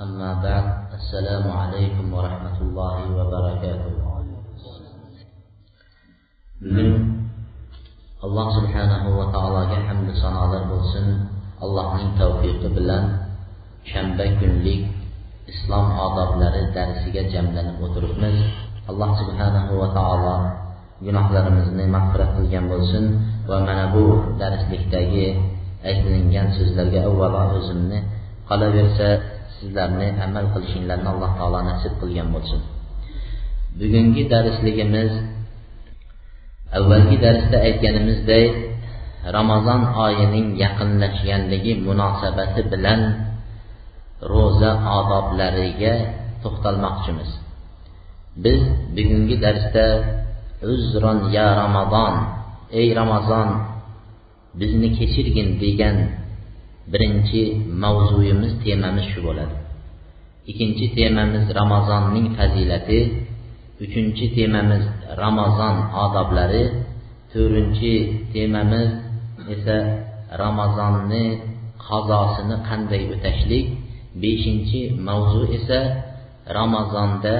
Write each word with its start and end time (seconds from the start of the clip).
أما 0.00 0.30
بعد 0.42 0.66
السلام 0.94 1.44
عليكم 1.50 2.06
ورحمة 2.12 2.58
الله 2.60 2.96
وبركاته 3.16 3.96
bugun 6.56 7.28
alloh 8.24 8.48
subhanahu 8.56 9.12
va 9.12 9.26
taologa 9.28 9.76
hamdu 9.76 10.12
sanolar 10.16 10.64
bo'lsin 10.72 11.28
allohning 11.60 12.16
tavfiqi 12.16 12.68
bilan 12.72 13.28
shanba 13.84 14.24
kunlik 14.40 14.88
islom 15.52 15.86
odoblari 15.92 16.72
darsiga 16.72 17.28
jamlanib 17.28 17.76
o'tiribmiz 17.84 18.36
alloh 18.88 19.10
subhanahu 19.20 19.72
va 19.80 19.88
taolo 19.92 20.36
gunohlarimizni 21.04 21.84
mag'firat 21.96 22.30
qilgan 22.40 22.64
bo'lsin 22.72 23.04
va 23.48 23.56
mana 23.66 23.92
bu 23.92 24.04
darslikdagi 24.40 25.26
aytilingan 25.88 26.56
so'zlarga 26.56 27.00
avvalo 27.08 27.40
o'zimni 27.58 27.98
qolaversa 28.48 29.08
sizlarni 29.61 30.09
amal 30.25 30.45
qilishinglarni 30.53 31.07
alloh 31.13 31.31
taolo 31.39 31.59
nasib 31.69 31.93
qilgan 32.01 32.27
bo'lsin. 32.35 32.61
Bugungi 33.79 34.23
darsligimiz 34.33 35.11
avvalgi 36.77 37.17
darsda 37.25 37.57
aytganimizdek 37.67 38.51
ramazon 39.37 39.81
oyining 40.05 40.47
yaqinlashganligi 40.63 41.73
munosabati 41.87 42.61
bilan 42.71 43.01
ro'za 44.33 44.71
odoblariga 44.99 45.93
to'xtalmoqchimiz. 46.43 47.29
Biz 48.43 48.61
bugungi 48.95 49.37
darsda 49.45 49.85
uzron 50.73 51.19
ya 51.35 51.47
ramazon 51.61 52.13
ey 52.79 52.87
ramazon 52.99 53.47
bizni 54.59 54.89
kechirgin 54.97 55.49
degan 55.63 55.97
birinchi 56.91 57.41
mavzuyimiz 57.83 58.51
temamiz 58.63 59.05
shu 59.13 59.19
bo'ladi. 59.27 59.55
Ikkinchi 60.49 60.85
temamiz 60.97 61.45
ramazonning 61.59 62.27
fazilati 62.37 62.99
uchinchi 63.83 64.25
temamiz 64.35 64.83
ramazon 65.21 65.75
odoblari 66.03 66.63
to'rtinchi 67.31 67.93
temamiz 68.33 68.89
esa 69.53 69.77
ramazonni 70.41 71.23
qazosini 71.85 72.55
qanday 72.67 73.03
o'tashlik 73.13 73.65
beshinchi 74.21 74.81
mavzu 75.07 75.41
esa 75.57 75.79
ramazonda 76.57 77.35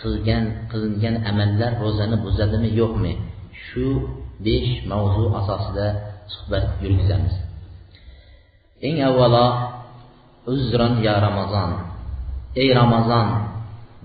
qilgan 0.00 0.44
qilingan 0.70 1.16
amallar 1.30 1.72
ro'zani 1.82 2.16
buzadimi 2.24 2.70
yo'qmi? 2.80 3.12
Shu 3.64 3.86
besh 4.44 4.70
mavzu 4.90 5.24
asosida 5.40 5.86
suhbat 6.32 6.64
yurgizamiz. 6.82 7.34
Eng 8.86 8.96
avvalo 9.08 9.46
uzron 10.52 10.92
yo 11.06 11.14
ramazon 11.26 11.70
ey 12.60 12.68
ramazon 12.80 13.28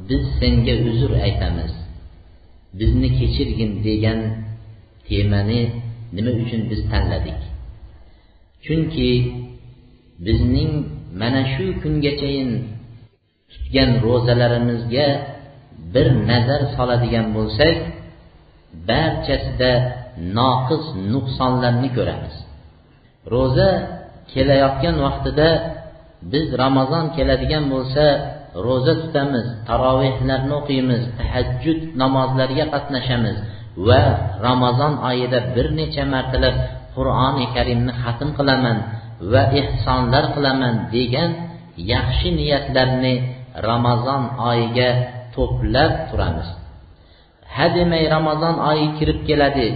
biz 0.09 0.23
senga 0.39 0.75
uzr 0.89 1.11
aytamiz. 1.25 1.73
Bizni 2.79 3.09
kechirgin 3.19 3.71
degan 3.87 4.19
temani 5.07 5.61
nima 6.15 6.31
uchun 6.43 6.61
biz 6.69 6.81
tanladik? 6.91 7.39
Chunki 8.65 9.09
bizning 10.25 10.71
mana 11.21 11.43
shu 11.53 11.65
kungachayin 11.81 12.51
tutgan 13.51 13.89
ro'zalarimizga 14.05 15.07
bir 15.93 16.07
nazar 16.29 16.61
soladigan 16.75 17.27
bo'lsak 17.37 17.77
barchasida 18.89 19.71
noqis 20.37 20.85
nuqsonlarni 21.13 21.89
ko'ramiz. 21.97 22.35
Ro'za 23.33 23.69
kelayotgan 24.31 24.95
vaqtida 25.05 25.49
biz 26.31 26.45
ramazon 26.63 27.05
keladigan 27.15 27.65
bo'lsa 27.73 28.05
ro'za 28.65 28.93
tutamiz 29.01 29.45
tarovehlarni 29.69 30.53
o'qiymiz 30.59 31.01
tahajjud 31.19 31.79
namozlariga 32.01 32.65
qatnashamiz 32.73 33.37
va 33.87 34.01
ramazon 34.47 34.93
oyida 35.09 35.39
bir 35.55 35.67
necha 35.79 36.03
martalab 36.13 36.55
qur'oni 36.95 37.45
karimni 37.55 37.93
xatm 38.03 38.29
qilaman 38.37 38.77
va 39.31 39.43
ehsonlar 39.59 40.25
qilaman 40.35 40.73
degan 40.95 41.29
yaxshi 41.93 42.29
niyatlarni 42.39 43.13
ramazon 43.69 44.23
oyiga 44.49 44.89
to'plab 45.35 45.91
turamiz. 46.09 46.49
Hademay 47.57 48.03
ramazon 48.15 48.55
oyi 48.71 48.87
kirib 48.97 49.19
keladi 49.29 49.67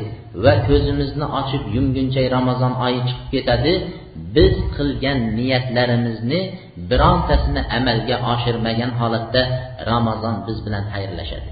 va 0.44 0.54
ko'zimizni 0.68 1.26
ochib 1.40 1.64
yumguncha 1.76 2.22
ramazon 2.38 2.74
oyi 2.86 3.00
chiqib 3.08 3.28
ketadi 3.34 3.74
biz 4.36 4.54
qilgan 4.76 5.20
niyatlarimizni 5.38 6.42
birontasini 6.90 7.62
amalga 7.78 8.16
oshirmagan 8.34 8.92
holatda 9.00 9.42
ramazon 9.92 10.36
biz 10.48 10.58
bilan 10.66 10.84
xayrlashadi. 10.94 11.52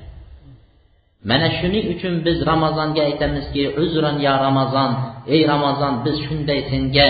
Mana 1.29 1.47
shuning 1.59 1.85
uchun 1.94 2.13
biz 2.25 2.38
ramazonga 2.51 3.01
aytamizki 3.09 3.63
uzron 3.84 4.17
yo 4.28 4.34
ramazon 4.45 4.91
ey 5.34 5.41
ramazon 5.53 5.94
biz 6.06 6.16
shunday 6.25 6.59
senga 6.72 7.07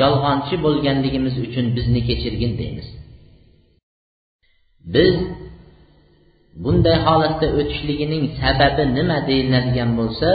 yolg'onchi 0.00 0.54
bo'lganligimiz 0.64 1.34
uchun 1.46 1.66
bizni 1.76 2.00
kechirgin 2.08 2.52
deymiz. 2.60 2.88
Biz 4.94 5.14
bunday 6.62 6.96
holatda 7.06 7.46
o'tishligining 7.58 8.24
sababi 8.40 8.84
nima 8.96 9.18
deyiladigan 9.28 9.90
bo'lsa 9.98 10.30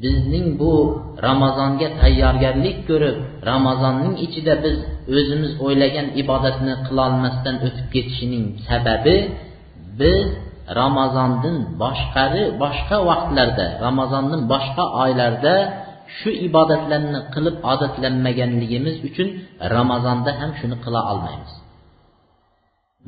bizning 0.00 0.48
bu 0.60 0.72
ramazonga 1.26 1.88
tayyorgarlik 2.00 2.76
ko'rib 2.88 3.16
ramazonning 3.50 4.14
ichida 4.26 4.54
biz 4.64 4.76
o'zimiz 5.16 5.52
o'ylagan 5.64 6.06
ibodatni 6.22 6.74
qilolmasdan 6.86 7.56
o'tib 7.66 7.86
ketishining 7.94 8.44
sababi 8.68 9.16
biz 10.00 10.26
ramazondan 10.80 11.56
boshqari 11.82 12.42
boshqa 12.62 12.96
vaqtlarda 13.10 13.66
ramazonning 13.86 14.42
boshqa 14.52 14.84
oylarda 15.02 15.54
shu 16.16 16.30
ibodatlarni 16.48 17.20
qilib 17.34 17.56
odatlanmaganligimiz 17.72 18.96
uchun 19.08 19.28
ramazonda 19.76 20.30
ham 20.40 20.50
shuni 20.58 20.76
qila 20.84 21.00
olmaymiz. 21.12 21.52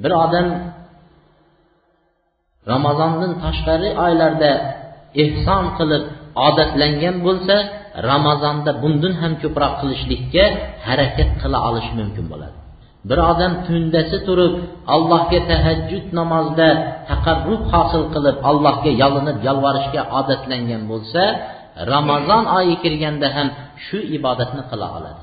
Bir 0.02 0.12
odam 0.24 0.48
ramazondan 2.72 3.32
tashqari 3.44 3.88
oylarda 4.06 4.50
ehson 5.24 5.64
qilib 5.78 6.04
odatlangan 6.48 7.16
bo'lsa 7.26 7.56
ramazonda 8.10 8.70
bundan 8.82 9.14
ham 9.22 9.32
ko'proq 9.42 9.72
qilishlikka 9.80 10.44
harakat 10.86 11.30
qila 11.42 11.58
olishi 11.68 11.92
mumkin 12.00 12.26
bo'ladi. 12.32 12.56
Bir 13.08 13.18
odam 13.32 13.52
tundasi 13.66 14.18
turib 14.26 14.54
allohga 14.94 15.40
tahajjud 15.50 16.06
namozida 16.18 16.68
taqarrub 17.10 17.62
hosil 17.72 18.02
qilib 18.14 18.36
allohga 18.50 18.92
yolinib 19.02 19.38
yolvorishga 19.48 20.02
odatlangan 20.18 20.82
bo'lsa 20.90 21.22
ramazon 21.94 22.44
oyi 22.58 22.74
kirganda 22.82 23.28
ham 23.36 23.48
shu 23.84 23.98
ibodatni 24.16 24.62
qila 24.70 24.86
oladi. 24.98 25.22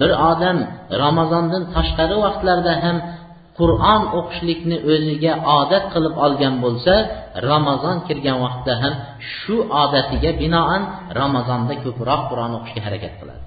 Bir 0.00 0.10
odam 0.30 0.58
ramazondan 1.02 1.62
tashqari 1.74 2.16
vaqtlarda 2.24 2.72
ham 2.84 2.96
qur'on 3.58 4.02
o'qishlikni 4.18 4.76
o'ziga 4.92 5.32
odat 5.58 5.84
qilib 5.94 6.14
olgan 6.26 6.54
bo'lsa 6.64 6.94
ramazon 7.50 7.96
kirgan 8.06 8.36
vaqtda 8.44 8.72
ham 8.82 8.94
shu 9.34 9.56
odatiga 9.82 10.30
binoan 10.42 10.82
ramazonda 11.20 11.74
ko'proq 11.84 12.20
qur'on 12.30 12.52
o'qishga 12.58 12.80
harakat 12.86 13.14
qiladi. 13.20 13.42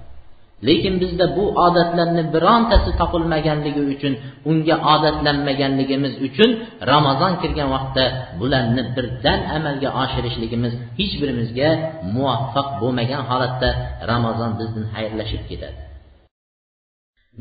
Lekin 0.68 0.94
bizda 1.02 1.26
bu 1.36 1.44
odatlarni 1.66 2.22
birontasi 2.34 2.90
topilmaganligi 3.00 3.82
uchun 3.94 4.12
unga 4.50 4.76
odatlanmaganligimiz 4.94 6.14
uchun 6.26 6.50
ramazon 6.92 7.32
kirgan 7.42 7.68
vaqtda 7.76 8.04
bularni 8.40 8.82
birdan 8.96 9.40
amalga 9.56 9.88
oshirishligimiz 10.02 10.72
hech 10.98 11.14
birimizga 11.20 11.68
muvaffaq 12.14 12.68
bo'lmagan 12.80 13.22
holatda 13.30 13.68
ramazon 14.10 14.50
bizdan 14.58 14.84
xayrlashib 14.94 15.42
ketadi. 15.50 15.78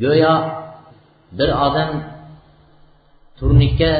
Go'yo 0.04 0.36
bir 1.38 1.50
odam 1.68 1.90
turnikka 3.40 3.92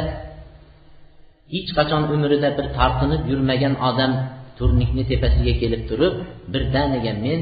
hech 1.54 1.70
qachon 1.78 2.04
umrida 2.14 2.50
bir 2.58 2.68
tortinib 2.78 3.22
yurmagan 3.32 3.74
odam 3.90 4.12
turnikni 4.58 5.04
tepasiga 5.12 5.54
kelib 5.62 5.82
turib 5.90 6.14
birdaniga 6.54 7.14
men 7.26 7.40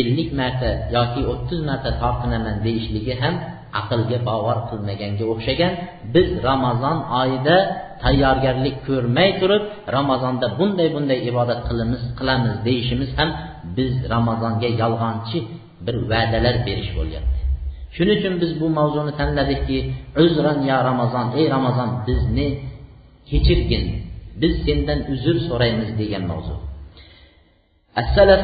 ellik 0.00 0.30
marta 0.40 0.70
yoki 0.96 1.20
o'ttiz 1.32 1.60
marta 1.68 1.90
tortinaman 2.02 2.56
deyishligi 2.66 3.14
ham 3.22 3.34
aqlga 3.80 4.18
bovar 4.28 4.58
qilmaganga 4.70 5.24
o'xshagan. 5.32 5.72
Biz 6.14 6.28
ramazon 6.48 6.98
oyida 7.20 7.56
tayyorgarlik 8.04 8.76
ko'rmay 8.88 9.30
turib 9.40 9.62
ramazonda 9.96 10.46
bunday 10.58 10.88
bunday 10.96 11.18
ibodat 11.30 11.60
qilamiz 11.68 12.02
qilamiz 12.18 12.54
deyishimiz 12.66 13.10
ham 13.18 13.30
biz 13.76 13.92
ramazonga 14.14 14.68
yolg'onchi 14.82 15.38
bir 15.86 15.96
va'dalar 16.10 16.56
berish 16.66 16.90
bo'lyapti 16.98 17.37
shuning 17.95 18.17
uchun 18.19 18.33
biz 18.41 18.51
bu 18.61 18.67
mavzuni 18.77 19.11
tanladikki 19.19 19.77
uzran 20.23 20.59
ya 20.69 20.77
ramazon 20.89 21.27
ey 21.39 21.45
ramazon 21.55 21.89
bizni 22.07 22.47
kechirgin 23.29 23.83
biz 24.41 24.53
sendan 24.65 24.99
uzr 25.13 25.35
so'raymiz 25.47 25.89
degan 26.01 26.25
mavzu 26.31 26.55
السلف 28.01 28.41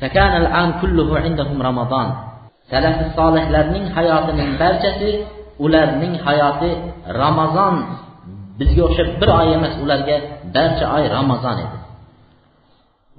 فكان 0.00 0.32
العام 0.42 0.70
كله 0.82 1.08
عندهم 1.24 1.58
رمضان 1.68 2.08
salafi 2.72 3.04
solihlarning 3.18 3.86
hayotining 3.96 4.56
barchasi 4.62 5.10
ularning 5.64 6.14
hayoti 6.26 6.70
ramazon 7.20 7.74
bizga 8.58 8.82
o'xshab 8.88 9.08
bir 9.20 9.28
oy 9.40 9.48
emas 9.58 9.74
ularga 9.84 10.16
barcha 10.56 10.86
oy 10.96 11.04
ramazon 11.16 11.56
edi 11.64 11.78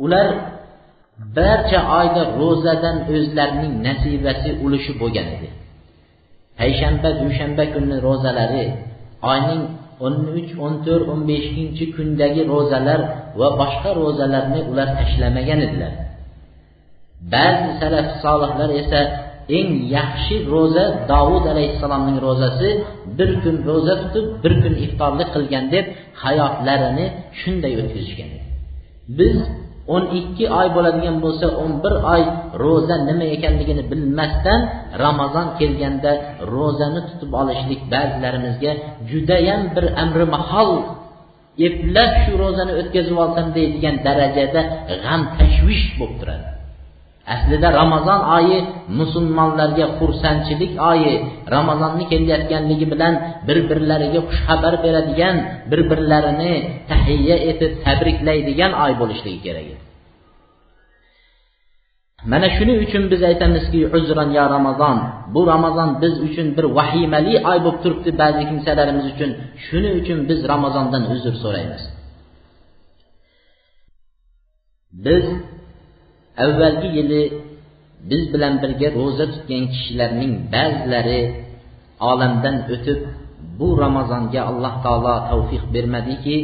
ular 0.06 0.28
barcha 1.38 1.80
oyda 2.00 2.22
ro'zadan 2.42 2.98
o'zlarining 3.14 3.74
nasibasi 3.88 4.50
ulushi 4.66 4.92
bo'lgan 5.02 5.28
edi 5.36 5.48
Payshanba 6.59 7.09
dushanba 7.21 7.65
kunni 7.75 7.97
ro'zalari 8.07 8.65
oyning 9.33 9.63
o'n 10.05 10.15
uch 10.39 10.51
o'n 10.65 10.75
to'rt 10.87 11.07
o'n 11.13 11.21
beshinchi 11.31 11.85
kundagi 11.97 12.43
ro'zalar 12.53 13.01
va 13.41 13.49
boshqa 13.61 13.91
ro'zalarni 14.01 14.61
ular 14.71 14.89
tashlamagan 14.99 15.61
edilar. 15.67 15.93
Ba'zi 17.35 17.71
salaf 17.81 18.07
solihlar 18.25 18.71
esa 18.83 19.01
eng 19.59 19.71
yaxshi 19.97 20.35
ro'za 20.55 20.85
dovud 21.11 21.45
alayhissalomning 21.53 22.19
ro'zasi 22.27 22.69
bir 23.19 23.31
kun 23.43 23.57
ro'za 23.69 23.95
tutib 24.03 24.27
bir 24.43 24.53
kun 24.63 24.75
iftorlik 24.85 25.29
qilgan 25.37 25.65
deb 25.75 25.87
hayotlarini 26.23 27.07
shunday 27.41 27.73
o'tkazishgan. 27.81 28.31
Biz 29.19 29.37
o'n 29.94 30.05
ikki 30.20 30.44
oy 30.61 30.69
bo'ladigan 30.76 31.17
bo'lsa 31.25 31.46
o'n 31.62 31.73
bir 31.85 31.94
oy 32.14 32.23
ro'za 32.64 32.96
nima 33.08 33.26
ekanligini 33.37 33.82
bilmasdan 33.90 34.61
ramazon 35.05 35.46
kelganda 35.58 36.12
ro'zani 36.55 37.00
tutib 37.08 37.32
olishlik 37.40 37.81
ba'zilarimizga 37.93 38.73
judayam 39.11 39.62
bir 39.75 39.85
amri 40.02 40.26
mahol 40.37 40.70
eplab 41.67 42.12
shu 42.23 42.32
ro'zani 42.43 42.73
o'tkazib 42.81 43.17
olsam 43.25 43.46
deydigan 43.56 43.96
darajada 44.06 44.61
g'am 45.05 45.23
tashvish 45.37 45.87
bo'lib 45.99 46.17
turadi. 46.20 46.58
Aslida 47.35 47.69
ramazon 47.81 48.21
oyi 48.37 48.59
musulmonlarga 49.01 49.87
xursandchilik 49.99 50.73
oyi 50.93 51.13
ramazonni 51.55 52.05
kelayotganligi 52.11 52.87
bilan 52.93 53.15
bir 53.47 53.59
birlariga 53.71 54.21
xushxabar 54.29 54.75
beradigan 54.85 55.37
bir 55.71 55.81
birlarini 55.91 56.53
tahiyya 56.91 57.37
etib 57.51 57.73
tabriklaydigan 57.85 58.73
oy 58.85 58.93
bo'lishligi 59.01 59.41
kerak 59.47 59.67
edi. 59.73 59.89
Mana 62.33 62.49
shuning 62.57 62.79
uchun 62.87 63.03
biz 63.13 63.21
aytamizki 63.31 63.81
uzran 63.97 64.31
ya 64.39 64.45
ramazon 64.55 64.97
bu 65.35 65.41
ramazon 65.53 65.91
biz 66.03 66.15
uchun 66.27 66.47
bir 66.57 66.67
vahimali 66.79 67.35
oy 67.51 67.59
bo'lib 67.65 67.79
turibdi 67.83 68.11
ba'zi 68.23 68.43
kimsalarimiz 68.51 69.07
uchun. 69.13 69.31
Shuning 69.67 69.95
uchun 70.01 70.19
biz 70.29 70.39
ramazondan 70.53 71.03
uzr 71.15 71.35
so'raymiz. 71.43 71.83
Biz 75.07 75.25
avvalgi 76.44 76.88
yili 76.99 77.23
biz 78.11 78.23
bilan 78.32 78.55
birga 78.62 78.88
ro'za 78.99 79.26
tutgan 79.32 79.64
kishilarning 79.73 80.32
ba'zilari 80.55 81.20
olamdan 82.11 82.56
o'tib 82.75 83.00
bu 83.58 83.69
ramazonga 83.85 84.40
alloh 84.50 84.75
taolo 84.85 85.14
tavfiq 85.31 85.62
bermadiki 85.75 86.37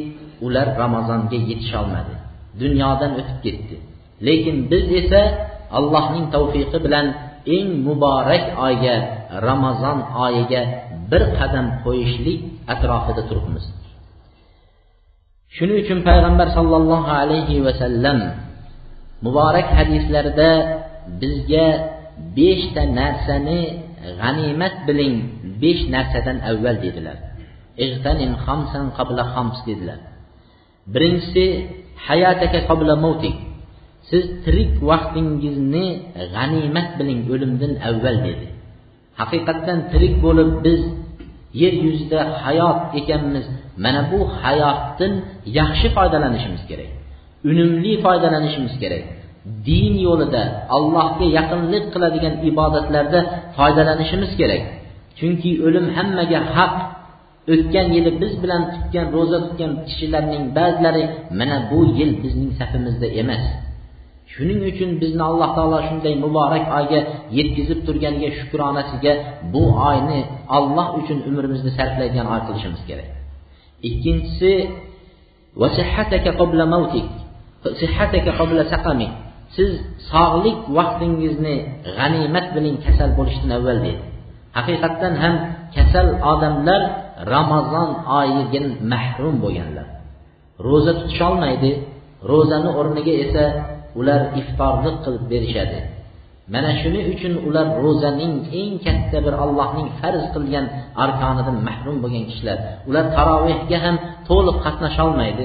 ular 0.47 0.69
ramazonga 0.83 1.39
yetisholmadi 1.51 2.15
dunyodan 2.63 3.13
o'tib 3.21 3.39
ketdi. 3.45 3.77
Lekin 4.27 4.57
biz 4.71 4.87
esa 5.01 5.23
allohning 5.79 6.27
tavfiqi 6.35 6.79
bilan 6.87 7.07
eng 7.57 7.69
muborak 7.87 8.45
oyga 8.67 8.97
ramazon 9.47 9.99
oyiga 10.25 10.63
bir 11.11 11.23
qadam 11.39 11.67
qo'yishlik 11.85 12.41
atrofida 12.73 13.23
turibmiz. 13.29 13.65
Shuning 15.57 15.79
uchun 15.85 15.99
payg'ambar 16.09 16.49
sollallohu 16.57 17.11
alayhi 17.23 17.57
vasallam 17.67 18.19
muborak 19.25 19.69
hadislarda 19.79 20.51
bizga 21.21 21.67
beshta 22.37 22.83
narsani 23.01 23.61
g'animat 24.21 24.75
biling 24.87 25.17
besh 25.63 25.83
narsadan 25.95 26.39
avval 26.51 26.77
dedilar. 26.85 27.19
Dedilar. 29.69 30.01
Birinchisi 30.95 31.45
hayataka 32.07 32.59
qabla 32.69 32.95
mautik 33.05 33.37
siz 34.11 34.25
tirik 34.45 34.73
vaqtingizni 34.91 35.87
g'animat 36.35 36.89
biling 36.99 37.21
o'limdan 37.33 37.73
avval 37.89 38.17
dedi. 38.29 38.47
Haqiqatdan 39.21 39.79
tirik 39.93 40.15
bo'lib 40.25 40.51
biz 40.67 40.81
yer 41.63 41.75
yuzida 41.87 42.21
hayot 42.45 42.81
ekanmiz. 43.01 43.47
Mana 43.85 44.03
bu 44.11 44.21
hayotdan 44.43 45.13
yaxshi 45.59 45.89
foydalanishimiz 45.97 46.63
kerak. 46.71 46.91
Unumli 47.51 47.93
foydalanishimiz 48.05 48.75
kerak. 48.83 49.05
Din 49.69 49.93
yo'lida 50.07 50.43
allohga 50.77 51.27
yaqinlik 51.39 51.85
qiladigan 51.95 52.35
ibodatlarda 52.51 53.21
foydalanishimiz 53.57 54.33
kerak. 54.41 54.63
Chunki 55.19 55.51
o'lim 55.67 55.87
hammaga 55.97 56.41
haq. 56.57 56.75
O'tgan 57.53 57.87
yili 57.97 58.11
biz 58.23 58.33
bilan 58.43 58.63
tutgan 58.75 59.07
ro'za 59.17 59.39
tutgan 59.47 59.73
kishilarning 59.87 60.45
ba'zilari 60.59 61.05
mana 61.39 61.57
bu 61.71 61.79
yil 61.99 62.11
bizning 62.23 62.51
safimizda 62.61 63.09
emas. 63.23 63.45
Shuning 64.33 64.61
uchun 64.71 64.91
bizni 65.03 65.23
alloh 65.31 65.51
taolo 65.57 65.79
shunday 65.89 66.15
muborak 66.25 66.65
oyga 66.79 67.01
yetkazib 67.39 67.79
turganiga 67.87 68.29
shukronasiga 68.39 69.13
bu 69.55 69.63
oyni 69.91 70.21
alloh 70.57 70.87
uchun 71.01 71.19
umrimizni 71.29 71.71
sarflaydigan 71.79 72.27
oy 72.35 72.41
qilishimiz 72.47 72.83
kerak. 72.89 73.09
Ikkinchisi 73.89 74.53
siz 79.57 79.71
sog'lik 80.13 80.59
vaqtingizni 80.77 81.57
g'animat 81.97 82.47
biling 82.57 82.77
kasal 82.85 83.11
bo'lishdan 83.19 83.51
avval 83.59 83.79
deydi 83.87 84.03
haqiqatdan 84.57 85.15
ham 85.23 85.35
kasal 85.77 86.09
odamlar 86.33 86.83
ramazon 87.35 87.91
oyidan 88.21 88.67
mahrum 88.93 89.35
bo'lganlar 89.45 89.87
ro'za 90.67 90.93
tutisholmaydi 90.99 91.71
ro'zani 92.31 92.71
o'rniga 92.81 93.15
esa 93.25 93.45
ular 93.99 94.21
iftorlik 94.41 94.97
qilib 95.05 95.25
berishadi 95.33 95.79
mana 96.55 96.71
shuning 96.81 97.07
uchun 97.15 97.33
ular 97.49 97.67
ro'zaning 97.85 98.35
eng 98.61 98.73
katta 98.87 99.19
bir 99.27 99.35
allohning 99.45 99.89
farz 100.01 100.25
qilgan 100.35 100.67
arkonidan 101.05 101.57
mahrum 101.69 101.97
bo'lgan 102.05 102.25
kishilar 102.31 102.59
ular 102.89 103.05
tarovehga 103.17 103.79
ham 103.85 103.97
to'liq 104.29 104.57
qatnasholmaydi 104.67 105.45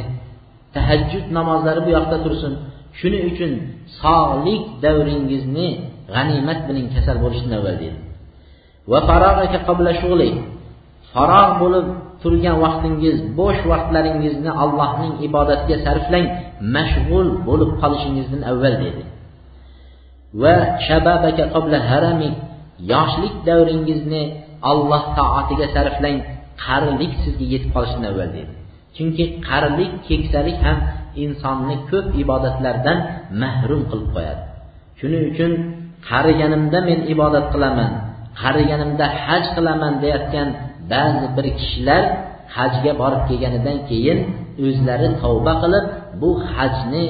tahajjud 0.75 1.25
namozlari 1.37 1.81
bu 1.85 1.89
yoqda 1.97 2.17
tursin. 2.25 2.53
Shuning 2.99 3.23
uchun 3.31 3.51
sog'lik 4.01 4.63
davringizni 4.83 5.67
g'animat 6.13 6.59
biling 6.67 6.87
kasal 6.95 7.17
bo'lishdan 7.23 7.53
avval 7.59 7.75
deydi. 7.81 7.99
Va 8.91 8.99
farog' 11.13 11.53
bo'lib 11.61 11.87
turgan 12.23 12.57
vaqtingiz 12.65 13.17
bo'sh 13.39 13.61
vaqtlaringizni 13.71 14.51
allohning 14.63 15.13
ibodatiga 15.27 15.77
sarflang 15.85 16.27
mashg'ul 16.75 17.27
bo'lib 17.47 17.71
qolishingizdan 17.81 18.41
avval 18.51 18.75
dedi 18.83 19.03
va 20.41 20.55
shababaka 20.87 21.43
qabla 21.53 21.77
harami 21.89 22.29
yoshlik 22.91 23.35
davringizni 23.49 24.23
alloh 24.71 25.03
toatiga 25.17 25.67
sarflang 25.75 26.17
qarilik 26.63 27.11
sizga 27.23 27.45
yetib 27.53 27.69
qolishidan 27.75 28.05
avval 28.11 28.29
dedi 28.37 28.53
chunki 28.99 29.23
qarilik 29.47 29.91
keksalik 30.07 30.57
ham 30.65 30.77
insonni 31.23 31.75
ko'p 31.89 32.07
ibodatlardan 32.23 32.97
mahrum 33.41 33.81
qilib 33.91 34.09
qo'yadi. 34.15 34.41
Shuning 34.99 35.23
uchun 35.31 35.51
qariganimda 36.09 36.79
men 36.89 36.99
ibodat 37.13 37.45
qilaman 37.53 37.91
qariganimda 38.41 39.05
haj 39.25 39.43
qilaman 39.55 39.93
deyotgan 40.03 40.47
ba'zi 40.91 41.27
bir 41.35 41.45
kishilar 41.59 42.03
hajga 42.57 42.91
borib 43.01 43.23
kelganidan 43.29 43.77
keyin 43.89 44.19
o'zlari 44.65 45.07
tavba 45.21 45.53
qilib 45.63 45.85
bu 46.21 46.29
hajni 46.55 47.03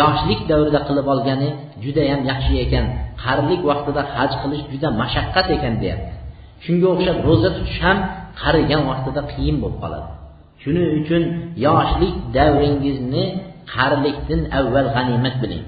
yoshlik 0.00 0.40
davrida 0.50 0.80
qilib 0.88 1.06
olgani 1.14 1.48
judayam 1.84 2.20
yaxshi 2.30 2.54
ekan. 2.64 2.84
Qarilik 3.22 3.62
vaqtida 3.70 4.02
haj 4.14 4.32
qilish 4.42 4.64
juda 4.72 4.88
mashaqqat 5.00 5.46
ekan 5.56 5.74
deyapti. 5.82 6.12
Shunga 6.64 6.86
o'xshab 6.94 7.18
ro'za 7.28 7.50
tutish 7.56 7.80
ham 7.86 7.98
qarigan 8.42 8.82
vaqtida 8.90 9.22
qiyin 9.32 9.56
bo'lib 9.62 9.78
qoladi. 9.84 10.08
Shuning 10.66 10.90
uchun 11.00 11.22
yoshlik 11.66 12.14
davringizni 12.36 13.24
qarilikdan 13.74 14.40
avval 14.58 14.88
g'animat 14.96 15.36
biling. 15.42 15.64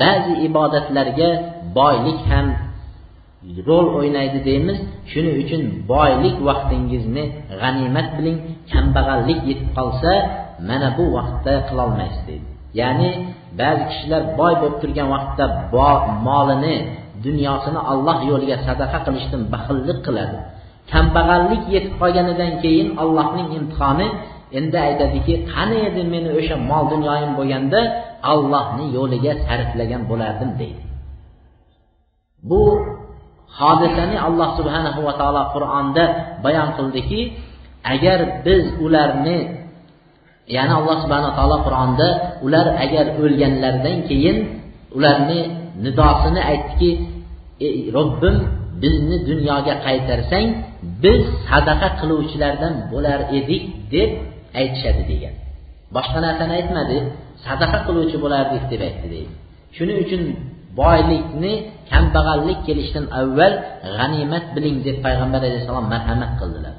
Ba'zi 0.00 0.32
ibodatlarga 0.48 1.30
boylik 1.78 2.20
ham 2.30 2.46
rol 3.68 3.86
o'ynaydi 3.98 4.38
deymiz. 4.48 4.78
Shuning 5.12 5.36
uchun 5.44 5.62
boylik 5.92 6.36
vaqtingizni 6.48 7.24
g'animat 7.60 8.08
biling. 8.16 8.38
Kambag'allik 8.72 9.40
yetib 9.50 9.68
qolsa 9.76 10.12
mana 10.68 10.88
bu 10.96 11.04
vaqtda 11.16 11.54
qilolmaysiz 11.68 12.22
deydi. 12.28 12.48
Ya'ni 12.80 13.10
ba'zi 13.60 13.82
kishilar 13.90 14.22
boy 14.40 14.52
bo'lib 14.60 14.76
turgan 14.82 15.08
vaqtda 15.14 15.44
molini 16.26 16.76
dunyosini 17.26 17.80
alloh 17.92 18.18
yo'liga 18.30 18.56
sadaqa 18.66 18.98
qilishdan 19.06 19.42
baxillik 19.52 19.98
qiladi. 20.06 20.36
Kambag'allik 20.92 21.62
yetib 21.74 21.94
qolganidan 22.00 22.52
keyin 22.62 22.88
allohning 23.02 23.48
imtihoni 23.58 24.08
endi 24.58 24.78
aytadiki 24.88 25.34
qani 25.52 25.76
edi 25.88 26.02
meni 26.12 26.30
o'sha 26.38 26.56
mol 26.70 26.84
dunyoyim 26.94 27.32
bo'lganda 27.38 27.80
allohni 28.32 28.84
yo'liga 28.96 29.32
sarflagan 29.46 30.02
bo'lardim? 30.10 30.50
deydi. 30.60 30.82
Bu 32.48 32.62
hodisani 33.58 34.16
alloh 34.26 34.48
subhanahu 34.58 35.00
va 35.06 35.12
taolo 35.20 35.42
qur'onda 35.54 36.04
bayon 36.44 36.68
qildiki 36.78 37.20
agar 37.94 38.18
biz 38.46 38.62
ularni 38.84 39.38
ya'ni 40.56 40.72
alloh 40.80 40.96
subhana 41.04 41.30
taolo 41.38 41.58
qur'onda 41.66 42.08
ular 42.46 42.66
agar 42.84 43.06
o'lganlaridan 43.22 43.98
keyin 44.08 44.36
ularni 44.96 45.40
nidosini 45.84 46.40
aytdiki 46.50 46.90
ey 47.66 47.76
robbim 47.96 48.36
bizni 48.84 49.16
dunyoga 49.30 49.74
qaytarsang 49.86 50.46
biz 51.04 51.22
sadaqa 51.50 51.88
qiluvchilardan 52.00 52.74
bo'lar 52.92 53.20
edik 53.38 53.64
deb 53.94 54.10
aytishadi 54.60 55.02
degan. 55.10 55.34
Boshqa 55.96 56.18
narsani 56.26 56.52
aytmadi 56.58 56.98
sadaqa 57.46 57.78
qiluvchi 57.86 58.16
bo'lardik 58.24 58.62
deb 58.72 58.80
aytdi 58.88 59.06
deydi. 59.14 59.32
Shuning 59.76 59.98
uchun 60.04 60.22
boylikni 60.80 61.52
kambag'allik 61.90 62.58
kelishidan 62.66 63.06
avval 63.20 63.52
g'animat 63.96 64.44
biling 64.54 64.76
deb 64.86 64.96
payg'ambar 65.06 65.40
alayhissalom 65.48 65.86
marhamat 65.94 66.32
qildilar. 66.40 66.74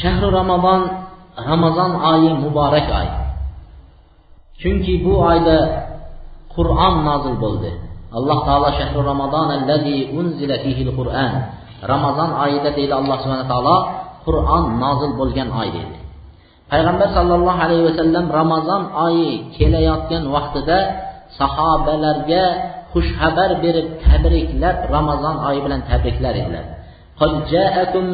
Shahru 0.00 0.28
ramazon 0.40 0.82
ramazon 1.50 1.92
oyi 2.12 2.30
muborak 2.44 2.88
oy. 3.00 3.08
Chunki 4.60 4.94
bu 5.04 5.12
oyda 5.30 5.56
qur'on 6.54 6.94
nozil 7.08 7.34
bo'ldi. 7.44 7.70
Allah 8.18 8.38
Taala 8.48 8.68
şəhru 8.80 9.00
Ramazan 9.10 9.48
əlləzi 9.58 9.96
unzilə 10.18 10.56
fihil 10.64 10.90
Quran. 10.98 11.32
Ramazan 11.92 12.30
ayında 12.44 12.70
deyil 12.76 12.92
Allah 13.00 13.16
Subhanahu 13.22 13.48
taala 13.52 13.76
Quran 14.26 14.64
nazil 14.82 15.12
bo'lgan 15.20 15.48
oy 15.60 15.68
deydi. 15.76 15.96
Peyğəmbər 16.72 17.08
sallallahu 17.16 17.60
alayhi 17.66 17.84
və 17.88 17.94
sallam 18.00 18.26
Ramazan 18.38 18.82
ayı 19.06 19.30
keləyətən 19.56 20.22
vaxtında 20.34 20.78
sahabelərə 21.38 22.44
xuş 22.92 23.08
xəbər 23.20 23.50
verib 23.64 23.88
təbriklər 24.04 24.74
Ramazan 24.94 25.36
ayı 25.48 25.60
ilə 25.66 25.78
təbriklər 25.90 26.34
edilər. 26.42 26.66
Qad 27.20 27.32
ca'akum 27.52 28.06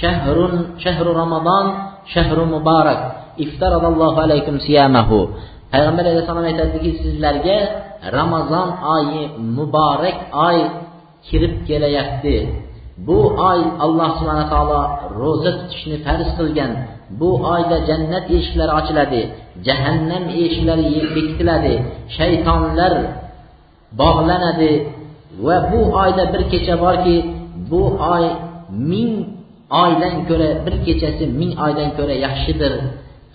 şəhrun 0.00 0.54
şəhru 0.84 1.10
Ramazan 1.22 1.66
şəhru 2.14 2.44
mübarək 2.54 3.00
iftaradallahu 3.44 4.18
alaykum 4.26 4.56
siyamahu. 4.66 5.18
Payg'ambar 5.72 6.04
alayhissalom 6.10 6.46
aytadiki 6.50 6.90
sizlarga 7.02 7.58
ramazon 8.16 8.68
oyi 8.96 9.22
muborak 9.56 10.18
oy 10.48 10.58
kirib 11.28 11.54
kelayapti. 11.68 12.36
Bu 13.06 13.18
oy 13.50 13.60
alloh 13.84 14.10
subhana 14.18 14.46
taolo 14.52 14.80
ro'za 15.20 15.50
tutishni 15.58 15.96
farz 16.06 16.28
qilgan. 16.38 16.72
Bu 17.20 17.30
oyda 17.54 17.76
jannat 17.88 18.24
eshiklari 18.36 18.72
ochiladi 18.80 19.20
jahannam 19.66 20.24
eshiklari 20.44 20.86
bekitiladi 21.14 21.74
shaytonlar 22.16 22.92
bog'lanadi 24.00 24.72
va 25.46 25.56
bu 25.70 25.80
oyda 26.02 26.24
bir 26.32 26.42
kecha 26.52 26.74
borki 26.84 27.16
bu 27.70 27.82
oy 28.14 28.24
ming 28.90 29.12
oydan 29.82 30.14
ko'ra 30.28 30.48
bir 30.64 30.74
kechasi 30.86 31.24
ming 31.40 31.52
oydan 31.64 31.88
ko'ra 31.98 32.14
yaxshidir. 32.26 32.72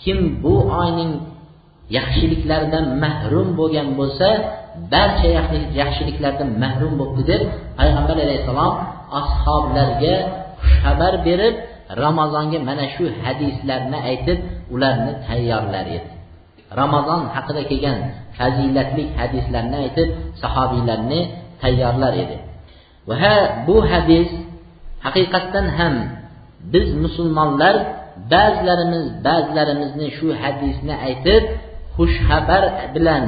Kim 0.04 0.20
bu 0.44 0.54
oyning 0.82 1.12
yaxshiliklardan 1.98 2.86
mahrum 3.04 3.48
bo'lgan 3.60 3.88
bo'lsa 4.00 4.28
barcha 4.94 5.28
yaxshiliklardan 5.82 6.50
mahrum 6.64 6.94
bo'libdi 7.00 7.24
deb 7.32 7.42
payg'ambar 7.80 8.18
alayhissalom 8.26 8.74
ashoblarga 9.22 10.16
xabar 10.82 11.14
berib 11.28 11.56
ramazonga 12.04 12.60
mana 12.70 12.86
shu 12.96 13.06
hadislarni 13.24 14.00
aytib 14.10 14.40
ularni 14.74 15.14
tayyorlar 15.28 15.86
edi. 15.98 16.10
Ramazon 16.82 17.22
haqida 17.36 17.62
kelgan 17.70 17.98
fazilatli 18.38 19.04
hadislarni 19.20 19.76
aytib 19.84 20.08
sahobiylarni 20.42 21.20
tayyorlar 21.62 22.14
edi. 22.24 22.38
Va 23.10 23.34
bu 23.68 23.76
hadis 23.92 24.30
haqiqatdan 25.06 25.68
ham 25.78 25.96
biz 26.74 26.88
musulmonlar 27.04 27.76
ba'zilarimiz 28.34 29.06
ba'zilarimizni 29.28 30.08
shu 30.18 30.28
hadisni 30.42 30.94
aytib 31.08 31.44
xushxabar 31.96 32.64
bilan 32.96 33.24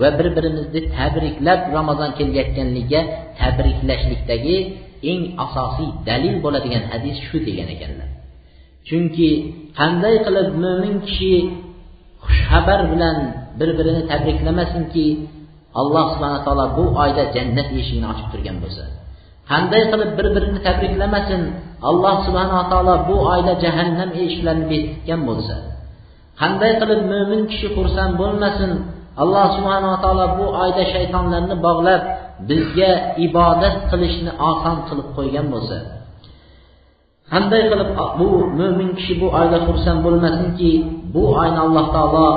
va 0.00 0.08
bir 0.18 0.26
birimizni 0.36 0.80
tabriklab 0.96 1.60
ramazon 1.76 2.10
kelayotganligiga 2.18 3.00
tabriklashlikdagi 3.40 4.56
eng 5.10 5.22
asosiy 5.44 5.90
dalil 6.08 6.34
bo'ladigan 6.44 6.84
hadis 6.90 7.16
shu 7.26 7.36
degan 7.46 7.68
ekanlar. 7.74 8.08
Chunki 8.88 9.30
qanday 9.78 10.14
qilib 10.26 10.48
mo'min 10.64 10.94
kishi 11.06 11.34
xushxabar 12.24 12.80
bilan 12.92 13.16
bir 13.58 13.70
birini 13.78 14.02
tabriklamasinki 14.12 15.06
alloh 15.80 16.06
subhana 16.14 16.38
taolo 16.46 16.66
bu 16.76 16.84
oyda 17.02 17.24
jannat 17.34 17.68
eshigini 17.78 18.06
ochib 18.12 18.28
turgan 18.32 18.56
bo'lsa. 18.62 18.84
Qanday 19.50 19.82
qilib 19.92 20.10
bir 20.18 20.26
birini 20.34 20.60
tabriklamasin 20.68 21.42
alloh 21.88 22.16
subhanaa 22.26 22.64
taolo 22.72 22.94
bu 23.08 23.16
oyda 23.32 23.52
jahannam 23.64 24.10
eshiklarini 24.22 24.66
bekitgan 24.72 25.20
bo'lsa. 25.28 25.56
Qanday 26.40 26.72
qilib 26.80 27.00
mo'min 27.12 27.42
kishi 27.50 27.68
xursand 27.76 28.12
bo'lmasin 28.20 28.70
alloh 29.22 29.46
subhanava 29.56 29.96
taolo 30.04 30.26
bu 30.38 30.46
oyda 30.64 30.82
shaytonlarni 30.94 31.56
bog'lab 31.66 32.02
bizga 32.48 32.92
ibodat 33.26 33.76
qilishni 33.90 34.32
oson 34.50 34.76
qilib 34.88 35.08
qo'ygan 35.16 35.46
bo'lsa. 35.54 35.78
Qanday 37.32 37.62
qilib 37.70 37.90
bu 38.20 38.28
mo'min 38.58 38.90
kishi 38.98 39.14
bu 39.22 39.28
oyda 39.40 39.58
xursand 39.66 39.98
bo'lmasinki 40.06 40.72
bu 41.14 41.22
oyni 41.40 41.58
alloh 41.66 41.86
taolo 41.96 42.28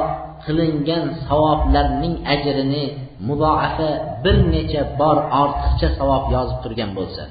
qilingan 0.45 1.03
savoblarning 1.27 2.15
ajrini 2.33 2.83
mudoafa 3.27 3.89
bir 4.23 4.35
necha 4.53 4.81
bor 4.99 5.17
ortiqcha 5.41 5.87
savob 5.97 6.23
yozib 6.35 6.57
turgan 6.63 6.91
bo'lsa. 6.97 7.23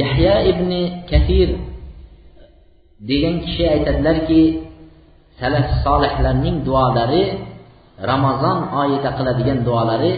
Yahya 0.00 0.34
ibn 0.50 0.70
kafir 1.10 1.48
degan 3.08 3.36
kishi 3.44 3.64
aytadilarki 3.74 4.42
salaf 5.40 5.66
solihlarning 5.84 6.64
duolari 6.66 7.24
ramazon 8.10 8.58
oyida 8.82 9.10
qiladigan 9.18 9.58
duolari 9.68 10.12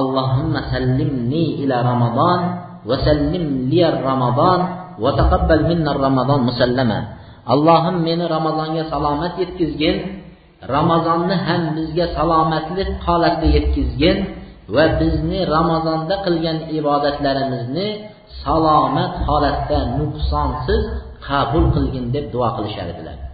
allohimma 0.00 0.60
sallimni 0.72 1.44
ila 1.64 1.76
ramazon 1.90 2.40
va 2.88 2.96
sallim 3.06 3.44
liya 3.70 3.88
ramazon 4.08 4.60
va 5.02 5.10
taqabbal 5.20 5.64
minna 5.70 5.90
ramazon 6.06 6.40
musallama. 6.48 6.98
Allohim 7.46 7.96
meni 8.06 8.24
ramazonga 8.36 8.90
salomat 8.92 9.38
yetkazgin 9.42 9.96
ramazonni 10.74 11.36
ham 11.46 11.62
bizga 11.76 12.06
salomatlik 12.16 12.88
holatda 13.06 13.46
yetkazgin 13.56 14.16
va 14.74 14.84
bizni 15.00 15.40
ramazonda 15.56 16.16
qilgan 16.26 16.58
ibodatlarimizni 16.78 17.88
salomat 18.42 19.12
holatda 19.26 19.78
nuqsonsiz 19.98 20.82
qabul 21.26 21.64
qilgin 21.74 22.04
deb 22.14 22.26
duo 22.34 22.48
qilishar 22.56 22.86
edilar. 22.94 23.25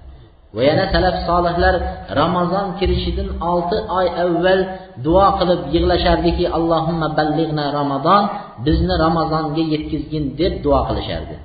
Va 0.54 0.62
yana 0.68 0.84
salaf 0.94 1.16
solihlar 1.28 1.74
ramazon 2.20 2.66
kirishidan 2.78 3.28
olti 3.50 3.76
oy 3.98 4.06
avval 4.24 4.60
duo 5.06 5.26
qilib 5.38 5.60
yig'lashardiki 5.74 6.44
allohimma 6.56 7.08
ballig'na 7.18 7.64
ramazon 7.78 8.22
bizni 8.66 8.94
ramazonga 9.04 9.62
yetkazgin 9.74 10.24
deb 10.40 10.52
duo 10.64 10.80
qilishardi. 10.88 11.36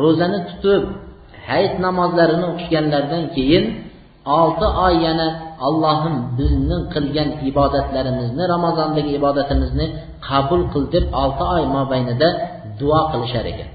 Ro'zani 0.00 0.38
tutib 0.48 0.82
hayit 1.48 1.74
namozlarini 1.86 2.44
o'qishganlaridan 2.50 3.24
keyin 3.36 3.64
olti 4.40 4.66
oy 4.86 4.94
yana 5.06 5.26
allohim 5.66 6.14
bizni 6.38 6.78
qilgan 6.94 7.28
ibodatlarimizni 7.50 8.44
ramazondagi 8.54 9.10
ibodatimizni 9.20 9.86
qabul 10.28 10.62
qil 10.72 10.84
deb 10.94 11.04
olti 11.22 11.44
oy 11.54 11.62
mobaynida 11.76 12.28
duo 12.80 13.00
qilishar 13.12 13.44
ekan. 13.52 13.70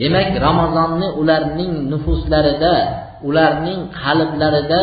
Demak 0.00 0.30
ramazonni 0.46 1.08
ularning 1.20 1.72
nufuslarida 1.92 2.74
ularning 3.28 3.80
qalblarida 4.02 4.82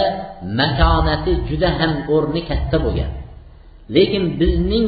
matonati 0.59 1.31
juda 1.49 1.69
ham 1.79 1.91
o'rni 2.15 2.41
katta 2.49 2.77
bo'lgan. 2.85 3.11
Lekin 3.95 4.23
bizning 4.41 4.87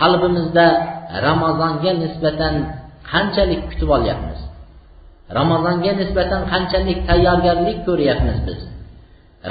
qalbimizda 0.00 0.66
ramazonga 1.26 1.92
nisbatan 2.02 2.54
qanchalik 3.10 3.60
kutib 3.70 3.90
olyapmiz? 3.96 4.40
Ramazonga 5.38 5.92
nisbatan 6.00 6.42
qanchalik 6.52 6.98
tayyorgarlik 7.08 7.78
ko'ryapmiz 7.88 8.38
biz? 8.48 8.60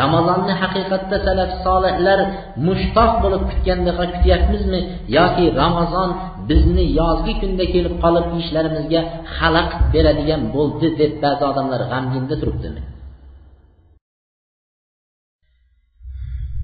Ramazonni 0.02 0.54
haqiqatda 0.62 1.18
salaf 1.28 1.52
solihlar 1.66 2.20
mushtoq 2.68 3.12
bo'lib 3.24 3.44
kutgandek 3.50 3.96
kutyapmizmi? 4.14 4.80
Yoki 5.18 5.46
ramazon 5.62 6.10
bizni 6.50 6.86
yozgi 7.00 7.34
kunda 7.42 7.66
kelib 7.74 7.96
qolib 8.04 8.26
ishlarimizga 8.42 9.02
xalaqit 9.38 9.84
beradigan 9.94 10.42
bo'ldi 10.56 10.88
deb 11.00 11.12
ba'zi 11.24 11.44
odamlar 11.52 11.82
g'amginda 11.92 12.36
turibdimi? 12.42 12.82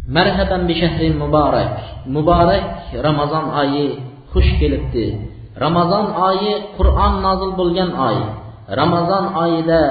Marhaban 0.07 0.67
bi 0.67 0.75
shahrin 0.81 1.15
muborak 1.23 1.69
muborak 2.15 2.63
ramazon 3.05 3.45
oyi 3.61 3.85
xush 4.31 4.51
kelibdi. 4.59 5.05
Ramazon 5.63 6.05
oyi 6.27 6.53
qur'on 6.77 7.13
nozil 7.25 7.51
bo'lgan 7.59 7.91
oy. 8.07 8.17
Ramazon 8.79 9.25
oyida 9.43 9.81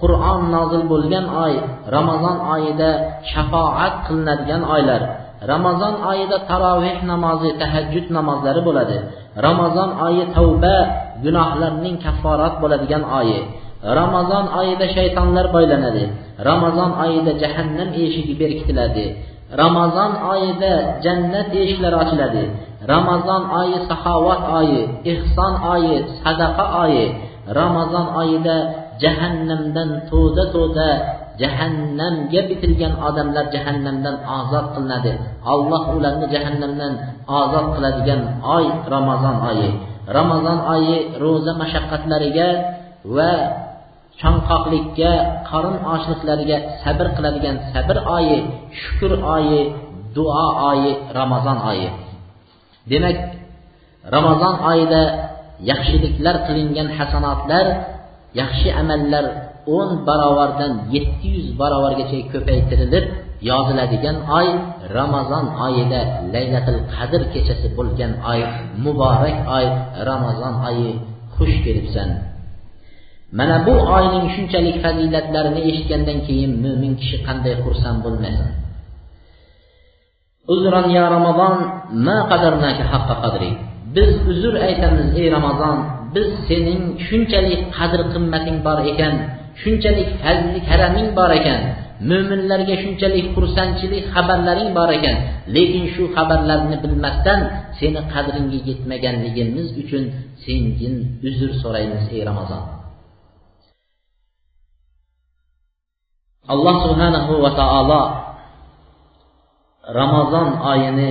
qur'on 0.00 0.40
nozil 0.54 0.82
bo'lgan 0.92 1.26
oy 1.44 1.54
ramazon 1.94 2.36
oyida 2.54 2.90
shafoat 3.30 3.94
qilinadigan 4.06 4.62
oylar. 4.74 5.02
Ramazon 5.50 5.94
oyida 6.10 6.36
taroveh 6.50 6.98
namozi 7.10 7.50
tahajjud 7.60 8.06
namozlari 8.16 8.60
bo'ladi. 8.68 8.96
Ramazon 9.46 9.90
oyi 10.06 10.24
tavba 10.36 10.76
gunohlarning 11.24 11.96
kafforat 12.04 12.54
bo'ladigan 12.62 13.04
oyi. 13.18 13.38
Ramazon 13.98 14.44
oyida 14.60 14.86
shaytonlar 14.96 15.46
boylanadi. 15.54 16.04
Ramazon 16.48 16.90
oyida 17.04 17.32
jahannam 17.42 17.90
eshigi 18.04 18.34
berkitiladi. 18.42 19.06
Ramazon 19.52 20.12
oyida 20.32 21.00
jannat 21.04 21.48
eshiklari 21.52 21.96
ochiladi. 22.02 22.44
Ramazon 22.92 23.42
oyi 23.60 23.78
saxovat 23.88 24.42
oyi 24.58 24.80
ehson 25.12 25.54
oyi 25.74 25.96
sadaqa 26.22 26.64
oyi. 26.84 27.04
Ramazon 27.60 28.06
oyida 28.20 28.56
jahannamdan 29.02 30.08
to'da 30.10 30.44
to'da 30.54 30.88
jahannamga 31.40 32.40
bitilgan 32.50 32.94
odamlar 33.08 33.46
jahannamdan 33.54 34.16
ozod 34.38 34.66
qilinadi. 34.74 35.12
Alloh 35.52 35.82
ularni 35.96 36.26
jahannamdan 36.34 36.92
ozod 37.40 37.66
qiladigan 37.74 38.20
oy 38.56 38.64
ramazon 38.94 39.36
oyi. 39.50 39.70
Ramazon 40.16 40.58
oyi 40.74 40.96
ro'za 41.22 41.52
mashaqqatlariga 41.62 42.48
va 43.16 43.32
chanqoqlikka 44.22 45.10
qorin 45.50 45.76
ochliklariga 45.94 46.56
sabr 46.82 47.06
qiladigan 47.16 47.56
sabr 47.72 47.96
oyi 48.16 48.38
shukur 48.80 49.12
oyi 49.36 49.60
duo 50.16 50.46
oyi 50.70 50.90
ramazon 51.18 51.58
oyi. 51.70 51.88
Demak 52.90 53.18
ramazon 54.14 54.54
oyida 54.70 55.02
yaxshiliklar 55.70 56.36
qilingan 56.46 56.88
hasanotlar 56.98 57.66
yaxshi 58.40 58.68
amallar 58.80 59.24
o'n 59.76 59.90
barobardan 60.08 60.72
yetti 60.94 61.26
yuz 61.36 61.48
barobargacha 61.60 62.18
ko'paytirilib 62.32 63.04
yoziladigan 63.50 64.16
oy 64.38 64.48
ramazon 64.98 65.44
oyida 65.66 66.00
laylatil 66.34 66.80
qadr 66.94 67.20
kechasi 67.32 67.68
bo'lgan 67.78 68.12
oy 68.32 68.40
muborak 68.84 69.36
oy 69.56 69.66
ramazon 70.08 70.54
oyi 70.68 70.90
xush 71.34 71.56
kelibsan. 71.64 72.08
Mana 73.38 73.56
bu 73.66 73.74
oyning 73.96 74.26
shunchalik 74.34 74.76
fazilatlarini 74.84 75.60
eshitgandan 75.70 76.18
keyin 76.26 76.52
mo'min 76.64 76.92
kishi 77.00 77.16
qanday 77.26 77.54
xursand 77.64 77.98
bo'lmasin. 78.04 78.50
Uzron 80.54 80.86
ya 80.96 81.04
ramazon 81.16 81.54
ma 82.06 82.16
qadarnaka 82.30 82.84
haqqa 82.92 83.14
qadri. 83.24 83.50
Biz 83.96 84.10
uzr 84.30 84.54
aytamiz 84.68 85.08
ey 85.20 85.26
ramazon 85.36 85.76
biz 86.14 86.28
sening 86.48 86.82
shunchalik 87.06 87.62
qadr 87.76 88.00
qimmating 88.12 88.58
bor 88.66 88.78
ekan 88.92 89.14
shunchalik 89.62 90.10
fazli 90.22 90.60
karaming 90.68 91.08
bor 91.18 91.30
ekan 91.38 91.60
mo'minlarga 92.10 92.74
shunchalik 92.82 93.26
xursandchilik 93.34 94.04
xabarlaring 94.14 94.70
bor 94.78 94.90
ekan 94.98 95.16
lekin 95.54 95.84
shu 95.94 96.02
xabarlarni 96.16 96.76
bilmasdan 96.84 97.40
seni 97.78 98.00
qadringga 98.12 98.58
yetmaganligimiz 98.68 99.68
uchun 99.82 100.04
sendan 100.44 100.94
uzr 101.28 101.50
so'raymiz 101.62 102.04
ey 102.16 102.22
ramazon. 102.30 102.77
Allah 106.48 106.74
subhanahu 106.84 107.32
və 107.44 107.50
taala 107.56 108.00
Ramazan 109.88 110.48
ayını 110.72 111.08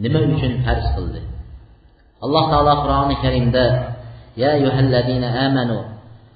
nə 0.00 0.20
üçün 0.36 0.60
fərz 0.64 0.86
qıldı? 0.96 1.20
Allah 2.24 2.44
Taala 2.52 2.72
Qurani-Kərimdə: 2.84 3.64
"Ya 4.36 4.56
eyyuhellezina 4.56 5.28
amanu 5.46 5.78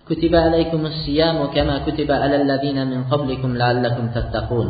kutiba 0.09 0.39
aleykumus-siyamu 0.49 1.49
kama 1.57 1.85
kutiba 1.85 2.15
alellezina 2.27 2.85
min 2.93 3.09
qablikum 3.11 3.57
la'allakum 3.61 4.13
tattaqun." 4.17 4.69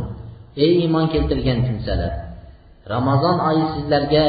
Ey 0.57 0.87
iman 0.87 1.11
gətirən 1.15 1.59
kimsələr, 1.67 2.13
Ramazan 2.93 3.39
ayı 3.51 3.65
sizlərə 3.75 4.25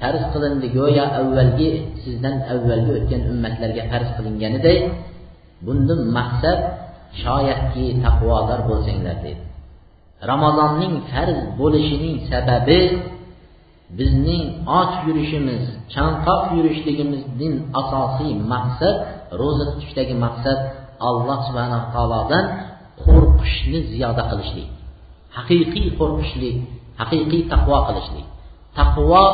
fərz 0.00 0.22
qılındı 0.34 0.68
goya 0.74 1.06
əvvəlki 1.20 1.68
sizdən 2.04 2.36
əvvəlki 2.54 2.90
ötən 2.98 3.22
ümmətlərə 3.32 3.82
fərz 3.92 4.10
qılınganidir. 4.18 4.90
Bundan 5.66 6.00
məqsəd 6.16 6.83
shoyatki 7.22 7.84
taqvodor 8.04 8.60
bo'lsanglar 8.68 9.16
deydi. 9.24 9.44
Ramazonning 10.30 10.94
farz 11.10 11.38
bo'lishining 11.60 12.16
sababi 12.30 12.80
bizning 13.98 14.44
och 14.80 14.92
yurishimiz 15.06 15.62
chanqoq 15.94 16.42
yurishligimizning 16.56 17.54
asosiy 17.80 18.32
maqsad 18.52 18.96
ro'za 19.40 19.64
tutishdagi 19.70 20.14
maqsad 20.24 20.58
alloh 21.08 21.38
subhanaa 21.48 21.84
taolodan 21.94 22.44
qo'rqishni 23.04 23.80
ziyoda 23.90 24.22
qilishlik. 24.30 24.68
Haqiqiy 25.36 25.86
qo'rqishlik 25.98 26.56
haqiqiy 27.00 27.42
taqvo 27.52 27.76
qilishlik. 27.88 28.26
Taqvo 28.78 29.24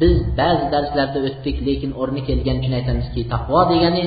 biz 0.00 0.16
ba'zi 0.40 0.66
darslarda 0.74 1.18
o'tdik 1.28 1.56
lekin 1.68 1.90
o'rni 2.00 2.20
kelgani 2.28 2.58
uchun 2.62 2.74
aytamizki 2.80 3.20
taqvo 3.34 3.60
degani 3.72 4.04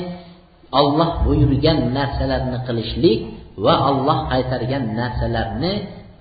olloh 0.80 1.12
buyurgan 1.26 1.78
narsalarni 1.98 2.58
qilishlik 2.68 3.20
va 3.66 3.76
olloh 3.90 4.20
qaytargan 4.32 4.84
narsalarni 5.00 5.74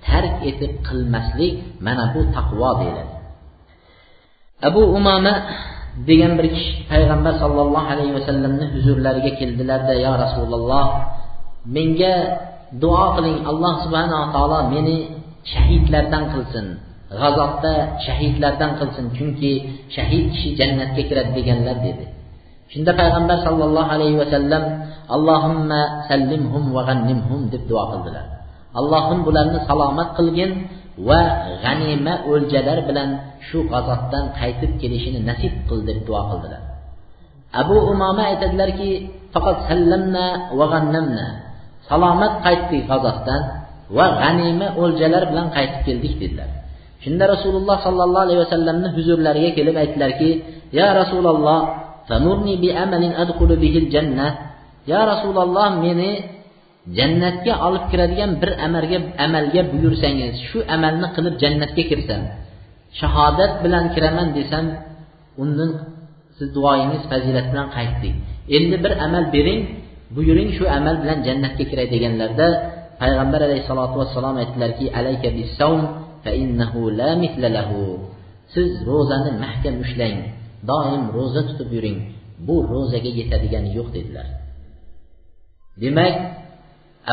tark 0.07 0.37
etib 0.51 0.73
qilmaslik 0.87 1.53
mana 1.87 2.05
bu 2.15 2.21
taqvo 2.37 2.71
deyiladi. 2.81 3.15
Abu 4.69 4.83
umama 4.99 5.35
degan 6.09 6.33
bir 6.39 6.47
kishi 6.55 6.73
payg'ambar 6.93 7.35
sollallohu 7.43 7.89
alayhi 7.95 8.13
vasallamni 8.19 8.67
huzurlariga 8.75 9.33
keldilarda 9.41 9.95
yo 10.05 10.13
rasululloh 10.25 10.87
menga 11.77 12.15
duo 12.83 13.05
qiling 13.17 13.39
alloh 13.51 13.75
subhanaa 13.85 14.25
taolo 14.35 14.59
meni 14.75 14.97
shahidlardan 15.53 16.25
qilsin 16.33 16.67
g'azotda 17.21 17.75
shahidlardan 18.07 18.71
qilsin 18.81 19.07
chunki 19.17 19.53
shahid 19.97 20.25
kishi 20.33 20.49
jannatga 20.59 21.03
kiradi 21.09 21.31
deganlar 21.39 21.77
dedi. 21.87 22.05
Shunda 22.73 22.93
payg'ambar 23.01 23.39
sollallohu 23.47 23.91
alayhi 23.97 24.17
vasallam 24.23 24.63
allohimma 25.17 25.81
sallimhum 26.11 26.65
va 26.77 26.83
g'annimhum 26.89 27.41
deb 27.53 27.63
duo 27.71 27.85
qildilar. 27.93 28.27
Allohim 28.81 29.19
bularni 29.27 29.59
salomat 29.69 30.09
qilgin 30.19 30.51
va 31.09 31.21
g'anima 31.63 32.15
o'ljalar 32.31 32.79
bilan 32.89 33.09
shu 33.49 33.59
g'azotdan 33.73 34.25
qaytib 34.39 34.73
kelishini 34.81 35.21
nasib 35.31 35.53
qil 35.69 35.81
deb 35.89 35.99
duo 36.09 36.23
qildilar. 36.31 36.63
Abu 37.61 37.77
umoma 37.93 38.23
aytadilarki 38.31 38.91
faqat 39.35 39.59
sallamna 39.69 40.27
va 40.59 40.67
g'annamna 40.73 41.27
salomat 41.91 42.33
qaytdik 42.47 42.83
g'azotdan 42.91 43.43
va 43.97 44.07
g'anima 44.23 44.67
o'ljalar 44.83 45.23
bilan 45.31 45.47
qaytib 45.57 45.81
keldik 45.87 46.15
dedilar. 46.23 46.51
Shunda 47.05 47.25
rasululloh 47.35 47.77
sollallohu 47.87 48.25
alayhi 48.27 48.41
vasallamni 48.45 48.89
huzurlariga 48.97 49.51
kelib 49.59 49.77
aytdilarki 49.83 50.31
ya 50.79 50.87
rasululloh 51.01 51.59
famurni 52.09 52.55
bi 52.63 52.69
amalin 52.85 53.13
adkhulu 53.23 53.55
bihil 53.63 53.89
jannah 53.95 54.33
ya 54.91 55.01
rasululloh 55.11 55.69
meni 55.85 56.11
jannatga 56.97 57.53
olib 57.67 57.85
kiradigan 57.91 58.31
bir 58.43 58.51
amalga 58.67 58.99
amalga 59.27 59.61
buyursangiz 59.73 60.35
shu 60.49 60.59
amalni 60.75 61.09
qilib 61.17 61.35
jannatga 61.43 61.83
kirsam 61.91 62.23
shahodat 63.01 63.53
bilan 63.65 63.85
kiraman 63.95 64.29
desam 64.39 64.65
undan 65.43 65.71
siz 66.37 66.49
duoyingiz 66.57 67.03
fazilat 67.11 67.47
bilan 67.53 67.69
qaytdik 67.77 68.15
endi 68.57 68.77
bir 68.85 68.93
amal 69.07 69.25
bering 69.35 69.63
buyuring 70.17 70.51
shu 70.59 70.65
amal 70.79 70.95
bilan 71.03 71.19
jannatga 71.27 71.65
kiray 71.71 71.87
deganlarda 71.95 72.49
payg'ambar 73.01 73.41
alayhissalotu 73.49 73.97
vassalom 74.03 74.37
aytdilarki 74.43 74.87
alayka 74.99 75.29
bisavm 75.39 75.83
fa 76.25 76.31
innahu 76.43 76.81
la 77.01 77.11
mithla 77.23 77.49
lahu. 77.59 77.81
Siz 78.55 78.69
ro'zani 78.91 79.31
mahkam 79.43 79.75
ushlang 79.85 80.19
doim 80.69 81.03
ro'za 81.17 81.41
tutib 81.49 81.71
yuring. 81.77 81.99
Bu 82.47 82.57
ro'zaga 82.73 83.11
yetadigani 83.21 83.71
yo'q 83.79 83.89
dedilar. 83.97 84.27
Demak 85.83 86.15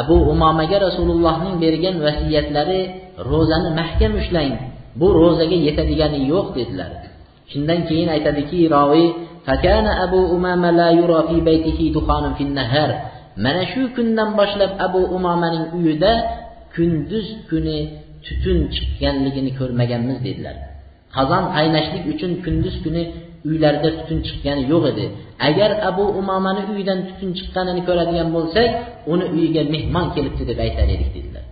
abu 0.01 0.15
umomaga 0.33 0.77
rasulullohning 0.87 1.55
bergan 1.63 1.95
vasiyatlari 2.05 2.81
ro'zani 3.31 3.69
mahkam 3.79 4.11
ushlang 4.21 4.53
bu 4.99 5.07
ro'zaga 5.19 5.57
yetadigani 5.67 6.19
yo'q 6.31 6.47
dedilar. 6.57 6.91
Shundan 7.51 7.79
keyin 7.87 8.09
aytadiki 8.15 8.59
roviy 8.75 9.07
abu 10.05 10.19
umama 10.35 10.69
la 10.79 10.89
yura 10.99 11.19
fi 11.29 11.37
baytihi 11.47 11.85
fi 12.37 12.43
nahar. 12.59 12.91
Mana 13.43 13.63
shu 13.71 13.81
kundan 13.95 14.29
boshlab 14.39 14.71
abu 14.85 15.01
umomaning 15.17 15.65
uyida 15.77 16.13
kunduz 16.75 17.27
kuni 17.49 17.77
tutun 18.25 18.57
chiqqanligini 18.73 19.51
ko'rmaganmiz 19.59 20.17
dedilar. 20.27 20.55
Qozon 21.15 21.43
qaynashlik 21.55 22.03
uchun 22.13 22.31
kunduz 22.45 22.75
kuni 22.83 23.03
uylarida 23.47 23.89
tutun 23.97 24.19
chiqqani 24.27 24.63
yo'q 24.71 24.83
edi. 24.91 25.05
Agar 25.47 25.71
abu 25.89 26.03
umomani 26.21 26.61
uyidan 26.71 26.99
tutun 27.09 27.29
chiqqanini 27.37 27.81
ko'radigan 27.87 28.27
bo'lsak 28.35 28.69
uni 29.13 29.25
uyiga 29.35 29.61
mehmon 29.73 30.05
kelibdi 30.15 30.43
deb 30.49 30.59
aytar 30.65 30.87
edik 30.95 31.09
dedilar. 31.15 31.43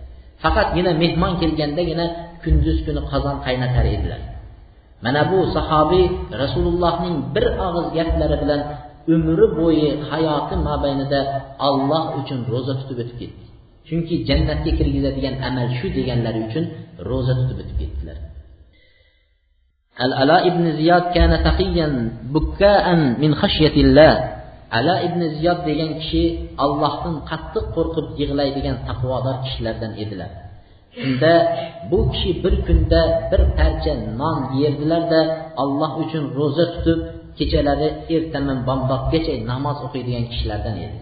Faqatgina 0.42 0.92
mehmon 1.02 1.32
kelgandagina 1.40 2.06
kunduz 2.42 2.78
kuni 2.86 3.00
qozon 3.10 3.36
qaynatar 3.46 3.86
edilar. 3.96 4.20
Mana 5.04 5.22
bu 5.30 5.38
sahobiy 5.56 6.06
rasulullohning 6.42 7.16
bir 7.34 7.44
og'iz 7.66 7.86
gaplari 7.96 8.36
bilan 8.42 8.60
umri 9.14 9.46
bo'yi 9.58 9.88
hayoti 10.10 10.54
mobaynida 10.68 11.20
olloh 11.68 12.04
uchun 12.20 12.40
ro'za 12.52 12.74
tutib 12.80 12.98
o'tib 13.02 13.16
ketdi. 13.22 13.44
Chunki 13.88 14.14
jannatga 14.28 14.70
kirgizadigan 14.78 15.34
amal 15.48 15.68
shu 15.78 15.86
deganlari 15.96 16.40
uchun 16.48 16.64
ro'za 17.08 17.32
tutib 17.40 17.58
o'tib 17.62 17.76
ketdilar. 17.82 18.16
الألاء 19.96 20.44
ala 20.44 20.44
ibn 20.44 20.64
كان 20.76 21.10
kana 21.16 21.36
taqiyan 21.40 21.92
bukka'an 22.28 23.16
min 23.16 23.32
الله 23.32 24.14
ala 24.68 24.94
ibn 25.06 25.20
ziyod 25.38 25.62
degan 25.68 25.90
kishi 26.02 26.52
allohdan 26.64 27.22
qattiq 27.30 27.64
qo'rqib 27.76 28.06
yig'laydigan 28.20 28.76
taqvodor 28.88 29.36
kishilardan 29.44 29.92
edilar. 30.02 30.30
Shunda 31.00 31.32
bu 31.90 31.98
kishi 32.12 32.30
bir 32.42 32.54
kunda 32.66 33.02
bir 33.30 33.42
parcha 33.58 33.92
non 34.20 34.38
yerdilarda 34.62 35.20
alloh 35.62 35.90
uchun 36.02 36.24
ro'za 36.38 36.64
tutib 36.74 36.98
kechalari 37.38 37.88
ertaman 38.14 38.58
bomdodgacha 38.68 39.34
namoz 39.50 39.78
o'qiydigan 39.86 40.24
kishilardan 40.32 40.76
edi. 40.86 40.98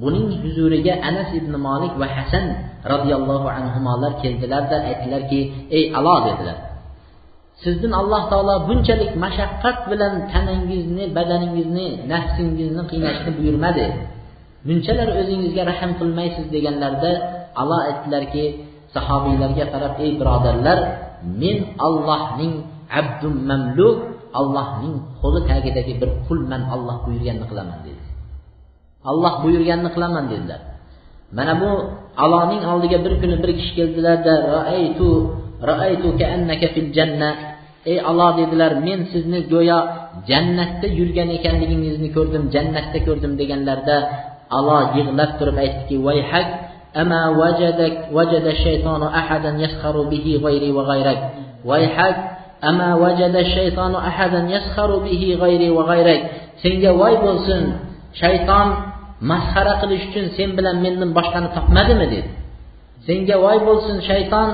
Buning 0.00 0.28
huzuriga 0.42 0.94
anas 1.08 1.30
ibn 1.40 1.52
molik 1.66 1.94
va 2.00 2.06
hasan 2.16 2.44
roziyallohu 2.92 3.48
anhular 3.58 4.12
keldilarda 4.22 4.76
aytdilarki 4.90 5.40
ey 5.76 5.84
alo 5.98 6.16
dedilar. 6.26 6.73
Sizdan 7.62 7.92
alloh 8.00 8.22
taolo 8.30 8.54
bunchalik 8.68 9.12
mashaqqat 9.24 9.78
bilan 9.90 10.14
tanangizni 10.32 11.04
badaningizni 11.16 11.86
nafsingizni 12.12 12.82
qiynashni 12.90 13.30
buyurmadi. 13.38 13.86
Bunchalar 14.66 15.08
o'zingizga 15.20 15.62
rahm 15.70 15.90
qilmaysiz 16.00 16.46
deganlarida 16.54 17.12
alloh 17.60 17.80
aytdilarki 17.88 18.44
sahobiylarga 18.94 19.64
qarab 19.74 19.94
ey 20.04 20.10
birodarlar 20.20 20.78
men 21.40 21.56
allohning 21.86 22.54
abdum 23.00 23.34
mamluk 23.50 23.96
allohning 24.38 24.94
qo'li 25.20 25.40
tagidagi 25.50 25.94
bir 26.00 26.10
qulman 26.26 26.62
olloh 26.74 26.96
buyurganini 27.06 27.46
qilaman 27.50 27.78
dedi. 27.86 28.02
Alloh 29.10 29.34
buyurganini 29.44 29.90
qilaman 29.96 30.24
dedilar. 30.32 30.60
Mana 31.36 31.54
bu 31.62 31.70
aloning 32.24 32.62
oldiga 32.72 32.98
bir 33.04 33.14
kuni 33.20 33.36
bir 33.42 33.50
kishi 33.58 33.72
keldilarda 33.78 34.34
ra'aytuka 35.62 36.24
annaka 36.34 36.66
fil 36.74 36.90
janna. 36.96 37.30
Ey 37.84 38.00
Alloh 38.00 38.30
dedilar 38.40 38.80
men 38.86 39.12
sizni 39.12 39.40
go'yo 39.52 39.78
jannatda 40.30 40.88
yurgan 40.98 41.28
ekanligingizni 41.38 42.08
ko'rdim 42.16 42.44
jannatda 42.54 42.98
ko'rdim 43.06 43.32
deganlarida 43.40 43.96
alo 44.56 44.78
yig'lab 44.96 45.30
turib 45.38 45.56
aytdiki 45.64 45.96
vayhak 46.06 46.48
ama 47.00 47.20
vajadak 47.40 47.94
vajada 48.16 48.52
shaytonu 48.64 49.06
ahadan 49.20 49.56
yaskharu 49.64 50.02
bihi 50.12 50.32
g'ayri 50.44 50.70
va 50.76 50.82
g'ayrak. 50.90 51.18
Vayhak 51.70 52.16
ama 52.70 52.88
vajada 53.04 53.42
shaytonu 53.54 53.98
ahadan 54.10 54.46
yaskharu 54.56 54.96
bihi 55.06 55.28
g'ayri 55.42 55.68
va 55.76 55.82
g'ayrak. 55.90 56.20
Senga 56.62 56.90
voy 57.00 57.14
bo'lsin 57.24 57.62
shayton 58.22 58.68
masxara 59.30 59.74
qilish 59.82 60.04
uchun 60.10 60.26
sen 60.36 60.50
bilan 60.56 60.76
mendan 60.84 61.10
boshqani 61.18 61.48
topmadimi? 61.56 62.06
dedi. 62.14 62.30
Senga 63.06 63.36
voy 63.44 63.58
bo'lsin 63.68 63.96
shayton 64.08 64.48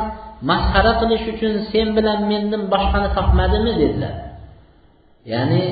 masxara 0.49 0.93
qilish 1.01 1.25
uchun 1.33 1.53
sen 1.71 1.89
bilan 1.97 2.21
mendan 2.31 2.63
boshqani 2.73 3.09
topmadimi 3.17 3.73
dedilar. 3.81 4.15
Ya'ni 5.33 5.63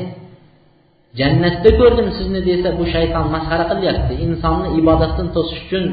jannatda 1.21 1.71
ko'rdim 1.81 2.09
sizni 2.19 2.41
desa 2.49 2.69
bu 2.79 2.85
shayton 2.95 3.25
masxara 3.35 3.65
qilyapti. 3.73 4.13
Insonni 4.27 4.69
ibodatdan 4.81 5.29
to'sish 5.35 5.61
uchun 5.67 5.85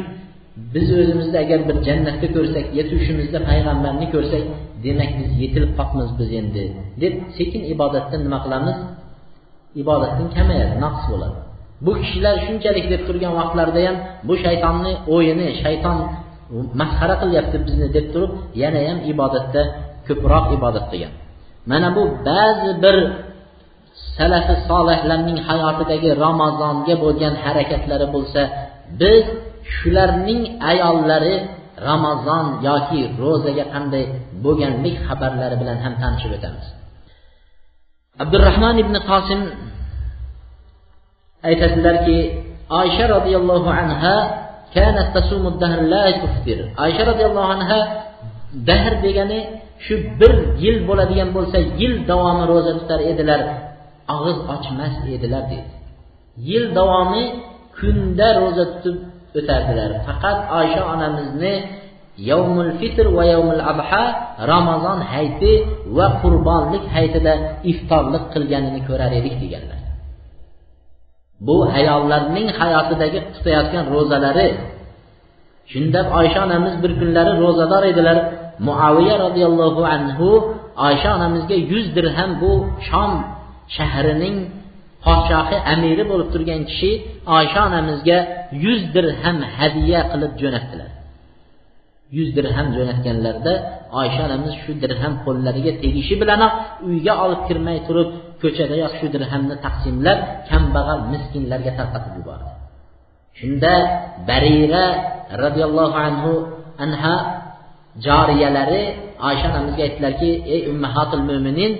biz 0.73 0.87
o'zimizni 0.99 1.37
agar 1.43 1.59
bir 1.67 1.77
jannatda 1.87 2.27
ko'rsak 2.35 2.65
yetishimizda 2.77 3.39
payg'ambarni 3.49 4.07
ko'rsak 4.13 4.43
demak 4.85 5.11
biz 5.19 5.29
yetilib 5.41 5.71
qolibmiz 5.79 6.09
biz 6.19 6.29
endi 6.39 6.63
deb 7.03 7.13
sekin 7.37 7.61
ibodatdan 7.73 8.21
nima 8.25 8.39
qilamiz? 8.45 8.77
Ibodatdan 9.81 10.27
kamayadi 10.37 10.75
naqs 10.85 11.03
bo'ladi. 11.11 11.37
Bu 11.85 11.91
kishilar 12.01 12.35
shunchalik 12.45 12.85
deb 12.93 13.01
turgan 13.07 13.33
vaqtlarida 13.39 13.81
ham 13.87 13.97
bu 14.27 14.33
shaytonni 14.43 14.91
o'yini 15.15 15.47
shayton 15.63 15.97
masxara 16.79 17.15
qilyapti 17.21 17.57
bizni 17.67 17.87
deb 17.95 18.05
turib 18.13 18.31
yana 18.61 18.79
ham 18.87 18.99
ibodatda 19.11 19.61
ko'proq 20.07 20.45
ibodat 20.57 20.85
qilgan. 20.91 21.13
Mana 21.71 21.87
bu 21.95 22.03
ba'zi 22.29 22.71
bir 22.83 22.95
salafi 24.17 24.53
solihlarning 24.69 25.39
hayotidagi 25.47 26.09
ramazonga 26.25 26.95
bo'lgan 27.03 27.33
harakatlari 27.43 28.07
bo'lsa 28.15 28.41
biz 29.01 29.25
shularning 29.75 30.41
ayollari 30.71 31.35
ramazon 31.89 32.45
yoki 32.67 33.01
ro'zaga 33.21 33.65
qanday 33.73 34.03
bo'lganlik 34.45 34.95
xabarlari 35.07 35.55
bilan 35.61 35.77
ham 35.85 35.93
tanishib 36.01 36.31
o'tamiz. 36.37 36.65
Abdurahmon 38.23 38.75
ibn 38.83 38.95
qosim 39.09 39.41
aytadilarki 41.49 42.17
oysha 42.81 43.05
roziyallohu 43.15 43.69
anha 43.81 44.15
oysha 46.83 47.03
roziyallohu 47.11 47.49
dahr 47.53 47.55
anha 47.57 47.79
dahr 48.69 48.93
degani 49.05 49.39
shu 49.85 49.95
bir 50.19 50.33
yil 50.63 50.77
bo'ladigan 50.87 51.29
bo'lsa 51.37 51.57
yil 51.81 51.93
davomi 52.09 52.43
ro'za 52.51 52.71
tutar 52.79 52.99
edilar. 53.11 53.41
Og'iz 54.15 54.37
ochmas 54.55 54.93
edilar 55.15 55.43
deydi 55.51 55.75
yil 56.49 56.65
davomi 56.77 57.23
kunda 57.77 58.27
ro'za 58.41 58.65
tutib 58.73 58.97
o'tardilar. 59.39 59.89
Faqat 60.07 60.37
oysha 60.59 60.81
onamizni 60.93 61.53
yovmul 62.31 62.71
fitr 62.79 63.05
va 63.17 63.23
yovmul 63.33 63.63
abha 63.71 64.03
ramazon 64.51 64.99
hayiti 65.11 65.53
va 65.97 66.07
qurbonlik 66.21 66.85
haytida 66.95 67.33
iftorlik 67.71 68.23
qilganini 68.33 68.81
ko'rar 68.89 69.11
edik 69.19 69.35
deganlar. 69.43 69.79
Bu 71.47 71.55
ayollarning 71.77 72.47
hayotidagi 72.59 73.19
tutayotgan 73.35 73.85
ro'zalari. 73.95 74.49
Shunda 75.71 75.99
oysha 76.17 76.39
onamiz 76.47 76.73
bir 76.83 76.91
kunlari 76.99 77.31
ro'zador 77.43 77.83
edilar. 77.91 78.17
Muaviya 78.67 79.15
roziyallohu 79.25 79.81
anhu 79.95 80.27
oysha 80.87 81.09
onamizga 81.17 81.55
yuz 81.71 81.85
dirham 81.95 82.31
bu 82.41 82.51
shom 82.87 83.11
shahrining 83.75 84.37
podshohi 85.05 85.57
amiri 85.73 86.03
bo'lib 86.11 86.29
turgan 86.33 86.61
kishi 86.69 86.91
oysha 87.37 87.59
onamizga 87.69 88.17
yuz 88.63 88.81
dirham 88.95 89.37
hadya 89.57 89.99
qilib 90.11 90.33
jo'natdilar. 90.41 90.89
Yuz 92.17 92.29
dirham 92.37 92.67
jo'natganlarida 92.77 93.53
oysha 93.99 94.21
onamiz 94.27 94.53
shu 94.63 94.71
dirham 94.83 95.13
qo'llariga 95.25 95.71
tegishi 95.83 96.13
bilanoq 96.21 96.53
uyga 96.87 97.13
olib 97.25 97.41
kirmay 97.47 97.77
turib 97.87 98.09
ko'chada 98.41 98.75
shu 98.97 99.05
dirhamni 99.15 99.55
taqsimlab 99.65 100.19
kambag'al 100.49 101.01
miskinlarga 101.13 101.71
tarqatib 101.79 102.13
yubordi. 102.19 102.51
Shunda 103.39 103.73
barira 104.27 104.85
roziyallohu 105.43 105.95
anhu 106.07 106.31
anha 106.83 107.15
joriyalari 108.05 108.83
oysha 109.27 109.47
onamizga 109.51 109.81
aytdilarki 109.87 110.29
ey 110.53 110.61
ummahatul 110.71 111.23
mo'minin 111.29 111.71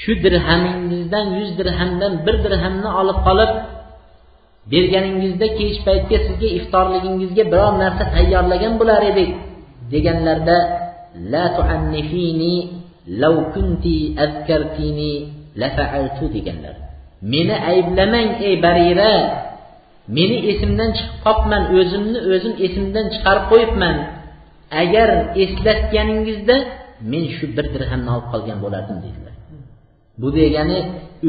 shu 0.00 0.12
dirhamingizdan 0.24 1.26
yuz 1.38 1.50
dirhamdan 1.60 2.12
bir 2.24 2.36
dirhamni 2.44 2.90
olib 3.00 3.18
qolib 3.26 3.50
berganingizda 4.72 5.46
kech 5.58 5.76
paytga 5.86 6.16
sizga 6.26 6.48
iftorligingizga 6.58 7.44
biror 7.52 7.72
narsa 7.82 8.04
tayyorlagan 8.14 8.72
bo'lar 8.80 9.02
edik 9.10 9.30
deganlarida 9.92 10.58
la 11.32 11.44
tuannifini 11.56 12.54
law 13.22 13.36
kunti 13.54 13.96
azkartini 14.24 15.14
lafaaltu 15.62 16.24
deganlar. 16.36 16.76
Meni 17.32 17.56
ayblamang 17.72 18.30
ey 18.46 18.54
barira. 18.64 19.12
Meni 20.16 20.36
esimdan 20.50 20.90
chiqib 20.98 21.18
qolibman 21.24 21.62
o'zimni 21.78 22.18
o'zim 22.34 22.54
esimdan 22.66 23.06
chiqarib 23.14 23.44
qo'yibman. 23.52 23.96
Agar 24.82 25.08
eslatganingizda 25.42 26.56
men 27.12 27.24
shu 27.36 27.44
bir 27.56 27.66
dirhamni 27.74 28.10
olib 28.16 28.26
qolgan 28.32 28.58
bo'lardim 28.64 28.98
dedilar 29.04 29.34
bu 30.20 30.28
degani 30.38 30.78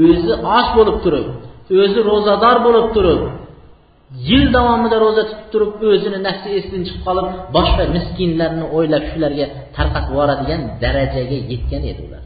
o'zi 0.07 0.33
och 0.57 0.67
bo'lib 0.77 0.97
turib 1.05 1.27
o'zi 1.81 1.99
ro'zador 2.09 2.57
bo'lib 2.65 2.87
turib 2.95 3.21
yil 4.29 4.43
davomida 4.55 4.97
ro'za 5.05 5.23
tutib 5.29 5.47
turib 5.53 5.71
o'zini 5.91 6.19
nafsi 6.27 6.47
esidan 6.57 6.81
chiqib 6.87 7.03
qolib 7.07 7.27
boshqa 7.55 7.83
miskinlarni 7.95 8.65
o'ylab 8.77 9.03
shularga 9.11 9.45
tarqatib 9.77 10.11
yuboradigan 10.11 10.61
darajaga 10.83 11.37
yetgan 11.51 11.83
edi 11.91 12.01
ular. 12.07 12.23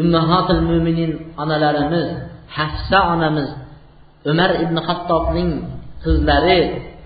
Ummahatil 0.00 0.62
mo'minin 0.70 1.10
onalarimiz 1.42 2.08
hafsa 2.56 2.98
onamiz 3.14 3.48
umar 4.30 4.50
ibn 4.64 4.76
hattobning 4.86 5.50
qizlari 6.04 6.58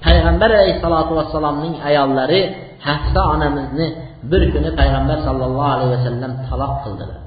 payg'ambar 0.05 0.51
alayhissalotu 0.57 1.13
vassalomning 1.19 1.75
ayollari 1.89 2.41
hafsa 2.89 3.21
onamizni 3.35 3.87
bir 4.31 4.43
kuni 4.53 4.71
payg'ambar 4.81 5.19
sallallohu 5.27 5.71
alayhi 5.75 5.93
vasallam 5.97 6.33
taloq 6.49 6.75
qildilar. 6.85 7.21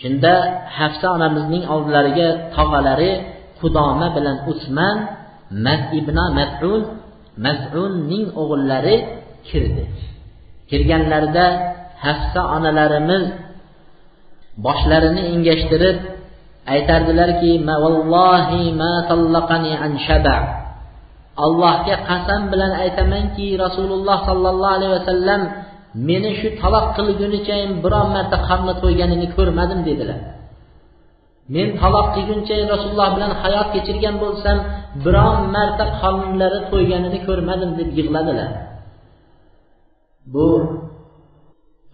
Shunda 0.00 0.34
hafsa 0.78 1.06
onamizning 1.16 1.64
oldilariga 1.74 2.28
tog'alari 2.56 3.12
qudoma 3.60 4.06
bilan 4.16 4.36
usman 4.52 4.96
ibn 5.98 6.16
masun 6.38 6.80
masunning 7.46 8.26
o'g'illari 8.40 8.96
kirdi. 9.48 9.84
Kirganlarida 10.70 11.46
hafsa 12.04 12.40
onalarimiz 12.56 13.24
boshlarini 14.66 15.22
engashtirib 15.34 15.98
aytardilarki 16.74 17.52
vallohi 17.66 18.62
ma 18.80 18.94
an 19.86 19.92
shaba. 20.06 20.36
Allohga 21.44 21.96
qasam 22.08 22.42
bilan 22.52 22.72
aytamanki 22.84 23.46
rasululloh 23.64 24.18
sollallohu 24.28 24.76
alayhi 24.78 24.94
vasallam 24.98 25.40
meni 26.08 26.30
shu 26.40 26.48
taloq 26.60 26.86
qilgunichayin 26.96 27.72
biron 27.84 28.08
marta 28.16 28.36
qarni 28.48 28.74
to'yganini 28.82 29.26
ko'rmadim 29.36 29.80
dedilar. 29.88 30.20
Men 31.54 31.68
taloq 31.80 32.06
qilguncha 32.14 32.54
rasululloh 32.74 33.08
bilan 33.16 33.32
hayot 33.42 33.68
kechirgan 33.74 34.16
bo'lsam 34.22 34.56
biron 35.04 35.38
marta 35.56 35.84
qornlari 36.00 36.60
to'yganini 36.70 37.18
ko'rmadim 37.26 37.70
deb 37.78 37.88
yig'ladilar. 37.98 38.50
Bu 40.32 40.46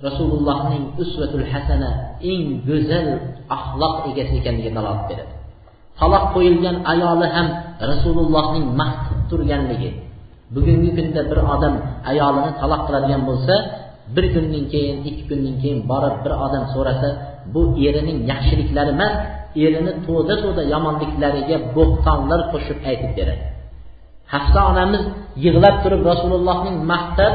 rasulullohning 0.06 0.84
usvatul 1.02 1.46
hasana 1.52 1.90
eng 2.30 2.42
go'zal 2.68 3.08
axloq 3.56 3.94
egasi 4.10 4.34
ekanligiga 4.40 4.72
dalolat 4.78 5.04
beradi. 5.10 5.34
Taloq 5.98 6.24
qo'yilgan 6.34 6.76
ayoli 6.92 7.26
ham 7.34 7.46
rasulullohning 7.90 8.66
maqtab 8.80 9.18
turganligi. 9.30 9.90
Bugungi 10.54 10.90
kunda 10.96 11.22
bir 11.30 11.38
odam 11.54 11.74
ayolini 12.10 12.52
taloq 12.60 12.82
qiladigan 12.86 13.22
bo'lsa 13.28 13.54
bir 14.14 14.24
kundan 14.34 14.64
keyin 14.72 14.98
ikki 15.08 15.24
kundan 15.30 15.54
keyin 15.62 15.80
borib 15.90 16.16
bir 16.24 16.32
odam 16.46 16.64
so'rasa 16.74 17.08
bu 17.52 17.62
erining 17.86 18.18
yaxshiliklari 18.30 18.90
emas 18.96 19.14
erini 19.64 19.92
to'da 20.06 20.34
to'da 20.44 20.62
yomonliklariga 20.72 21.56
bo'xtonlar 21.76 22.40
qo'shib 22.52 22.78
aytib 22.90 23.12
beradi. 23.18 23.44
Hafsa 24.32 24.60
onamiz 24.70 25.02
yig'lab 25.44 25.76
turib 25.82 26.02
rasulullohning 26.10 26.76
maqtab 26.92 27.32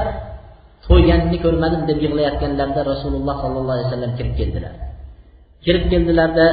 to'yganini 0.86 1.38
ko'rmadim 1.44 1.82
deb 1.90 1.98
yig'layotganlarida 2.04 2.80
rasululloh 2.92 3.36
sollallohu 3.44 3.74
alayhi 3.76 3.88
vasallam 3.90 4.12
kirib 4.18 4.34
keldilar 4.40 4.74
kirib 5.64 5.84
keldilarda 5.92 6.46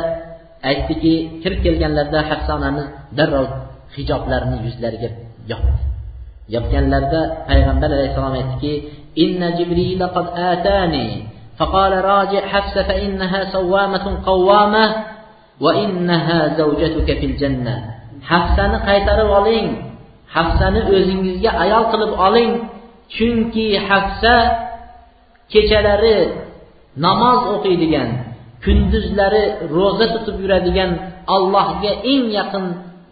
aytdiki 0.69 1.13
kirib 1.43 1.60
kelganlarida 1.65 2.19
hafsa 2.30 2.51
onamiz 2.60 2.86
darrov 3.17 3.47
hijoblarini 3.95 4.58
yuzlariga 4.65 5.10
yopdi 5.51 5.73
yopganlarida 6.56 7.21
payg'ambar 7.49 7.89
alayhissalom 7.97 8.36
aytdiki 8.41 8.73
inna 9.23 9.47
jibril 9.58 10.01
qad 10.15 10.28
atani 10.51 11.08
فقال 11.60 11.93
راجع 12.12 12.41
حفصة 12.54 12.84
فإنها 12.89 13.39
سوامة 13.56 14.06
قوامة 14.30 14.86
وإنها 15.65 16.39
زوجتك 16.60 17.10
في 17.19 17.25
الجنة 17.32 17.75
hafsani 18.32 18.78
qaytarib 18.88 19.30
oling 19.39 19.67
hafsani 20.36 20.82
o'zingizga 20.93 21.51
ayol 21.63 21.84
qilib 21.91 22.12
oling 22.28 22.51
chunki 23.14 23.66
hafsa 23.88 24.35
kechalari 25.53 26.16
namoz 27.07 27.40
o'qiydigan 27.55 28.09
kunduzlari 28.64 29.44
ro'za 29.77 30.07
tutib 30.14 30.37
yuradigan 30.42 30.90
allohga 31.37 31.92
eng 32.12 32.25
yaqin 32.38 32.64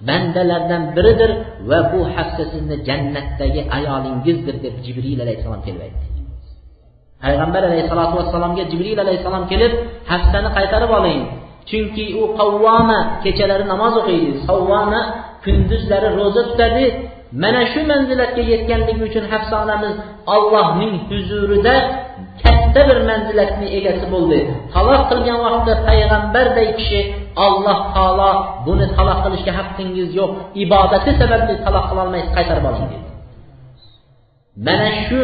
bandalardan 0.09 0.83
biridir 0.97 1.31
va 1.69 1.79
bu 1.91 2.01
hafsa 2.17 2.43
sizni 2.53 2.77
jannatdagi 2.89 3.61
ayolingizdir 3.77 4.57
deb 4.65 4.75
jibril 4.85 5.19
alayhissalom 5.25 5.63
kelib 5.67 5.83
aytdi. 5.87 6.07
Payg'ambar 7.25 7.63
alayhissalotu 7.69 8.15
vassalomga 8.21 8.65
jibril 8.73 8.99
alayhissalom 9.05 9.45
kelib 9.53 9.73
hafsani 10.13 10.49
qaytarib 10.57 10.91
oling. 10.99 11.23
Chunki 11.71 12.05
u 12.21 12.23
qavvoma 12.39 13.01
kechalari 13.25 13.65
namoz 13.73 13.95
o'qiydi 14.01 14.31
savvoma 14.49 15.01
kunduzlari 15.45 16.09
ro'za 16.19 16.43
tutadi 16.49 16.85
mana 17.33 17.63
shu 17.73 17.81
manzilatga 17.93 18.43
yetganligi 18.53 19.03
uchun 19.09 19.25
hafsa 19.33 19.55
onamiz 19.65 19.95
allohning 20.35 20.95
huzurida 21.09 21.75
katta 22.43 22.81
bir 22.89 22.99
manzilatni 23.11 23.67
egasi 23.79 24.07
bo'ldi. 24.15 24.39
Taloq 24.75 25.03
qilgan 25.11 25.39
vaqtda 25.47 25.73
payg'ambarday 25.89 26.69
kishi 26.79 27.01
alloh 27.47 27.79
taolo 27.95 28.31
buni 28.67 28.87
taloq 28.97 29.19
qilishga 29.25 29.53
haqqingiz 29.59 30.09
yo'q 30.21 30.31
ibodati 30.65 31.11
sababli 31.21 31.55
taloq 31.65 31.85
qilolmaysiz 31.91 32.31
qaytarib 32.37 32.65
oling 32.71 32.87
dedi. 32.93 33.09
Mana 34.67 34.91
shu 35.07 35.23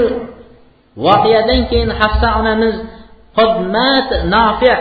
voqeadan 1.06 1.60
keyin 1.70 1.90
hafsa 2.00 2.28
onamiz 2.40 2.74
nafi 4.34 4.72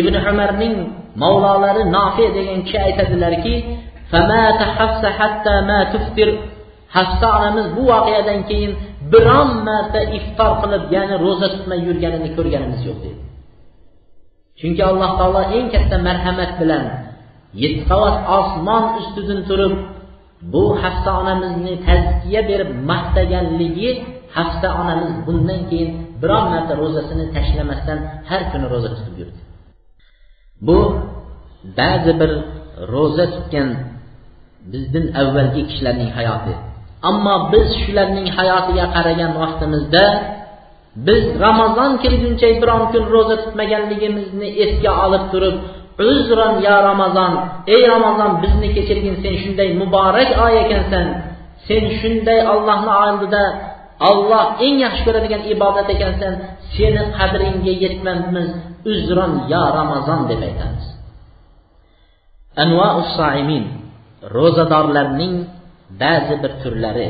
ibn 0.00 0.14
umarning 0.30 0.74
mavlolari 1.22 1.82
nofi 1.96 2.24
degan 2.36 2.60
kishi 2.66 2.78
aytadilarki 2.86 3.54
hafsa 6.96 7.26
onamiz 7.36 7.66
bu 7.76 7.82
voqeadan 7.92 8.40
keyin 8.48 8.72
biron 9.12 9.50
marta 9.68 10.00
iftor 10.18 10.52
qilib 10.62 10.82
ya'ni 10.96 11.14
ro'za 11.24 11.48
tutmay 11.54 11.80
yurganini 11.88 12.28
ko'rganimiz 12.36 12.80
yo'q 12.88 12.98
dedi. 13.04 13.20
Chunki 14.58 14.82
alloh 14.90 15.10
taolo 15.18 15.42
eng 15.56 15.66
katta 15.74 15.96
marhamat 16.08 16.52
bilan 16.60 16.84
yetti 17.62 17.82
qavat 17.90 18.16
osmon 18.38 18.84
ustidan 19.00 19.40
turib 19.48 19.74
bu 20.52 20.64
hafsa 20.82 21.10
onamizni 21.20 21.74
tazkiya 21.86 22.40
berib 22.50 22.70
maqtaganligi 22.90 23.90
hafsa 24.36 24.68
onamiz 24.80 25.12
bundan 25.26 25.60
keyin 25.70 25.90
biron 26.22 26.44
marta 26.52 26.72
ro'zasini 26.82 27.24
tashlamasdan 27.36 27.98
har 28.28 28.42
kuni 28.50 28.66
ro'za 28.72 28.90
tutib 28.96 29.14
yurdi. 29.20 29.40
Bu 30.66 30.78
ba'zi 31.78 32.12
bir 32.20 32.30
ro'za 32.94 33.26
tutgan 33.34 33.68
bizdan 34.72 35.06
avvalgi 35.20 35.62
kishilarning 35.68 36.10
hayoti. 36.18 36.54
Ammo 37.10 37.34
biz 37.52 37.68
shularning 37.82 38.28
hayotiga 38.36 38.84
qaragan 38.94 39.32
vaqtimizda 39.42 40.04
biz 41.06 41.24
ramazon 41.46 41.92
kelguncha 42.02 42.48
biron 42.62 42.82
kun 42.92 43.04
ro'za 43.14 43.36
tutmaganligimizni 43.44 44.48
esga 44.64 44.92
olib 45.04 45.24
turib 45.32 45.56
uzron 46.10 46.54
yo 46.66 46.76
ramazon 46.88 47.32
ey 47.74 47.82
ramazon 47.94 48.32
bizni 48.42 48.68
kechirgin 48.76 49.16
sen 49.22 49.34
shunday 49.42 49.68
muborak 49.80 50.30
oy 50.44 50.54
ekansan 50.64 51.06
sen 51.66 51.84
shunday 51.98 52.40
ollohni 52.52 52.92
oldida 53.06 53.44
olloh 54.10 54.46
eng 54.64 54.76
yaxshi 54.84 55.02
ko'radigan 55.06 55.42
ibodat 55.54 55.88
ekansan 55.94 56.34
seni 56.74 57.02
qadringga 57.18 57.72
yetmabmiz 57.84 58.48
uzron 58.92 59.32
yo 59.52 59.62
ramazon 59.78 60.20
deb 60.30 60.40
aytamiz. 60.48 60.86
Ro'zadorlarning 64.36 65.34
ba'zi 66.02 66.34
bir 66.42 66.52
turlari 66.62 67.08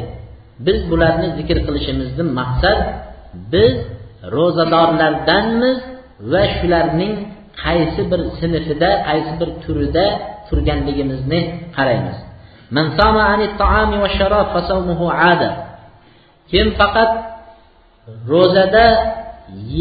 biz 0.67 0.79
bularni 0.91 1.29
zikr 1.39 1.59
qilishimizdan 1.67 2.29
maqsad 2.41 2.79
biz 3.53 3.75
ro'zadorlardanmiz 4.37 5.79
va 6.33 6.43
shularning 6.57 7.15
qaysi 7.65 8.03
bir 8.11 8.21
sinfida 8.41 8.91
qaysi 9.09 9.33
bir 9.41 9.51
turida 9.63 10.07
turganligimizni 10.49 11.41
qaraymiz. 11.77 12.19
Kim 16.51 16.67
faqat 16.79 17.11
ro'zada 18.33 18.87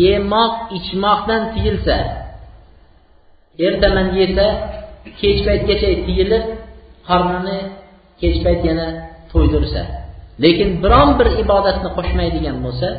yemoq 0.04 0.54
ichmoqdan 0.78 1.42
tiyilsa 1.54 1.98
ertaman 3.68 4.08
yesa 4.20 4.48
kech 5.20 5.40
paytgacha 5.48 5.90
tiyilib 6.06 6.44
qornini 7.08 7.58
kech 8.22 8.38
payt 8.46 8.62
yana 8.70 8.88
to'ydirsa 9.32 9.82
lekin 10.44 10.70
biron 10.84 11.10
bir 11.20 11.28
ibodatni 11.44 11.90
qo'shmaydigan 11.98 12.58
bo'lsa 12.66 12.90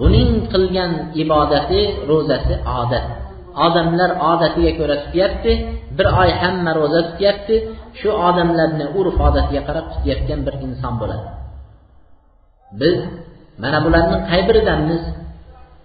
buning 0.00 0.50
qilgan 0.52 0.92
ibodati 1.22 1.80
ro'zasi 2.10 2.54
odat. 2.80 3.06
Odamlar 3.66 4.10
odatiga 4.32 4.72
ko'ra 4.78 4.96
tutyapti 5.04 5.52
bir 5.96 6.06
oy 6.22 6.30
hamma 6.42 6.70
ro'za 6.80 7.00
tutyapti 7.08 7.54
shu 7.98 8.08
odamlarni 8.28 8.86
urf 8.98 9.16
odatiga 9.28 9.62
qarab 9.68 9.86
tutayotgan 9.92 10.40
bir 10.46 10.54
inson 10.66 10.94
bo'ladi. 11.00 11.26
Biz 12.80 12.96
mana 13.62 13.78
bularning 13.84 14.22
qay 14.30 14.40
biridanmiz? 14.48 15.02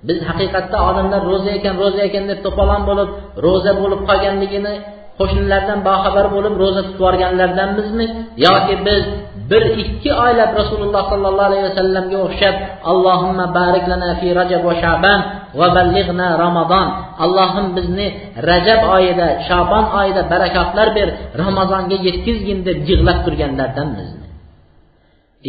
Biz 0.07 0.19
haqiqatda 0.29 0.77
odamlar 0.89 1.21
ro'za 1.31 1.49
ekan 1.57 1.75
ro'za 1.83 2.01
ekan 2.09 2.23
deb 2.31 2.39
to'polon 2.45 2.81
bo'lib 2.89 3.09
ro'za 3.45 3.71
bo'lib 3.81 4.01
qolganligini 4.09 4.73
qo'shnilardan 5.19 5.79
boxabar 5.87 6.25
bo'lib 6.35 6.53
ro'za 6.63 6.81
tutib 6.85 6.97
yuborganlardanmizmi? 6.99 8.05
Yoki 8.45 8.75
biz 8.87 9.03
bir 9.51 9.63
ikki 9.83 10.11
oylab 10.25 10.51
rasululloh 10.59 11.03
sollallohu 11.11 11.47
alayhi 11.49 11.65
vasallamga 11.69 12.17
o'xshab 12.27 12.55
allohimma 12.91 13.45
barik 13.59 13.85
lana 13.91 14.09
fi 14.19 14.27
rajab 14.39 14.61
va 14.69 14.73
shaban 14.83 15.19
va 15.59 15.67
ballig'na 15.77 16.27
ramazon 16.43 16.87
allohim 17.25 17.65
bizni 17.77 18.07
rajab 18.49 18.81
oyida 18.95 19.27
shabon 19.47 19.85
oyida 19.99 20.21
barakotlar 20.33 20.87
ber 20.97 21.07
ramazonga 21.43 21.97
yetkazgin 22.07 22.59
deb 22.67 22.77
yig'lab 22.89 23.17
turganlardanmizmi? 23.25 24.27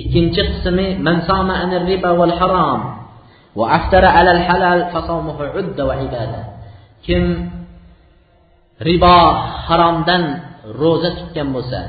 Ikkinchi 0.00 0.42
qismi 0.50 0.86
man 1.06 1.16
sama 1.28 1.54
anir 1.64 1.82
riba 1.90 2.10
val 2.20 2.34
harom 2.40 2.80
va 3.58 3.64
aftara 3.78 4.08
alal 4.20 4.40
halal 4.48 4.80
fasawmuhu 4.92 5.44
udda 5.60 5.82
va 5.88 5.94
ibada. 6.06 6.40
Kim 7.06 7.24
ribo 8.88 9.18
haromdan 9.66 10.22
ro'za 10.80 11.10
tutgan 11.18 11.48
bo'lsa 11.56 11.80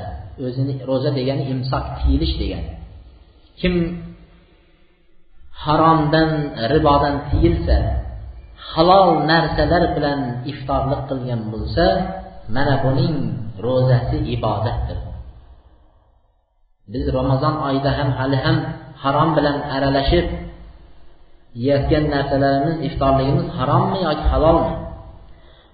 o'zini 0.45 0.73
ro'za 0.89 1.10
degani 1.17 1.43
imsoq 1.53 1.86
tiyilish 1.99 2.34
degani. 2.41 2.71
Kim 3.60 3.73
haromdan 5.63 6.29
ribodan 6.73 7.15
tiyilsa 7.29 7.77
halol 8.71 9.08
narsalar 9.32 9.84
bilan 9.95 10.19
iftorlik 10.51 11.01
qilgan 11.10 11.41
bo'lsa 11.53 11.86
mana 12.56 12.75
buning 12.84 13.15
ro'zasi 13.65 14.17
ibodatdir. 14.36 14.99
Biz 16.93 17.06
ramazon 17.17 17.56
oyida 17.67 17.91
ham 17.97 18.10
hali 18.19 18.38
ham 18.45 18.58
harom 19.03 19.29
bilan 19.38 19.58
aralashib 19.75 20.27
yeyotgan 21.63 22.06
narsalarimiz 22.13 22.75
iftorligimiz 22.88 23.47
harommi 23.58 23.97
yoki 24.08 24.25
halolmi? 24.34 24.83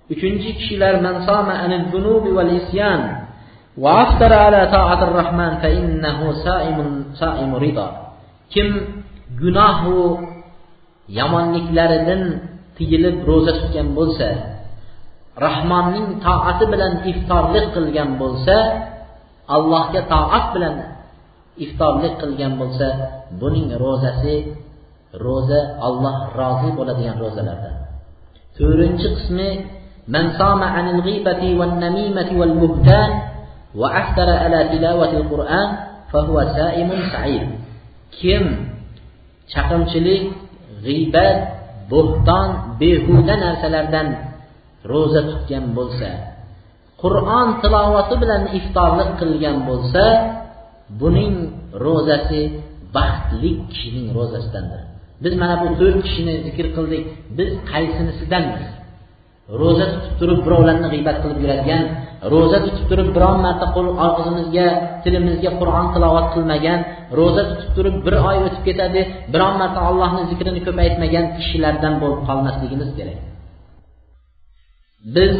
Uchinchi 0.10 0.50
kishilar 0.58 1.02
man 1.06 1.22
anil 1.65 1.86
zunubi 1.93 2.30
val 2.38 2.52
isyan 2.60 3.02
va 3.78 3.91
aftara 4.06 4.38
ala 4.50 4.62
ta'atir 4.76 5.12
rahman 5.22 5.52
fa 5.62 5.69
innahu 5.80 6.34
sa'imun 6.45 6.89
sa'imu 7.22 7.56
rida. 7.62 7.88
Kim 8.54 8.67
gunohu 9.41 9.93
yomonliklaridan 11.19 12.22
tiyilib 12.78 13.17
ro'za 13.30 13.52
tutgan 13.60 13.88
bo'lsa 13.98 14.30
rahmonning 15.45 16.08
toati 16.26 16.65
bilan 16.74 16.93
iftorlik 17.12 17.65
qilgan 17.76 18.10
bo'lsa 18.22 18.56
allohga 19.56 20.02
toat 20.13 20.45
bilan 20.54 20.76
iftorlik 21.63 22.13
qilgan 22.22 22.54
bo'lsa 22.62 22.88
buning 23.41 23.67
ro'zasi 23.84 24.36
ro'za 25.26 25.62
alloh 25.88 26.17
rozi 26.39 26.69
bo'ladigan 26.78 27.15
ro'zalardan. 27.24 27.76
To'rtinchi 28.58 29.08
qismi 29.17 29.50
من 30.09 30.24
صام 30.38 30.61
عن 30.62 30.87
الغيبة 30.94 31.42
والنميمة 31.59 32.30
والبهتان 32.38 33.11
وأحتر 33.74 34.28
على 34.42 34.59
تلاوة 34.72 35.12
القرآن 35.20 35.68
فهو 36.12 36.37
سائم 36.57 36.90
سعيد 37.12 37.48
kim 38.20 38.44
chaqimchilik 39.52 40.22
g'iybat 40.85 41.38
bo'xton 41.90 42.78
behuda 42.80 43.35
narsalardan 43.44 44.09
ro'za 44.90 45.20
tutgan 45.30 45.64
bo'lsa 45.76 46.11
qur'on 47.02 47.48
tilovati 47.62 48.14
bilan 48.22 48.42
iftorlik 48.59 49.11
qilgan 49.20 49.57
bo'lsa 49.68 50.04
buning 51.00 51.35
ro'zasi 51.85 52.42
baxtli 52.96 53.50
kishining 53.70 54.07
ro'zasidandir 54.18 54.83
biz 55.24 55.35
mana 55.40 55.54
bu 55.62 55.66
to'rt 55.80 55.98
kishini 56.07 56.35
zikr 56.46 56.66
qildik 56.76 57.02
biz 57.38 57.50
qaysinisidanmiz 57.70 58.64
Ro'za 59.49 59.85
tutib 59.93 60.13
turib 60.19 60.39
birovlarni 60.45 60.88
g'iybat 60.93 61.17
qilib 61.23 61.39
yuradigan 61.43 61.83
ro'za 62.33 62.57
tutib 62.65 62.85
turib 62.91 63.09
biron 63.15 63.38
marta 63.45 63.65
qo'l 63.75 63.88
og'zimizga 64.07 64.67
tilimizga 65.03 65.51
qur'on 65.59 65.88
tilovat 65.93 66.27
qilmagan 66.33 66.79
ro'za 67.19 67.43
tutib 67.49 67.69
turib 67.77 67.95
bir 68.05 68.15
oy 68.29 68.38
o'tib 68.45 68.63
ketadi 68.67 69.01
biron 69.33 69.53
marta 69.62 69.79
allohni 69.89 70.23
zikrini 70.31 70.62
ko'paytmagan 70.67 71.25
kishilardan 71.38 71.93
bo'lib 72.01 72.21
qolmasligimiz 72.27 72.89
kerak. 72.97 73.17
Biz 75.15 75.33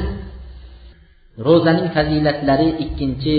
ro'zaning 1.48 1.88
fazilatlari 1.95 2.67
ikkinchi 2.84 3.36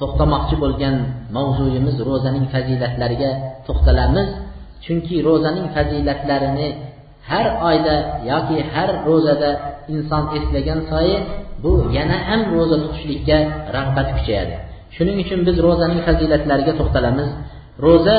to'xtamoqchi 0.00 0.56
bo'lgan 0.62 0.96
mavzuyimiz 1.36 1.96
ro'zaning 2.08 2.46
fazilatlariga 2.54 3.30
to'xtalamiz. 3.66 4.28
Chunki 4.84 5.16
ro'zaning 5.28 5.66
fazilatlarini 5.76 6.68
har 7.30 7.46
oyda 7.68 7.96
yoki 8.30 8.58
har 8.72 8.90
ro'zada 9.08 9.50
inson 9.92 10.24
eslagan 10.38 10.80
sayi 10.90 11.16
bu 11.62 11.72
yana 11.96 12.16
ham 12.28 12.40
ro'za 12.54 12.76
tutishlikka 12.84 13.36
rag'bat 13.76 14.08
kuchayadi. 14.16 14.54
Shuning 14.96 15.16
uchun 15.24 15.40
biz 15.48 15.56
ro'zaning 15.66 16.00
fazilatlariga 16.06 16.72
to'xtalamiz. 16.80 17.28
Ro'za 17.86 18.16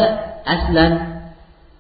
aslan 0.56 0.94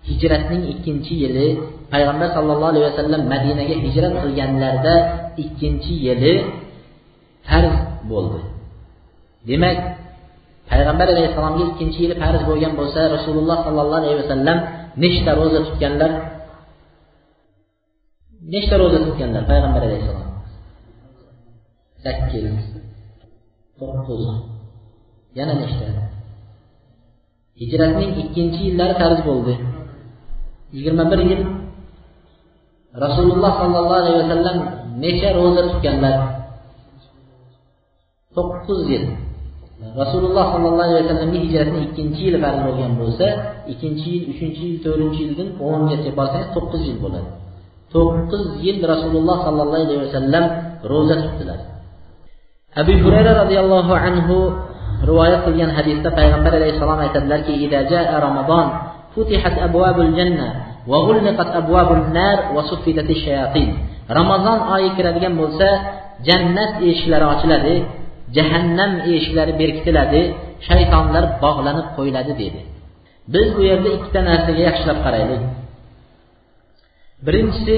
hijratning 0.09 0.63
ikkinchi 0.73 1.13
yili 1.23 1.47
payg'ambar 1.93 2.27
sallallohu 2.35 2.71
alayhi 2.73 2.87
vasallam 2.91 3.21
madinaga 3.33 3.75
hijrat 3.85 4.13
qilganlarida 4.23 4.95
ikkinchi 5.43 5.93
yili 6.05 6.33
farz 7.49 7.75
bo'ldi. 8.11 8.39
Demak 9.49 9.77
payg'ambar 10.71 11.07
alayhissalomga 11.13 11.63
ikkinchi 11.71 11.99
yili 12.03 12.15
farz 12.23 12.41
bo'lgan 12.49 12.73
bo'lsa 12.79 13.01
rasululloh 13.15 13.57
sollallohu 13.65 13.99
alayhi 14.01 14.17
vasallam 14.23 14.57
nechta 15.03 15.31
ro'za 15.41 15.59
tutganlar 15.67 16.11
nechta 18.51 18.75
ro'za 18.81 18.99
tutganlar? 19.05 19.43
Payg'ambar 19.51 19.81
alayhissalom. 19.87 20.27
Sakkiz. 22.03 22.45
To'qqiz. 23.79 24.23
Yana 25.37 25.53
nechta? 25.61 25.85
Hijratning 27.61 28.11
ikkinchi 28.23 28.61
yillari 28.67 28.95
tarz 29.01 29.19
bo'ldi. 29.27 29.53
Yigirma 30.75 31.05
bir 31.11 31.19
yil 31.29 31.41
rasululloh 33.03 33.53
sollallohu 33.61 33.99
alayhi 34.01 34.17
vasallam 34.23 34.57
necha 35.03 35.29
ro'za 35.39 35.61
tutganlar? 35.69 36.15
To'qqiz 38.35 38.81
yil. 38.93 39.05
Rasululloh 40.01 40.45
sollallohu 40.53 40.87
alayhi 40.87 41.05
vasallamga 41.05 41.39
hijratni 41.45 41.79
ikkinchi 41.87 42.21
yili 42.27 42.39
farz 42.43 42.59
bo'lgan 42.65 42.91
bo'lsa 43.01 43.25
ikkinchi 43.71 44.07
yil 44.15 44.23
uchinchi 44.33 44.61
yil 44.69 44.77
to'rtinchi 44.85 45.19
yildan 45.25 45.49
o'ngacha 45.67 46.11
borsangiz 46.19 46.49
to'qqiz 46.55 46.81
yil 46.89 46.99
bo'ladi. 47.05 47.29
To'qqiz 47.95 48.43
yil 48.65 48.77
rasululloh 48.91 49.37
sollallohu 49.45 49.85
alayhi 49.87 50.01
vasallam 50.05 50.45
ro'za 50.91 51.15
tutdilar. 51.23 51.59
Abu 52.81 52.93
hurayra 53.03 53.31
roziyallohu 53.41 53.93
anhu 54.07 54.37
rivoyat 55.09 55.41
qilgan 55.45 55.71
hadisda 55.77 56.09
payg'ambar 56.19 56.53
alayhissalom 56.59 56.99
aytadilarki 57.05 57.53
ramazon 58.25 58.65
futihat 59.13 59.55
abwabul 59.67 60.11
janna 60.17 60.47
va 60.91 60.97
g'ulliqat 61.07 61.49
abwabun 61.61 62.01
nar 62.17 62.37
va 62.55 62.61
suffidatish 62.71 63.21
shayatin 63.27 63.67
ramazon 64.17 64.59
oyi 64.75 64.89
kiradigan 64.97 65.33
bo'lsa 65.41 65.67
jannat 66.27 66.71
eshiklari 66.89 67.25
ochiladi 67.33 67.75
jahannam 68.35 68.91
eshiklari 69.13 69.53
berkitiladi 69.61 70.21
shaytonlar 70.67 71.23
bog'lanib 71.43 71.87
qo'yiladi 71.97 72.33
dedi. 72.41 72.61
Biz 73.33 73.47
bu 73.55 73.61
yerda 73.69 73.89
ikkita 73.97 74.19
narsaga 74.29 74.61
yaxshilab 74.69 74.99
qaraylik. 75.05 75.41
Birinchisi 77.25 77.75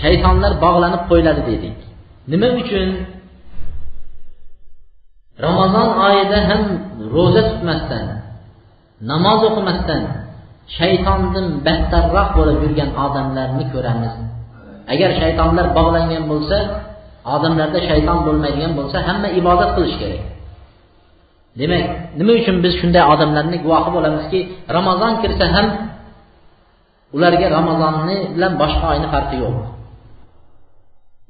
shaytonlar 0.00 0.52
bog'lanib 0.64 1.02
qo'yiladi 1.10 1.42
dedik. 1.50 1.76
Nima 2.32 2.48
uchun? 2.62 2.88
Ramazon 5.46 5.88
oyida 6.06 6.38
ham 6.48 6.62
ro'za 7.14 7.42
tutmasdan 7.50 8.06
namoz 9.10 9.40
o'qimasdan 9.48 10.02
shaytondan 10.76 11.46
battarroq 11.66 12.28
bo'lib 12.38 12.58
yurgan 12.64 12.90
odamlarni 13.04 13.64
ko'ramiz. 13.74 14.14
Agar 14.92 15.10
shaytonlar 15.20 15.66
bog'langan 15.78 16.24
bo'lsa 16.32 16.58
odamlarda 17.34 17.80
shayton 17.88 18.18
bo'lmaydigan 18.26 18.72
bo'lsa 18.78 18.96
hamma 19.08 19.28
ibodat 19.40 19.70
qilish 19.76 19.96
kerak. 20.02 20.22
Demak 21.60 21.84
nima 22.18 22.32
uchun 22.40 22.56
biz 22.64 22.72
shunday 22.80 23.04
odamlarni 23.12 23.56
guvohi 23.64 23.90
bo'lamizki 23.96 24.40
ramazon 24.76 25.12
kirsa 25.22 25.44
ham 25.54 25.66
ularga 27.16 27.46
ramazonni 27.58 28.16
bilan 28.34 28.52
boshqa 28.62 28.84
oyni 28.92 29.08
farqi 29.14 29.36
yo'q. 29.44 29.56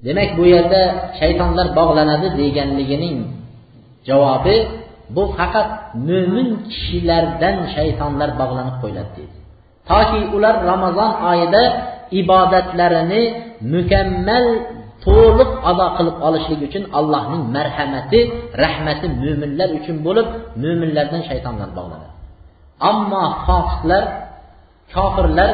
Demak 0.06 0.30
bu 0.38 0.44
yerda 0.54 0.82
shaytonlar 1.20 1.66
bog'lanadi 1.78 2.28
deganligining 2.40 3.16
javobi 4.08 4.56
bu 5.14 5.22
faqat 5.36 5.68
mo'min 6.08 6.48
kishilardan 6.70 7.56
shaytonlar 7.74 8.30
bog'lanib 8.40 8.76
qo'yiladi 8.82 9.10
deydi. 9.16 9.36
Toki 9.90 10.20
ular 10.36 10.56
ramazon 10.70 11.12
oyida 11.30 11.62
ibodatlarini 12.20 13.22
mukammal 13.74 14.46
to'liq 15.06 15.50
ado 15.70 15.86
qilib 15.96 16.16
olishlik 16.26 16.60
uchun 16.68 16.84
allohning 16.98 17.42
marhamati 17.56 18.20
rahmati 18.64 19.06
mo'minlar 19.22 19.68
uchun 19.78 19.96
bo'lib 20.06 20.26
mo'minlardan 20.62 21.22
shaytonlar 21.28 21.68
bog'lanadi. 21.78 22.12
Ammo 22.90 23.24
fosiqlar 23.46 24.04
kafirlər 24.96 25.52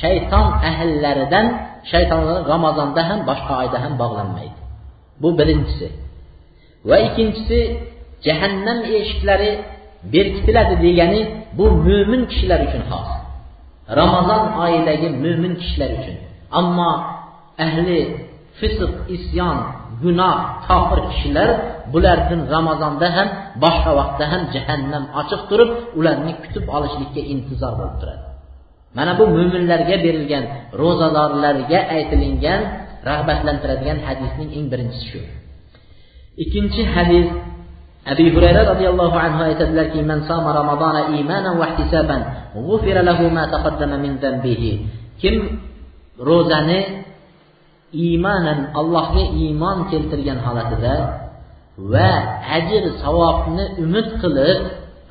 şeytan 0.00 0.46
əhəllərindən 0.68 1.46
şeytanların 1.92 2.46
Ramazanda 2.52 3.02
həm 3.10 3.20
başqa 3.30 3.52
ayda 3.62 3.78
həm 3.84 3.94
bağlanmaydı. 4.02 4.58
Bu 5.22 5.28
birincisi. 5.38 5.88
Və 6.88 6.96
ikincisi 7.08 7.60
cəhənnəm 8.26 8.80
eşikləri 9.00 9.50
berkitilədi 10.14 10.80
deyəni 10.84 11.20
bu 11.58 11.70
mömin 11.86 12.26
kişilər 12.32 12.66
üçün 12.68 12.84
xas. 12.90 13.10
Ramazan 14.00 14.44
ayındakı 14.64 15.08
mömin 15.24 15.54
kişilər 15.62 15.90
üçün. 16.00 16.16
Amma 16.58 16.90
əhli 17.66 17.98
fısq, 18.58 18.92
isyan, 19.16 19.58
günah, 20.02 20.36
kafir 20.68 21.00
kişilər 21.12 21.50
bulardan 21.92 22.40
Ramazanda 22.54 23.08
həm 23.16 23.28
başqa 23.64 23.90
vaxtda 23.98 24.30
həm 24.32 24.42
cəhənnəm 24.54 25.04
açıq 25.20 25.42
durub, 25.50 25.70
onları 25.98 26.32
kütüb 26.44 26.66
alışlıqqa 26.76 27.20
intizar 27.32 27.72
olub 27.78 27.96
durur. 28.00 28.33
Mana 28.96 29.12
bu 29.18 29.24
mo'minlarga 29.34 29.96
berilgan 30.04 30.44
ro'zadorlarga 30.80 31.80
aytilingan 31.96 32.60
rag'batlantiradigan 33.08 33.98
hadisning 34.06 34.50
eng 34.58 34.66
birinchisi 34.72 35.06
shu. 35.10 35.20
Ikkinchi 36.42 36.82
hadis 36.94 37.28
abi 38.12 38.24
hurayra 38.34 38.62
roziyallohu 38.72 39.16
anhu 39.26 39.40
aytadilarki 39.50 40.00
man 40.10 40.28
sama 40.28 40.50
ramazona 40.60 41.02
imanan 41.20 41.54
va 41.60 41.66
ihtisaban 41.72 42.20
g'ufira 42.66 43.00
lahu 43.08 43.24
ma 43.36 43.44
taqaddama 43.54 43.96
min 44.04 44.12
zambihi 44.24 44.72
kim 45.20 45.36
ro'zani 46.28 46.80
iymonan 48.04 48.58
allohga 48.80 49.24
iymon 49.40 49.78
keltirgan 49.90 50.38
holatida 50.46 50.94
va 51.92 52.12
ajr 52.58 52.82
savobni 53.02 53.64
umid 53.84 54.08
qilib 54.22 54.58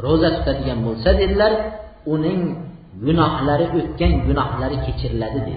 ro'za 0.06 0.30
tutadigan 0.36 0.80
bo'lsa 0.86 1.10
dedilar 1.22 1.54
uning 2.14 2.42
gunohlari 3.06 3.66
o'tgan 3.78 4.14
gunohlari 4.28 4.78
kechiriladi 4.86 5.40
dedi. 5.48 5.56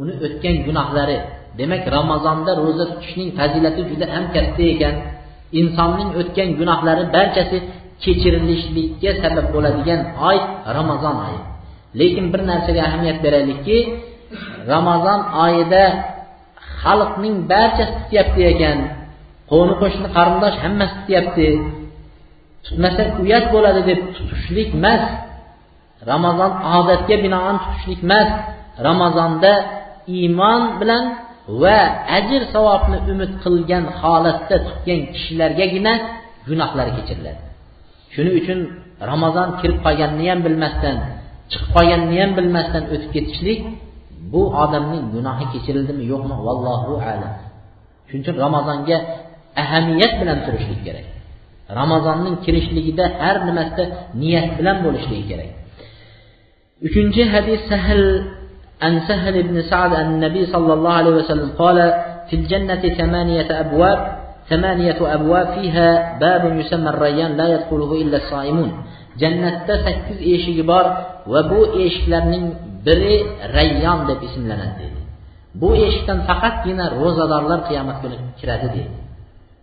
Uni 0.00 0.14
o'tgan 0.26 0.56
gunohlari 0.66 1.16
demak 1.58 1.84
ramazonda 1.96 2.52
ro'za 2.62 2.84
tutishning 2.92 3.30
fazilati 3.38 3.82
juda 3.90 4.06
ham 4.14 4.24
katta 4.34 4.64
ekan. 4.74 4.94
Insonning 5.60 6.10
o'tgan 6.20 6.48
gunohlari 6.60 7.04
barchasi 7.16 7.58
kechirilishlikka 8.02 9.10
sabab 9.22 9.46
bo'ladigan 9.54 10.00
oy 10.28 10.38
ramazon 10.76 11.16
oyi. 11.26 11.40
Lekin 12.00 12.26
bir 12.32 12.40
narsaga 12.50 12.80
ahamiyat 12.88 13.18
beraylikki 13.24 13.78
ramazon 14.72 15.20
oyida 15.44 15.84
xalqning 16.82 17.36
barchasi 17.52 17.92
tutyapti 17.98 18.40
ekan. 18.52 18.78
Qo'ni 19.50 19.74
qo'shni 19.82 20.08
qarindosh 20.16 20.56
hammasi 20.64 20.94
tutyapti. 20.98 21.48
Tutmasak 22.64 23.08
uyat 23.22 23.44
bo'ladi 23.54 23.80
deb 23.90 24.00
tutishlik 24.16 24.70
emas. 24.78 25.02
Ramazon 26.12 26.52
odatga 26.78 27.16
binoan 27.24 27.56
tutishlik 27.62 28.00
emas. 28.06 28.28
Ramazonda 28.88 29.52
iymon 30.16 30.62
bilan 30.80 31.04
va 31.62 31.78
ajr 32.18 32.42
savobni 32.54 32.96
umid 33.12 33.32
qilgan 33.44 33.84
holatda 34.00 34.56
tutgan 34.66 35.00
kishilargagina 35.14 35.92
gunohlari 36.48 36.92
kechiriladi. 36.98 37.40
Shuning 38.14 38.34
uchun 38.40 38.58
ramazon 39.10 39.48
kirib 39.60 39.78
qolganini 39.86 40.26
ham 40.30 40.40
bilmasdan 40.46 40.96
chiqib 41.50 41.70
qolganini 41.76 42.16
ham 42.22 42.30
bilmasdan 42.38 42.82
o'tib 42.94 43.10
ketishlik 43.14 43.58
bu 44.32 44.42
odamning 44.62 45.04
gunohi 45.14 45.44
kechirildimi 45.52 46.04
yo'qmi? 46.12 46.34
Vallohu 46.46 46.94
alam. 47.10 47.34
Shuning 48.08 48.22
uchun 48.24 48.36
ramazonga 48.44 48.96
ahamiyat 49.62 50.12
bilan 50.20 50.38
turishlik 50.46 50.80
kerak. 50.86 51.06
Ramazonning 51.80 52.36
kirishligida 52.44 53.04
har 53.22 53.36
nimasida 53.48 53.84
niyat 54.20 54.48
bilan 54.58 54.76
bo'lishligi 54.84 55.24
kerak. 55.30 55.50
uchinchi 56.85 57.23
hadis 57.33 57.61
sahl 57.71 58.01
an 58.79 58.93
sahl 59.07 59.35
ibn 59.43 59.55
sad 59.71 59.91
an 60.01 60.19
nabiy 60.25 60.45
sollallohu 60.53 60.97
alayhi 61.01 61.17
vasallam 61.21 61.51
qola 61.63 61.87
في 62.29 62.35
الجنة 62.39 62.83
ثمانية 62.99 63.59
أبواب 63.59 63.99
ثمانية 64.49 64.99
أبواب 65.15 65.47
فيها 65.59 66.17
باب 66.19 66.59
يسمى 66.59 66.89
الريان 66.89 67.37
لا 67.37 67.47
يدخله 67.55 67.91
إلا 68.01 68.17
الصائمون 68.17 68.71
jannatda 69.21 69.85
sakkiz 69.85 70.17
eshigi 70.33 70.63
bor 70.65 70.85
va 71.29 71.41
bu 71.51 71.59
eshiklarning 71.85 72.45
biri 72.85 73.15
rayyon 73.57 73.99
deb 74.09 74.19
ismlanadi 74.27 74.75
dedi 74.81 75.01
bu 75.61 75.69
eshikdan 75.85 76.19
faqatgina 76.29 76.85
ro'zadorlar 76.97 77.59
qiyomat 77.69 77.97
kuni 78.01 78.17
kiradi 78.39 78.67
dedi 78.75 78.93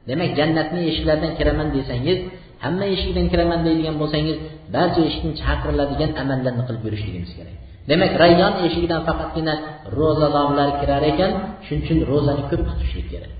demak 0.09 0.31
jannatni 0.39 0.81
eshiklaridan 0.91 1.33
kiraman 1.39 1.69
desangiz 1.77 2.19
hamma 2.66 2.86
eshikdan 2.96 3.26
kiraman 3.32 3.60
deydigan 3.68 3.96
bo'lsangiz 4.02 4.38
barcha 4.76 5.02
eshikdan 5.10 5.34
chaqiriladigan 5.42 6.12
amallarni 6.22 6.64
qilib 6.68 6.84
yurishligimiz 6.88 7.32
kerak. 7.38 7.56
Demak 7.90 8.14
rayyon 8.24 8.54
eshigidan 8.66 9.02
faqatgina 9.08 9.54
ro'zadorlar 10.00 10.70
kirar 10.80 11.04
ekan 11.12 11.32
shuning 11.66 11.84
uchun 11.86 12.00
ro'zani 12.12 12.44
ko'p 12.50 12.62
tutishlik 12.70 13.08
kerak. 13.14 13.32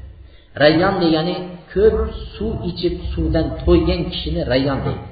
Rayyon 0.64 0.96
degani 1.04 1.36
ko'p 1.74 1.98
suv 2.36 2.54
ichib 2.70 2.96
suvdan 3.14 3.46
to'ygan 3.64 4.02
kishini 4.12 4.42
rayyon 4.54 4.80
deydi. 4.86 5.04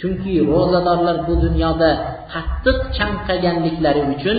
Chunki 0.00 0.32
ro'zadorlar 0.52 1.16
bu 1.26 1.34
dunyoda 1.44 1.90
qattiq 2.32 2.78
chanqaganliklari 2.96 4.02
uchun 4.14 4.36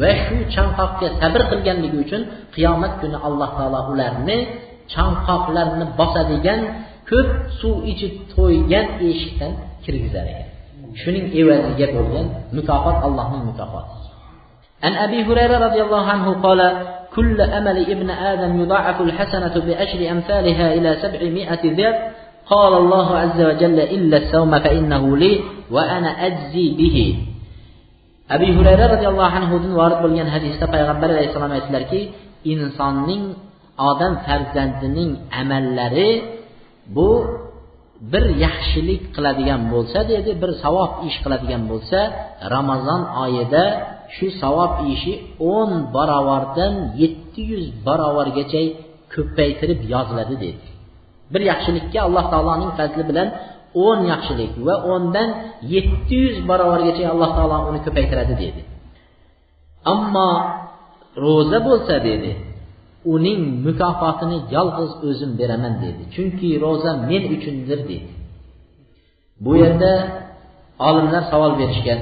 va 0.00 0.10
shu 0.24 0.36
chanqoqga 0.54 1.08
sabr 1.20 1.40
qilganligi 1.50 1.98
uchun 2.04 2.22
qiyomat 2.54 2.92
kuni 3.00 3.16
alloh 3.26 3.50
taolo 3.58 3.80
ularni 3.92 4.36
chanqoqlarni 4.94 5.84
bosadigan 5.98 6.60
ko'p 7.09 7.29
suv 7.59 7.75
ichib 7.91 8.13
to'ygan 8.33 8.87
eshikdan 9.09 9.51
kirgizar 9.83 10.25
ekan 10.33 10.49
shuning 11.01 11.25
evaziga 11.41 11.87
bo'lgan 11.95 12.25
mukofot 12.57 12.97
allohning 13.07 13.43
mukofoti 13.51 14.05
عن 14.85 14.93
أبي 15.05 15.19
هريرة 15.23 15.57
رضي 15.67 15.81
الله 15.81 16.03
عنه 16.13 16.27
قال 16.45 16.61
كل 17.15 17.41
أمل 17.41 17.77
ابن 17.93 18.09
آدم 18.09 18.51
يضاعف 18.61 19.01
الحسنة 19.01 19.55
بعشر 19.67 20.01
أمثالها 20.11 20.73
إلى 20.73 20.89
سبعمائة 21.03 21.63
ضعف 21.75 21.97
قال 22.45 22.73
الله 22.73 23.17
عز 23.17 23.39
وجل 23.41 23.79
إلا 23.79 24.17
السوم 24.17 24.59
فإنه 24.59 25.17
لي 25.17 25.33
وأنا 25.71 26.09
أجزي 26.27 26.67
به 26.77 26.97
أبي 28.31 28.49
هريرة 28.57 28.85
رضي 28.93 29.07
الله 29.07 29.25
عنه 29.25 29.57
دن 29.57 29.71
وارد 29.71 29.97
bo'lgan 30.05 30.27
hadisda 30.35 30.65
payg'ambar 30.69 31.09
alayhissalom 31.13 31.51
aytdilarki 31.57 32.01
insonning 32.51 33.23
odam 33.89 34.13
farzandining 34.25 35.11
amallari 35.41 36.09
bu 36.96 37.10
bir 38.12 38.24
yaxshilik 38.44 39.02
qiladigan 39.14 39.62
bo'lsa 39.72 39.98
dedi 40.12 40.30
bir 40.42 40.50
savob 40.62 40.92
ish 41.08 41.18
qiladigan 41.24 41.62
bo'lsa 41.70 41.98
ramazon 42.54 43.02
oyida 43.24 43.64
shu 44.16 44.26
savob 44.42 44.72
ishi 44.94 45.12
o'n 45.54 45.70
barobardan 45.94 46.74
yetti 47.02 47.40
yuz 47.52 47.64
barobargacha 47.86 48.62
ko'paytirib 49.14 49.80
yoziladi 49.94 50.34
dedi. 50.44 50.66
Bir 51.32 51.42
yaxshilikka 51.50 51.98
alloh 52.06 52.24
taoloning 52.32 52.72
fazli 52.78 53.02
bilan 53.10 53.28
o'n 53.86 54.00
yaxshilik 54.12 54.52
va 54.66 54.74
o'ndan 54.92 55.28
yetti 55.74 56.14
yuz 56.24 56.36
barobargacha 56.50 57.04
alloh 57.12 57.30
taolo 57.36 57.58
uni 57.70 57.80
ko'paytiradi 57.86 58.34
dedi. 58.44 58.60
Ammo 59.92 60.30
ro'za 61.24 61.58
bo'lsa 61.68 61.94
dedi 62.08 62.30
uning 63.14 63.40
mukofotini 63.66 64.38
yolg'iz 64.56 64.92
o'zim 65.08 65.30
beraman 65.40 65.74
dedi. 65.84 66.02
Chunki 66.14 66.48
ro'za 66.64 66.92
men 67.10 67.22
uchundir 67.34 67.78
dedi. 67.90 68.10
Bu 69.44 69.52
yerda 69.62 69.92
olimlar 70.88 71.22
savol 71.32 71.52
berishgan. 71.60 72.00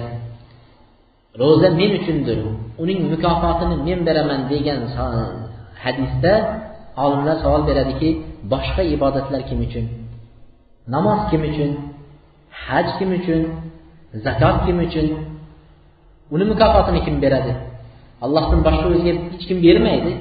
Ro'za 1.40 1.68
men 1.80 1.90
uchundir 1.98 2.38
uning 2.82 3.00
mukofotini 3.12 3.76
men 3.86 3.98
beraman 4.08 4.40
degan 4.52 4.80
hadisda 5.82 6.32
olimlar 7.04 7.36
savol 7.44 7.62
beradiki 7.68 8.08
boshqa 8.52 8.82
ibodatlar 8.94 9.40
kim 9.48 9.58
uchun? 9.66 9.84
Namoz 10.94 11.20
kim 11.30 11.42
uchun? 11.50 11.70
Haj 12.64 12.86
kim 12.98 13.10
uchun? 13.18 13.42
Zakot 14.24 14.56
kim 14.66 14.78
uchun? 14.86 15.06
Uni 16.34 16.44
mukofotini 16.52 17.00
kim 17.06 17.16
beradi? 17.24 17.52
Allohdan 18.24 18.60
boshqa 18.66 18.86
o'ziga 18.92 19.12
hech 19.32 19.44
kim 19.48 19.58
bermaydi. 19.66 20.12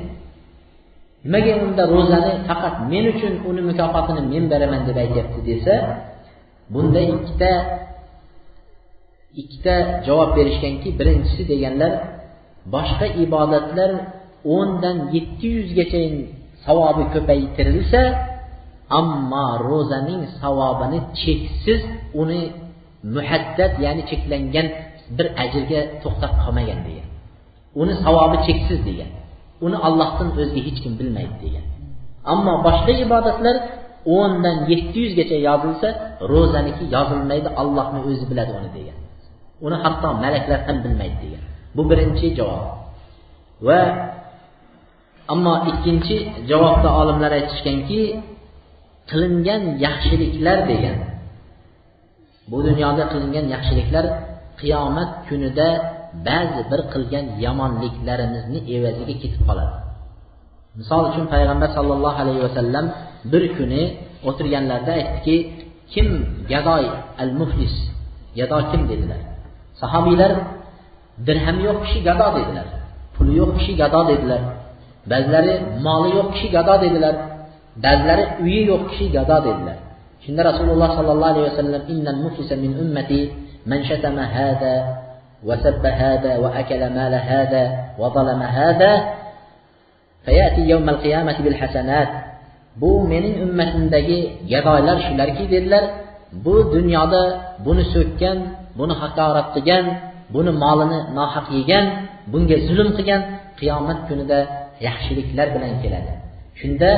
Nimaga 1.26 1.54
unda 1.66 1.84
ro'zani 1.96 2.34
faqat 2.48 2.76
men 2.92 3.06
uchun 3.14 3.34
uni 3.50 3.62
mukofotini 3.70 4.22
men 4.34 4.44
beraman 4.52 4.82
deb 4.88 4.98
aytyapti 5.04 5.40
desa 5.50 5.76
bunda 6.74 7.02
ikkita 7.14 7.52
ikkita 9.42 9.76
javob 10.08 10.30
berishganki 10.38 10.90
birinchisi 11.00 11.44
deganlar 11.52 11.92
boshqa 12.74 13.08
ibodatlar 13.24 13.92
o'ndan 14.56 14.98
yetti 15.16 15.48
yuzgacha 15.58 16.00
savobi 16.66 17.04
ko'paytirilsa 17.14 18.02
ammo 19.00 19.48
ro'zaning 19.70 20.24
savobini 20.40 21.00
cheksiz 21.22 21.82
uni 22.22 22.42
muhaddad 23.16 23.72
ya'ni 23.86 24.04
cheklangan 24.10 24.68
bir 25.18 25.28
ajrga 25.44 25.82
to'xtab 26.04 26.32
qolmagan 26.44 26.80
degan. 26.88 27.08
Uni 27.82 27.94
savobi 28.04 28.38
cheksiz 28.48 28.80
degan. 28.90 29.10
Uni 29.66 29.78
allohdan 29.88 30.30
o'zga 30.42 30.62
hech 30.68 30.80
kim 30.84 30.94
bilmaydi 31.00 31.36
degan. 31.44 31.66
Ammo 32.34 32.54
boshqa 32.68 32.92
ibodatlar 33.06 33.56
o'ndan 34.18 34.58
yetti 34.72 34.98
yuzgacha 35.06 35.38
yozilsa 35.48 35.88
ro'zaniki 36.32 36.84
yozilmaydi 36.96 37.50
allohni 37.62 38.00
o'zi 38.10 38.26
biladi 38.32 38.52
uni 38.60 38.70
degan. 38.78 38.98
Uni 39.66 39.78
hatto 39.84 40.08
malaklar 40.24 40.60
ham 40.68 40.78
bilmaydi 40.86 41.18
degan. 41.24 41.44
Bu 41.76 41.82
birinchi 41.90 42.28
javob. 42.40 42.66
Va 43.68 43.82
ammo 45.34 45.54
ikkinchi 45.72 46.16
javobda 46.50 46.90
olimlar 47.02 47.32
aytishganki 47.40 48.02
qilingan 49.10 49.62
yaxshiliklar 49.86 50.58
degan. 50.72 50.98
Bu 52.52 52.58
dunyoda 52.68 53.04
qilingan 53.12 53.46
yaxshiliklar 53.56 54.06
qiyomat 54.60 55.12
kunida 55.28 55.70
ba'zi 56.28 56.62
bir 56.72 56.82
qilgan 56.94 57.26
yomonliklarimizni 57.46 58.60
evaziga 58.76 59.16
ketib 59.22 59.42
qoladi. 59.48 59.76
Misol 60.80 61.04
uchun 61.10 61.26
payg'ambar 61.34 61.70
sollallohu 61.78 62.18
alayhi 62.24 62.42
vasallam 62.48 62.86
bir 63.32 63.44
kuni 63.58 63.82
o'tirganlarida 64.30 64.92
aytdiki 65.00 65.36
kim 65.94 66.08
gadoy 66.52 66.86
al 67.24 67.32
muflis 67.40 67.76
gado 68.38 68.58
kim? 68.72 68.82
dedilar. 68.92 69.22
Sahobiylar 69.82 70.32
dirhami 71.28 71.62
yo'q 71.68 71.78
kishi 71.86 72.00
gado 72.08 72.28
dedilar. 72.38 72.68
Puli 73.16 73.34
yo'q 73.42 73.52
kishi 73.58 73.74
gado 73.82 74.02
dedilar. 74.12 74.42
Ba'zilari 75.12 75.54
moli 75.86 76.10
yo'q 76.18 76.28
kishi 76.34 76.48
gado 76.56 76.74
dedilar. 76.84 77.16
Ba'zilari 77.84 78.24
uyi 78.44 78.62
yo'q 78.72 78.84
kishi 78.90 79.06
gado 79.16 79.38
dedilar. 79.48 79.78
Shunda 80.24 80.42
rasululloh 80.50 80.90
sollallohu 80.98 81.32
alayhi 81.34 81.48
vasallam 81.52 81.82
innal 81.94 82.20
muflisa 82.26 82.56
min 82.64 82.72
ummati 82.84 83.20
man 83.70 83.80
shatama 83.90 84.24
hada 84.36 84.74
وسب 85.49 85.87
هذا 85.87 86.33
وأكل 86.39 86.83
مال 86.99 87.15
هذا 87.15 87.65
وظلم 87.99 88.43
هذا 88.43 88.93
فيأتي 90.25 90.63
يوم 90.73 90.89
القيامة 90.89 91.37
بالحسنات 91.45 92.09
bu 92.81 92.91
mening 93.13 93.37
ummatimdagi 93.45 94.19
gadoylar 94.53 94.97
shularki 95.07 95.45
dedilar 95.55 95.85
bu 96.45 96.55
dunyoda 96.75 97.23
buni 97.67 97.85
so'kkan 97.95 98.37
buni 98.79 98.95
haqorat 99.03 99.49
qilgan 99.55 99.85
buni 100.35 100.53
molini 100.63 100.99
nohaq 101.19 101.47
yegan 101.59 101.87
bunga 102.33 102.57
zulm 102.67 102.89
qilgan 102.97 103.23
qiyomat 103.61 103.99
kunida 104.09 104.39
yaxshiliklar 104.87 105.47
bilan 105.55 105.73
keladi 105.83 106.13
shunda 106.61 106.91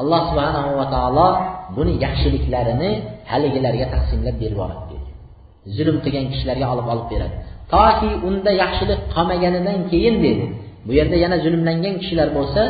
alloh 0.00 0.20
subhanahu 0.30 0.70
va 0.80 0.86
taolo 0.94 1.28
buni 1.76 1.92
yaxshiliklarini 2.04 2.90
haligilarga 3.30 3.86
taqsimlab 3.94 4.36
berib 4.42 4.56
yuboradi 4.56 4.84
dedi 4.92 5.10
zulm 5.76 5.96
qilgan 6.04 6.24
kishilarga 6.32 6.66
olib 6.74 6.86
olib 6.92 7.06
beradi 7.12 7.36
Toki 7.73 8.09
unda 8.27 8.51
yaxshilik 8.63 8.99
qolmaganidan 9.13 9.77
keyin 9.91 10.15
dedi. 10.25 10.45
Bu 10.85 10.91
yerda 10.99 11.17
yana 11.23 11.37
zulmlangan 11.45 11.95
kishilar 12.01 12.29
bo'lsa 12.37 12.61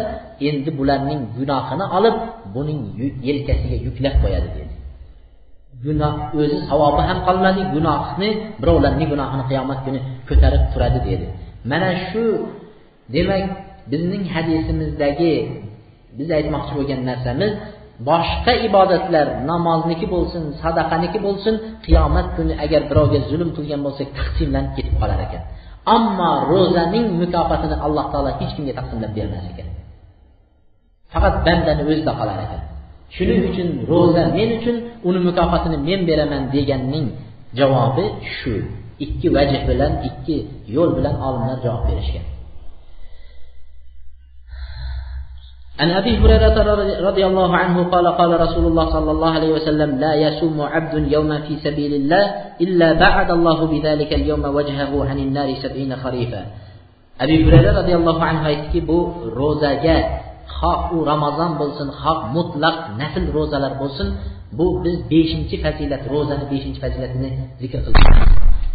endi 0.47 0.69
bularning 0.79 1.21
gunohini 1.37 1.85
olib 1.97 2.15
buning 2.55 2.79
yelkasiga 3.27 3.77
yuklab 3.87 4.15
qo'yadi 4.23 4.49
dedi. 4.57 4.73
Gunoh 5.85 6.13
o'zi 6.39 6.57
savobi 6.69 7.01
ham 7.09 7.19
qolmadi 7.27 7.61
gunohni 7.75 8.29
birovlarning 8.61 9.07
gunohini 9.13 9.43
qiyomat 9.49 9.79
kuni 9.85 9.99
ko'tarib 10.29 10.63
turadi 10.73 10.99
dedi. 11.09 11.25
Mana 11.71 11.89
shu 12.07 12.23
demak 13.15 13.45
bizning 13.91 14.23
hadisimizdagi 14.33 15.33
biz 16.17 16.29
aytmoqchi 16.37 16.73
bo'lgan 16.77 17.01
narsamiz 17.09 17.51
boshqa 18.09 18.53
ibodatlar 18.67 19.27
namozniki 19.49 20.05
bo'lsin 20.13 20.43
sadaqaniki 20.61 21.19
bo'lsin 21.25 21.55
qiyomat 21.85 22.27
kuni 22.35 22.53
agar 22.65 22.81
birovga 22.89 23.19
zulm 23.29 23.49
qilgan 23.57 23.81
bo'lsak 23.85 24.07
taqsimlanib 24.19 24.71
ketib 24.77 24.95
qolar 25.01 25.19
ekan. 25.27 25.43
Ammo 25.95 26.31
ro'zaning 26.51 27.05
mukofotini 27.21 27.75
alloh 27.85 28.05
taolo 28.13 28.31
hech 28.39 28.51
kimga 28.55 28.73
taqsimlab 28.79 29.11
bermas 29.17 29.45
ekan. 29.51 29.67
Faqat 31.13 31.35
bandani 31.45 31.83
o'zida 31.91 32.13
qolar 32.19 32.37
ekan. 32.45 32.61
Shuning 33.15 33.41
uchun 33.49 33.67
ro'za 33.91 34.23
men 34.37 34.49
uchun 34.57 34.75
uni 35.07 35.19
mukofotini 35.27 35.77
men 35.87 36.01
beraman 36.09 36.41
deganning 36.55 37.07
javobi 37.59 38.05
shu. 38.35 38.53
Ikki 39.05 39.27
vajh 39.35 39.53
bilan 39.69 39.93
ikki 40.09 40.37
yo'l 40.75 40.89
bilan 40.97 41.15
olimlar 41.27 41.57
javob 41.65 41.83
berishgan. 41.89 42.25
عن 45.80 45.90
أبي 45.90 46.12
هريرة 46.18 46.56
رضي 47.08 47.24
الله 47.26 47.56
عنه 47.56 47.76
قال 47.88 48.06
قال 48.08 48.40
رسول 48.40 48.64
الله 48.66 48.86
صلى 48.92 49.10
الله 49.10 49.30
عليه 49.30 49.52
وسلم 49.52 49.90
لا 49.98 50.12
يسوم 50.14 50.60
عبد 50.60 51.12
يوما 51.12 51.40
في 51.40 51.56
سبيل 51.64 51.94
الله 51.94 52.24
إلا 52.60 52.92
بعد 52.92 53.30
الله 53.30 53.58
بذلك 53.66 54.12
اليوم 54.12 54.44
وجهه 54.44 54.92
عن 55.08 55.18
النار 55.18 55.54
سبعين 55.62 55.96
خريفا 55.96 56.42
أبي 57.20 57.36
هريرة 57.44 57.72
رضي 57.80 57.94
الله 57.96 58.18
عنه 58.24 58.42
aytdiki 58.44 58.80
bu 58.88 58.98
ro'zaga 59.40 59.96
xoh 60.60 60.82
u 60.96 60.98
ramazon 61.10 61.50
bo'lsin 61.60 61.88
xoh 62.02 62.18
mutlaq 62.36 62.76
nafl 63.00 63.24
ro'zalar 63.36 63.72
bo'lsin 63.80 64.08
bu 64.58 64.66
biz 64.84 64.96
beshinchi 65.12 65.56
fazilat 65.64 66.02
ro'zani 66.12 66.44
beshinchi 66.52 66.80
fazilatini 66.84 67.30
zikr 67.60 67.78
qilamiz 67.84 68.28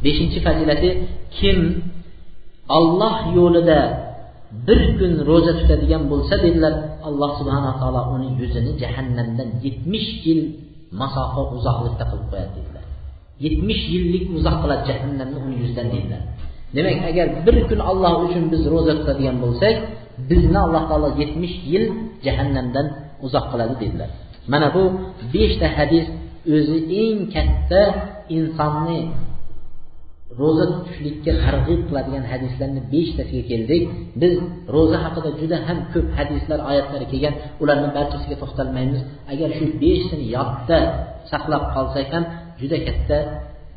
beshinchi 0.05 0.39
fazilati 0.45 0.89
kim 1.37 1.59
olloh 2.77 3.15
yo'lida 3.37 3.79
bir 4.66 4.80
kun 4.98 5.12
ro'za 5.28 5.52
tutadigan 5.60 6.02
bo'lsa 6.12 6.34
dedilar 6.44 6.74
alloh 7.08 7.30
subhana 7.40 7.72
taolo 7.80 8.02
uni 8.14 8.28
yuzini 8.40 8.72
jahannamdan 8.82 9.48
yetmish 9.64 10.08
yil 10.26 10.40
masofa 11.00 11.40
uzoqlikda 11.56 12.04
qilib 12.10 12.26
qo'yadi 12.32 12.52
dedilar. 12.58 12.84
Yetmish 13.44 13.82
yillik 13.94 14.24
uzoq 14.36 14.56
qiladi 14.62 14.82
jahannamni 14.90 15.38
uni 15.46 15.56
yuzidan 15.62 15.86
dedilar. 15.94 16.22
Demak 16.74 16.98
agar 17.10 17.26
bir 17.46 17.56
kun 17.68 17.80
alloh 17.90 18.12
uchun 18.26 18.44
biz 18.52 18.62
ro'za 18.72 18.92
tutadigan 19.00 19.36
bo'lsak 19.44 19.74
bizni 20.30 20.58
alloh 20.66 20.82
taolo 20.90 21.08
yetmish 21.20 21.56
yil 21.72 21.84
jahannamdan 22.26 22.86
uzoq 23.26 23.44
qiladi 23.52 23.74
dedilar. 23.82 24.10
Mana 24.52 24.68
bu 24.74 24.82
beshta 25.34 25.66
hadis 25.78 26.06
o'zi 26.54 26.78
eng 27.02 27.18
katta 27.34 27.82
insonni 28.36 29.00
ro'za 30.42 30.64
tutishlikka 30.72 31.32
targ'ib 31.44 31.80
qiladigan 31.88 32.24
hadislarni 32.32 32.80
beshtasiga 32.94 33.42
keldik. 33.50 33.82
Biz 34.22 34.34
ro'za 34.74 34.96
haqida 35.04 35.30
juda 35.40 35.56
ham 35.68 35.78
ko'p 35.92 36.06
hadislar 36.18 36.58
oyatlar 36.70 37.02
kelgan 37.12 37.34
ularni 37.62 37.88
barchasiga 37.96 38.36
to'xtalmaymiz. 38.42 39.00
Agar 39.32 39.48
shu 39.58 39.64
beshtani 39.82 40.26
yodda 40.36 40.78
saqlab 41.30 41.64
qolsak 41.74 42.08
ham 42.14 42.24
juda 42.60 42.78
katta 42.86 43.18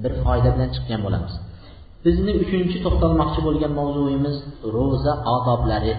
bir 0.04 0.12
foyda 0.24 0.50
bilan 0.56 0.70
chiqqan 0.76 1.00
bo'lamiz. 1.06 1.34
Bizni 2.06 2.32
uchinchi 2.44 2.78
to'xtalmoqchi 2.86 3.40
bo'lgan 3.48 3.72
mavzuyimiz 3.80 4.36
ro'za 4.76 5.14
odoblari. 5.36 5.94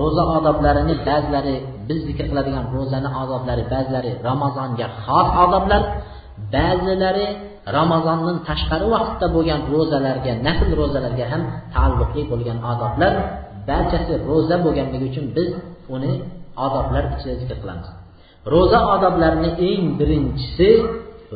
Ro'za 0.00 0.22
odoblarini 0.36 0.94
ba'zilari 1.08 1.54
biz 1.88 1.98
zikr 2.08 2.24
qiladigan 2.30 2.64
ro'zani 2.76 3.08
odoblari 3.22 3.64
ba'zilari 3.74 4.10
ramazonga 4.28 4.86
xos 5.04 5.28
odoblar 5.44 5.82
ba'zilari 6.54 7.26
ramazondan 7.76 8.36
tashqari 8.48 8.86
vaqtda 8.94 9.26
bo'lgan 9.36 9.60
ro'zalarga 9.74 10.32
nafl 10.46 10.70
ro'zalarga 10.80 11.24
ham 11.32 11.42
taalluqli 11.74 12.22
bo'lgan 12.32 12.58
odoblar 12.72 13.12
barchasi 13.68 14.12
ro'za 14.28 14.56
bo'lganligi 14.64 15.06
uchun 15.10 15.26
biz 15.36 15.48
uni 15.94 16.12
odoblar 16.66 17.04
ichida 17.14 17.34
zikr 17.40 17.56
qilamiz. 17.62 17.88
Ro'za 18.54 18.78
odoblarini 18.94 19.50
eng 19.70 19.84
birinchisi 19.98 20.68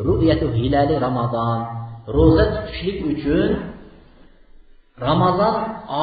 ru'yatu 0.07 0.47
hilali 0.59 0.95
ramazon. 1.07 1.59
Ro'za 2.17 2.45
tutishlik 2.55 2.99
uchun 3.13 3.51
ramazon 5.07 5.55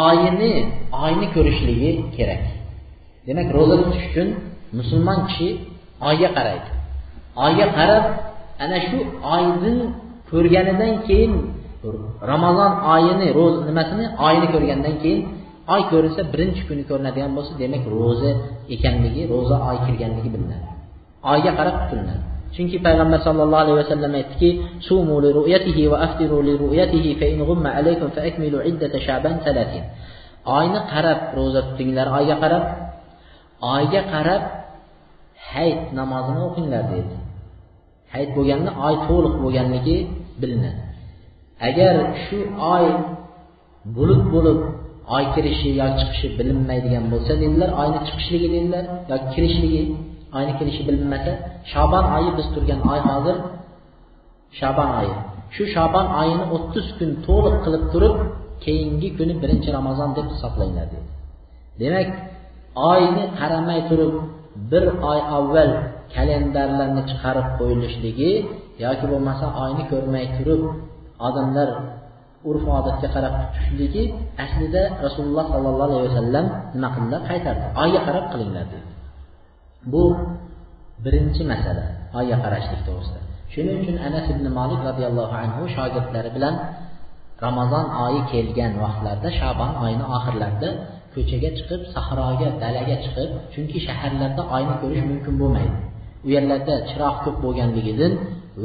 oyini 0.07 0.53
oyni 1.05 1.27
ko'rishligi 1.35 1.91
kerak. 2.17 2.43
Demak 3.27 3.47
ro'za 3.57 3.75
tutish 3.81 4.05
uchun 4.09 4.27
musulmon 4.77 5.19
kishi 5.27 5.49
oyga 6.09 6.29
qaraydi. 6.37 6.69
Oyga 7.45 7.67
qarab 7.77 8.05
ana 8.63 8.77
shu 8.87 8.97
oyning 9.35 9.79
ko'rganidan 10.31 10.93
keyin 11.07 11.33
ramazon 12.31 12.71
oyini 12.93 13.27
ro'za 13.37 13.59
nimasini? 13.69 14.05
Oyini 14.27 14.47
ko'rgandan 14.53 14.95
keyin 15.03 15.21
oy 15.73 15.81
ko'rinsa 15.91 16.21
birinchi 16.33 16.61
kuni 16.69 16.83
ko'rinadigan 16.89 17.31
bo'lsa 17.37 17.53
demak 17.61 17.83
ro'za 17.95 18.31
ekanligi 18.75 19.23
ro'za 19.33 19.55
oy 19.69 19.77
kirganligi 19.85 20.29
bilinadi. 20.35 20.67
Oyga 21.31 21.51
qarab 21.59 21.75
tutiladi. 21.81 22.23
Chunki 22.55 22.77
payg'ambar 22.85 23.19
sallallohu 23.27 23.61
alayhi 23.63 23.77
vasallam 23.83 24.11
aytdiki 24.19 24.49
sumu 24.87 25.15
li 25.23 25.29
ru'yatihi 25.39 25.83
va 25.91 25.97
aftiru 26.05 26.37
li 26.47 26.53
ru'yatihi 26.63 27.11
fa 27.19 27.25
in 27.33 27.39
ghumma 27.49 27.69
alaykum 27.79 28.07
fa 28.15 28.21
akmilu 28.29 28.57
iddata 28.69 28.97
sha'ban 29.07 29.33
30 29.45 29.83
oyni 30.57 30.79
qarab 30.91 31.19
ro'za 31.37 31.61
tutinglar 31.67 32.07
oyga 32.17 32.35
qarab. 32.43 32.63
Oyga 33.75 34.01
qarab 34.13 34.43
hayit 35.51 35.81
namozini 35.99 36.41
o'qinglar 36.47 36.83
dedi. 36.93 37.15
Hayit 38.13 38.31
bo'lganda 38.37 38.69
oy 38.87 38.95
to'liq 39.07 39.35
bo'lganligi 39.43 39.97
bilinadi. 40.41 40.81
Agar 41.67 41.95
shu 42.23 42.37
oy 42.75 42.85
bulut 43.95 44.23
bo'lib 44.33 44.59
oy 45.15 45.23
kirishi 45.33 45.69
yo 45.79 45.87
chiqishi 45.99 46.27
bilinmaydigan 46.37 47.05
bo'lsa 47.13 47.31
dedilar 47.43 47.69
oyni 47.81 47.99
chiqishligi 48.07 48.47
dedilar 48.55 48.83
yoki 49.11 49.27
kirishligi 49.33 49.81
oyni 50.37 50.53
kirishi 50.59 50.81
bilinmasa 50.87 51.31
shobon 51.71 52.05
oyi 52.17 52.29
biz 52.37 52.47
turgan 52.55 52.81
oy 52.91 52.99
hozir 53.09 53.35
shobon 54.59 54.89
oyi. 55.01 55.15
Shu 55.55 55.63
shobon 55.75 56.07
oyini 56.21 56.45
o'ttiz 56.55 56.87
kun 56.97 57.09
to'liq 57.27 57.55
qilib 57.65 57.83
turib 57.93 58.15
keyingi 58.63 59.09
kuni 59.17 59.33
birinchi 59.41 59.69
ramazon 59.77 60.09
deb 60.17 60.27
hisoblanglar 60.33 60.87
dedi. 60.93 61.07
Demak 61.81 62.09
oyni 62.91 63.23
qaramay 63.39 63.79
turib 63.89 64.13
bir 64.71 64.83
oy 65.11 65.19
avval 65.37 65.71
kalendarlarni 66.17 67.01
chiqarib 67.09 67.47
qo'yilishligi 67.59 68.31
yoki 68.85 69.05
bo'lmasa 69.11 69.45
oyni 69.63 69.83
ko'rmay 69.91 70.25
turib 70.37 70.61
odamlar 71.27 71.69
urf 72.49 72.65
odatga 72.79 73.07
qarab 73.15 73.33
tutishligi 73.43 74.03
aslida 74.43 74.81
rasululloh 75.05 75.45
sollallohu 75.53 75.93
alayhi 75.97 76.09
vasallam 76.13 76.45
nima 76.75 76.89
qildilar? 76.95 77.21
Qaytardi. 77.29 77.65
Oyga 77.83 77.99
qarab 78.07 78.25
qilinglar 78.31 78.65
dedi. 78.73 78.87
Bu 79.91 80.03
birinchi 81.05 81.41
masala 81.51 81.85
oyga 82.19 82.37
qarashlik 82.43 82.81
to'g'risida. 82.87 83.19
Shuning 83.53 83.77
uchun 83.83 83.97
anas 84.07 84.25
ibn 84.33 84.45
molik 84.57 84.81
roziyallohu 84.89 85.35
anhu 85.43 85.61
shogirdlari 85.75 86.29
bilan 86.35 86.55
ramazon 87.45 87.85
oyi 88.05 88.21
kelgan 88.31 88.73
vaqtlarda 88.83 89.29
shabon 89.39 89.71
oyini 89.83 90.05
oxirlarida 90.17 90.69
ko'chaga 91.13 91.49
chiqib 91.57 91.81
sahroga 91.95 92.47
dalaga 92.63 92.95
chiqib 93.03 93.29
chunki 93.53 93.77
shaharlarda 93.87 94.41
oyni 94.55 94.73
ko'rish 94.81 95.03
mumkin 95.11 95.33
bo'lmaydi. 95.41 95.77
U 96.27 96.29
yerlarda 96.35 96.73
chiroq 96.89 97.15
ko'p 97.25 97.37
bo'lganligidan 97.45 98.13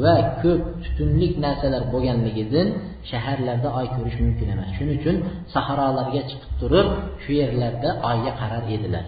va 0.03 0.15
ko'p 0.41 0.61
tutunlik 0.83 1.33
narsalar 1.45 1.83
bo'lganligidan 1.93 2.67
shaharlarda 3.09 3.69
oy 3.79 3.87
ko'rish 3.95 4.17
mumkin 4.25 4.47
emas. 4.53 4.69
Shuning 4.77 4.97
uchun 5.01 5.15
sahrolarga 5.53 6.21
chiqib 6.29 6.51
turib 6.61 6.87
shu 7.23 7.31
yerlarda 7.41 7.89
oyga 8.09 8.31
qarar 8.41 8.63
edilar. 8.75 9.05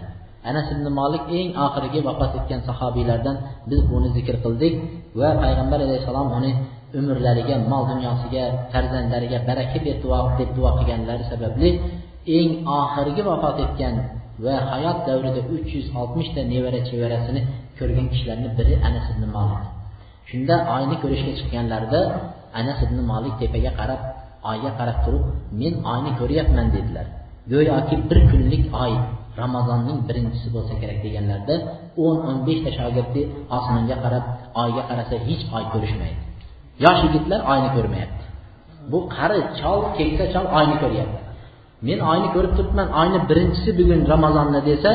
Anas 0.50 0.66
ibn 0.74 0.86
molik 1.00 1.24
eng 1.38 1.48
oxirgi 1.66 2.00
vafot 2.08 2.32
etgan 2.38 2.60
sahobiylardan 2.68 3.36
biz 3.70 3.80
buni 3.90 4.08
zikr 4.16 4.36
qildik 4.44 4.74
va 5.20 5.28
payg'ambar 5.42 5.78
alayhissalom 5.86 6.28
uni 6.38 6.52
umrlariga 6.98 7.56
mol 7.72 7.82
dunyosiga 7.92 8.44
farzandlariga 8.72 9.38
baraka 9.48 9.78
deb 9.86 9.96
duo 10.04 10.20
deb 10.38 10.50
duo 10.56 10.70
qilganlari 10.78 11.24
sababli 11.32 11.70
eng 12.38 12.50
oxirgi 12.80 13.22
vafot 13.30 13.56
etgan 13.64 13.94
va 14.44 14.54
hayot 14.70 14.98
davrida 15.08 15.40
uch 15.54 15.68
yuz 15.76 15.86
oltmishta 16.00 16.40
nevara 16.52 16.80
chevarasini 16.88 17.40
ko'rgan 17.78 18.06
kishilarni 18.12 18.48
biri 18.58 18.74
anas 18.88 19.06
ibn 19.12 19.24
molik 19.36 19.64
shunda 20.30 20.54
oyni 20.76 20.96
ko'rishga 21.02 21.32
chiqqanlarida 21.38 22.00
anas 22.60 22.78
ibn 22.86 22.98
molik 23.10 23.34
tepaga 23.40 23.72
qarab 23.80 24.00
oyga 24.50 24.70
qarab 24.78 24.98
turib 25.04 25.24
men 25.60 25.74
oyni 25.92 26.10
ko'ryapman 26.20 26.66
dedilar. 26.76 27.06
Go'yoki 27.52 27.96
bir 28.08 28.18
kunlik 28.30 28.64
oy 28.84 28.92
ramazonning 29.40 29.98
birinchisi 30.08 30.48
bo'lsa 30.54 30.74
kerak 30.80 30.98
deganlarida 31.06 31.54
o'n 32.04 32.16
o'n 32.28 32.38
beshta 32.46 32.70
shogirdi 32.78 33.20
osmonga 33.56 33.96
qarab 34.04 34.24
oyga 34.62 34.82
qarasa 34.90 35.16
hech 35.28 35.42
oy 35.56 35.64
ko'rishmaydi. 35.72 36.20
Yosh 36.84 37.00
yigitlar 37.06 37.40
oyni 37.52 37.68
ko'rmayapti. 37.76 38.24
Bu 38.90 38.98
qari 39.16 39.40
chol 39.60 39.80
keksa 39.96 40.24
chol 40.34 40.46
oyni 40.58 40.76
ko'ryapti. 40.82 41.20
Men 41.86 41.98
oyni 42.12 42.28
ko'rib 42.34 42.52
turibman 42.58 42.88
oyni 43.00 43.18
birinchisi 43.30 43.70
bugun 43.78 44.00
ramazonni 44.12 44.60
desa 44.70 44.90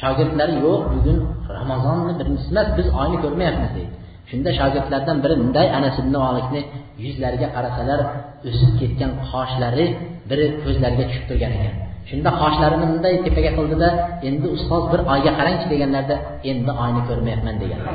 shogirdlari 0.00 0.54
yo'q 0.66 0.80
bugun 0.94 1.18
ramazonni 1.60 2.12
birinchisi 2.20 2.50
emas 2.54 2.68
biz 2.78 2.86
oyni 3.00 3.16
ko'rmayapmiz 3.24 3.70
deydi. 3.76 3.94
Shunda 4.30 4.50
shogirdlardan 4.58 5.16
biri 5.24 5.34
bunday 5.40 5.66
anas 5.78 5.96
ibn 6.02 6.14
molikni 6.24 6.60
yuzlariga 7.04 7.48
qarasalar 7.56 8.00
o'sib 8.48 8.70
ketgan 8.80 9.10
qoshlari 9.30 9.86
biri 10.30 10.46
ko'zlariga 10.64 11.04
tushib 11.08 11.24
turgan 11.30 11.52
ekan. 11.58 11.74
Shunda 12.10 12.30
qoshlarini 12.42 12.86
bunday 12.92 13.14
tepaga 13.26 13.50
qildida 13.58 13.88
endi 14.28 14.46
ustoz 14.56 14.84
bir 14.92 15.00
oyga 15.14 15.32
qarangchi 15.38 15.66
deganlarida 15.72 16.16
endi 16.50 16.70
oyni 16.84 17.00
ko'rmayapman 17.08 17.54
deganlar 17.62 17.94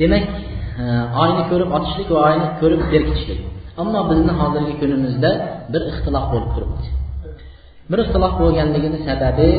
demak 0.00 0.24
e, 0.82 0.84
oyni 1.22 1.42
ko'rib 1.50 1.70
otishlik 1.78 2.08
va 2.14 2.20
oyni 2.28 2.46
ko'rib 2.60 2.82
berkitishlik. 2.92 3.40
Ammo 3.82 4.00
bizni 4.10 4.32
hozirgi 4.40 4.74
kunimizda 4.82 5.30
bir 5.72 5.82
ixtilof 5.90 6.24
bo'lib 6.32 6.50
turibdi. 6.56 6.86
Bir 7.90 7.98
ixtilof 8.04 8.34
bo'lganligini 8.42 8.98
sababi 9.08 9.50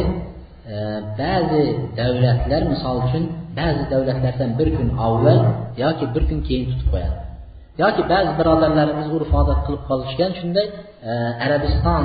e, 0.73 0.75
ba'zi 1.21 1.63
davlatlar 1.99 2.61
misol 2.73 2.95
uchun 3.05 3.23
ba'zi 3.59 3.83
davlatlardan 3.93 4.51
bir 4.59 4.67
kun 4.77 4.87
avval 5.07 5.39
yoki 5.83 6.05
bir 6.13 6.23
kun 6.29 6.39
keyin 6.47 6.63
tutib 6.71 6.87
qo'yadi. 6.93 7.17
Yoki 7.83 8.01
ba'zi 8.11 8.31
birodarlarimiz 8.39 9.07
urf 9.15 9.31
odat 9.41 9.59
qilib 9.65 9.83
qolishgan 9.89 10.31
shunday 10.39 10.67
e, 11.09 11.11
arabiston 11.45 12.03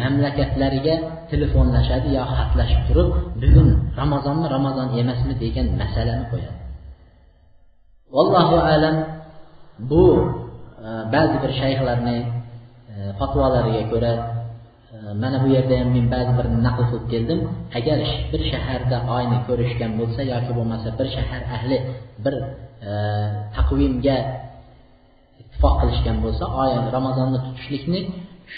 mamlakatlariga 0.00 0.94
telefonlashadi 1.30 2.08
yo 2.16 2.22
xatlashib 2.38 2.80
turib 2.88 3.08
bugun 3.42 3.68
ramazonmi 4.00 4.46
ramazon 4.56 4.88
emasmi? 5.00 5.34
degan 5.44 5.66
masalani 5.80 6.24
qo'yadi. 6.32 6.58
Vallohu 8.14 8.56
alam 8.72 8.96
bu 9.90 10.04
e, 10.84 10.88
ba'zi 11.14 11.36
bir 11.42 11.52
shayxlarni 11.60 12.18
e, 12.92 12.94
fatvolariga 13.18 13.84
ko'ra 13.92 14.12
mana 15.22 15.36
bu 15.42 15.48
yerda 15.56 15.74
ham 15.80 15.88
men 15.96 16.06
ba'zi 16.14 16.32
bir 16.38 16.46
naql 16.66 16.82
qilib 16.90 17.06
keldim. 17.12 17.40
Agar 17.78 17.98
bir 18.32 18.42
shaharda 18.52 18.96
oyni 19.16 19.38
ko'rishgan 19.48 19.92
bo'lsa 20.00 20.20
yoki 20.32 20.52
bo'lmasa 20.58 20.88
bir 20.98 21.08
shahar 21.16 21.42
ahli 21.56 21.76
bir 22.24 22.34
e, 22.90 22.92
taqvimga 23.56 24.16
ittifoq 25.40 25.74
qilishgan 25.80 26.16
bo'lsa 26.24 26.44
oy 26.62 26.72
ramazonni 26.96 27.38
tutishlikni 27.46 28.00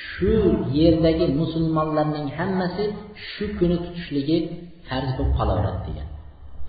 shu 0.05 0.33
yerdagi 0.81 1.27
musulmonlarning 1.41 2.27
hammasi 2.39 2.85
shu 3.31 3.45
kuni 3.59 3.77
tutishligi 3.85 4.37
farz 4.89 5.11
bo'lib 5.17 5.33
qolaveradi 5.39 5.81
degan. 5.89 6.09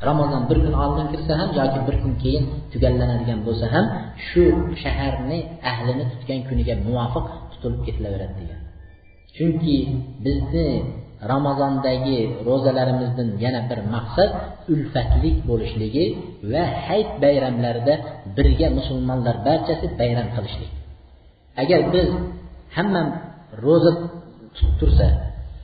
Ramazon 0.09 0.41
bir 0.49 0.57
kun 0.63 0.73
oldin 0.83 1.07
kirsa 1.13 1.33
ham 1.41 1.49
yoki 1.59 1.79
bir 1.87 1.95
kun 2.03 2.13
keyin 2.23 2.43
tugallanadigan 2.71 3.39
bo'lsa 3.47 3.65
ham 3.73 3.85
shu 4.27 4.43
shaharni 4.83 5.39
ahlini 5.71 6.05
tutgan 6.11 6.39
kuniga 6.49 6.73
muvofiq 6.87 7.25
tutilib 7.51 7.81
ketilaveradi 7.87 8.35
degan. 8.41 8.59
Chunki 9.37 9.77
bizni 10.25 10.67
ramazondagi 11.31 12.19
ro'zalarimizdan 12.47 13.29
yana 13.43 13.61
bir 13.69 13.79
maqsad 13.95 14.31
ulfatlik 14.73 15.35
bo'lishligi 15.49 16.05
va 16.51 16.63
hayit 16.85 17.11
bayramlarida 17.23 17.93
birga 18.37 18.67
musulmonlar 18.77 19.35
barchasi 19.47 19.85
bayram 19.99 20.27
qilishlik. 20.35 20.71
Agar 21.61 21.79
biz 21.93 22.09
hamma 22.75 23.01
ro'za 23.65 23.91
tutib 24.55 24.71
tursa 24.79 25.07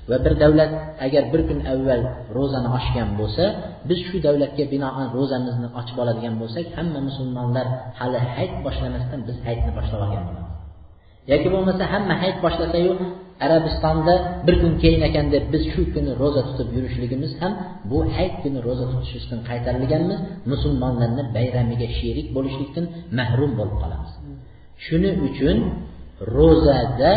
va 0.09 0.17
bir 0.25 0.33
davlat 0.43 0.71
agar 1.05 1.23
bir 1.33 1.41
kun 1.49 1.59
avval 1.73 2.01
ro'zani 2.37 2.69
ochgan 2.77 3.09
bo'lsa 3.19 3.45
biz 3.89 3.99
shu 4.07 4.17
davlatga 4.27 4.63
binoan 4.73 5.07
ro'zamizni 5.17 5.67
ochib 5.79 5.97
oladigan 6.03 6.35
bo'lsak 6.41 6.65
hamma 6.77 6.99
musulmonlar 7.09 7.65
hali 7.99 8.19
hayit 8.35 8.55
boshlamasdan 8.65 9.19
biz 9.27 9.37
hayitni 9.45 9.71
boshlab 9.77 9.99
olgan 10.05 10.23
bo'lamiz. 10.27 10.51
Yoki 11.31 11.47
bo'lmasa 11.55 11.83
hamma 11.93 12.13
hayit 12.21 12.37
boshlasayu 12.45 12.91
arabistonda 13.45 14.13
bir 14.45 14.55
kun 14.61 14.73
keyin 14.81 15.01
ekan 15.09 15.27
deb 15.33 15.43
biz 15.53 15.63
shu 15.73 15.81
kuni 15.93 16.11
ro'za 16.21 16.41
tutib 16.47 16.69
yurishligimiz 16.75 17.31
ham 17.41 17.53
bu 17.89 17.97
hayit 18.15 18.35
kuni 18.43 18.59
ro'za 18.67 18.85
tutishlikdan 18.91 19.39
qaytarilganmiz. 19.49 20.19
Musulmonlarni 20.51 21.23
bayramiga 21.37 21.87
sherik 21.99 22.27
bo'lishlikdan 22.35 22.85
mahrum 23.19 23.51
bo'lib 23.59 23.77
qolamiz. 23.83 24.11
Shuning 24.85 25.15
uchun 25.29 25.57
ro'zada 26.37 27.13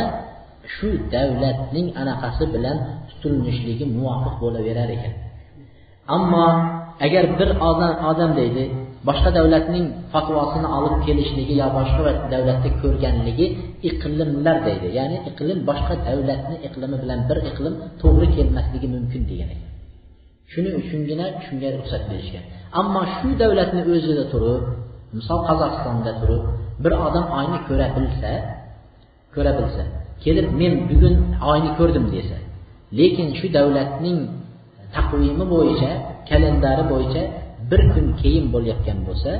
shu 0.75 0.89
davlatning 1.15 1.87
anaqasi 2.03 2.45
bilan 2.55 2.77
tutilishligi 3.09 3.85
muvofiq 3.97 4.35
bo'laverar 4.43 4.89
ekan. 4.97 5.15
Ammo 6.17 6.47
agar 7.07 7.25
bir 7.39 7.51
odam 7.71 7.95
odam 8.11 8.31
deydi 8.41 8.65
boshqa 9.09 9.31
davlatning 9.39 9.87
fatvosini 10.13 10.69
olib 10.79 10.97
kelishligi 11.07 11.55
yo 11.63 11.69
boshqa 11.79 12.11
davlatda 12.33 12.69
ko'rganligi 12.83 13.47
iqlimlar 13.91 14.57
deydi. 14.69 14.89
Ya'ni 14.99 15.19
iqlim 15.31 15.59
boshqa 15.69 15.95
davlatni 16.07 16.57
iqlimi 16.67 16.97
bilan 17.03 17.21
bir 17.29 17.39
iqlim 17.51 17.75
to'g'ri 18.03 18.27
kelmasligi 18.37 18.89
mumkin 18.97 19.23
degan 19.31 19.49
ekan 19.55 19.71
shuning 20.53 20.75
uchungina 20.83 21.27
shunga 21.47 21.69
ruxsat 21.77 22.03
berishgan. 22.11 22.45
Ammo 22.81 23.03
shu 23.17 23.29
davlatni 23.43 23.83
o'zida 23.95 24.25
turib 24.33 24.63
misol 25.17 25.39
qozog'istonda 25.49 26.13
turib 26.21 26.43
bir 26.85 26.93
odam 27.07 27.27
oyni 27.39 27.59
ko'ra 27.69 27.87
bilsa 27.97 28.31
ko'ra 29.35 29.53
bilsa 29.59 29.83
kelib 30.25 30.49
men 30.61 30.73
bugun 30.91 31.15
oyni 31.53 31.71
ko'rdim 31.79 32.07
desa 32.15 32.39
lekin 32.99 33.29
shu 33.39 33.47
davlatning 33.57 34.19
taqvimi 34.97 35.45
bo'yicha 35.55 35.91
kalendari 36.29 36.85
bo'yicha 36.93 37.23
bir 37.71 37.81
kun 37.93 38.07
keyin 38.21 38.45
bo'layotgan 38.55 38.99
bo'lsa 39.07 39.31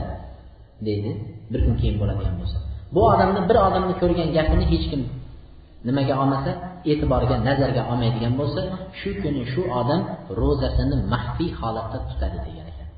deydi 0.87 1.11
bir 1.53 1.61
kun 1.65 1.75
keyin 1.81 1.97
bo'ladigan 2.01 2.35
bo'lsa 2.41 2.59
bu 2.95 3.01
odamni 3.13 3.41
bir 3.49 3.57
odamni 3.67 3.95
ko'rgan 4.01 4.29
gapini 4.37 4.65
hech 4.73 4.85
kim 4.91 5.03
nimaga 5.89 6.15
olmasa 6.23 6.51
e'tiboriga 6.91 7.37
nazarga 7.49 7.83
olmaydigan 7.93 8.35
bo'lsa 8.41 8.61
shu 8.99 9.11
kuni 9.23 9.43
shu 9.53 9.63
odam 9.81 10.01
ro'zasini 10.41 10.97
maxfiy 11.13 11.51
holatda 11.61 11.99
tutadi 12.11 12.39
degan 12.47 12.67
ekan. 12.73 12.89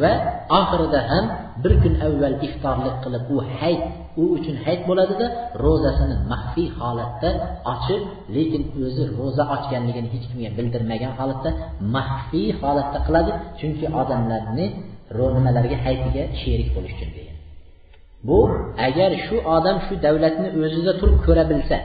Va 0.00 0.12
oxirida 0.60 1.00
ham 1.10 1.24
bir 1.62 1.72
kun 1.82 1.94
avval 2.06 2.34
iftorlik 2.46 2.96
qilib 3.04 3.24
u 3.34 3.36
hayit 3.58 3.82
u 4.22 4.24
uchun 4.36 4.56
hayit 4.64 4.82
bo'ladida 4.90 5.26
ro'zasini 5.64 6.16
maxfiy 6.32 6.68
holatda 6.80 7.30
ochib 7.74 8.02
lekin 8.36 8.62
o'zi 8.84 9.02
ro'za 9.18 9.44
ochganligini 9.54 10.08
hech 10.14 10.26
kimga 10.30 10.50
bildirmagan 10.58 11.12
holatda 11.18 11.50
maxfiy 11.96 12.48
holatda 12.60 12.98
qiladi 13.06 13.30
chunki 13.58 13.86
odamlarni 14.00 14.66
nimalarga 15.36 15.76
hayitiga 15.84 16.22
sherik 16.40 16.68
bo'lish 16.76 16.94
uchun 16.96 17.21
bu 18.28 18.38
agar 18.86 19.10
shu 19.26 19.36
odam 19.56 19.76
shu 19.86 19.94
davlatni 20.06 20.48
o'zida 20.64 20.92
turib 21.00 21.18
ko'ra 21.26 21.44
bilsa 21.52 21.76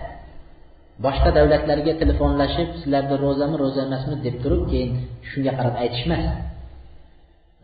boshqa 1.05 1.29
davlatlarga 1.37 1.93
telefonlashib 2.01 2.69
sizlarda 2.79 3.15
ro'zami 3.25 3.55
ro'za 3.63 3.81
emasmi 3.87 4.15
deb 4.25 4.35
turib 4.43 4.63
keyin 4.71 4.91
shunga 5.29 5.51
qarab 5.57 5.75
aytishmas. 5.83 6.23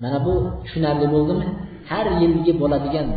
Mana 0.03 0.17
bu 0.25 0.33
tushunarli 0.63 1.07
bo'ldimi? 1.15 1.47
Har 1.91 2.05
yilgi 2.21 2.53
bo'ladigan 2.61 3.07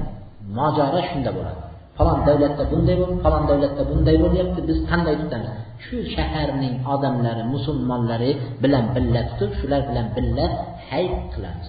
mojaro 0.58 1.00
shunda 1.10 1.30
bo'ladi. 1.38 1.60
Falon 1.96 2.18
davlatda 2.28 2.64
bunday 2.72 2.96
bo'lib 3.00 3.18
falon 3.24 3.44
davlatda 3.50 3.82
bunday 3.90 4.16
bo'lyapti 4.24 4.60
biz 4.68 4.78
qanday 4.90 5.14
tutamiz? 5.22 5.52
Shu 5.84 5.96
shaharning 6.14 6.74
odamlari 6.94 7.44
musulmonlari 7.54 8.30
bilan 8.62 8.84
birga 8.94 9.22
tutib 9.30 9.50
shular 9.58 9.80
bilan 9.88 10.06
birga 10.16 10.46
hayit 10.88 11.16
qilamiz. 11.34 11.68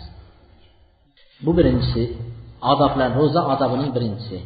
Bu 1.45 1.51
birinchisi. 1.57 2.03
Odoblar 2.71 3.09
ro'za 3.19 3.41
odobining 3.53 3.91
birinchisi. 3.95 4.37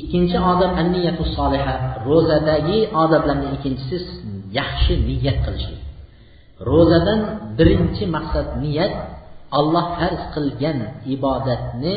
Ikkinchi 0.00 0.38
odob 0.52 0.72
anniyatu 0.82 1.24
soliha. 1.36 1.74
Ro'zadagi 2.08 2.78
odoblarning 3.02 3.52
ikkinchisi 3.56 3.96
yaxshi 4.58 4.92
niyat 5.08 5.38
qilishlik 5.46 5.84
ro'zadan 6.70 7.20
birinchi 7.58 8.04
maqsad 8.16 8.48
niyat 8.62 8.92
olloh 9.58 9.86
farz 9.98 10.22
qilgan 10.34 10.78
ibodatni 11.14 11.94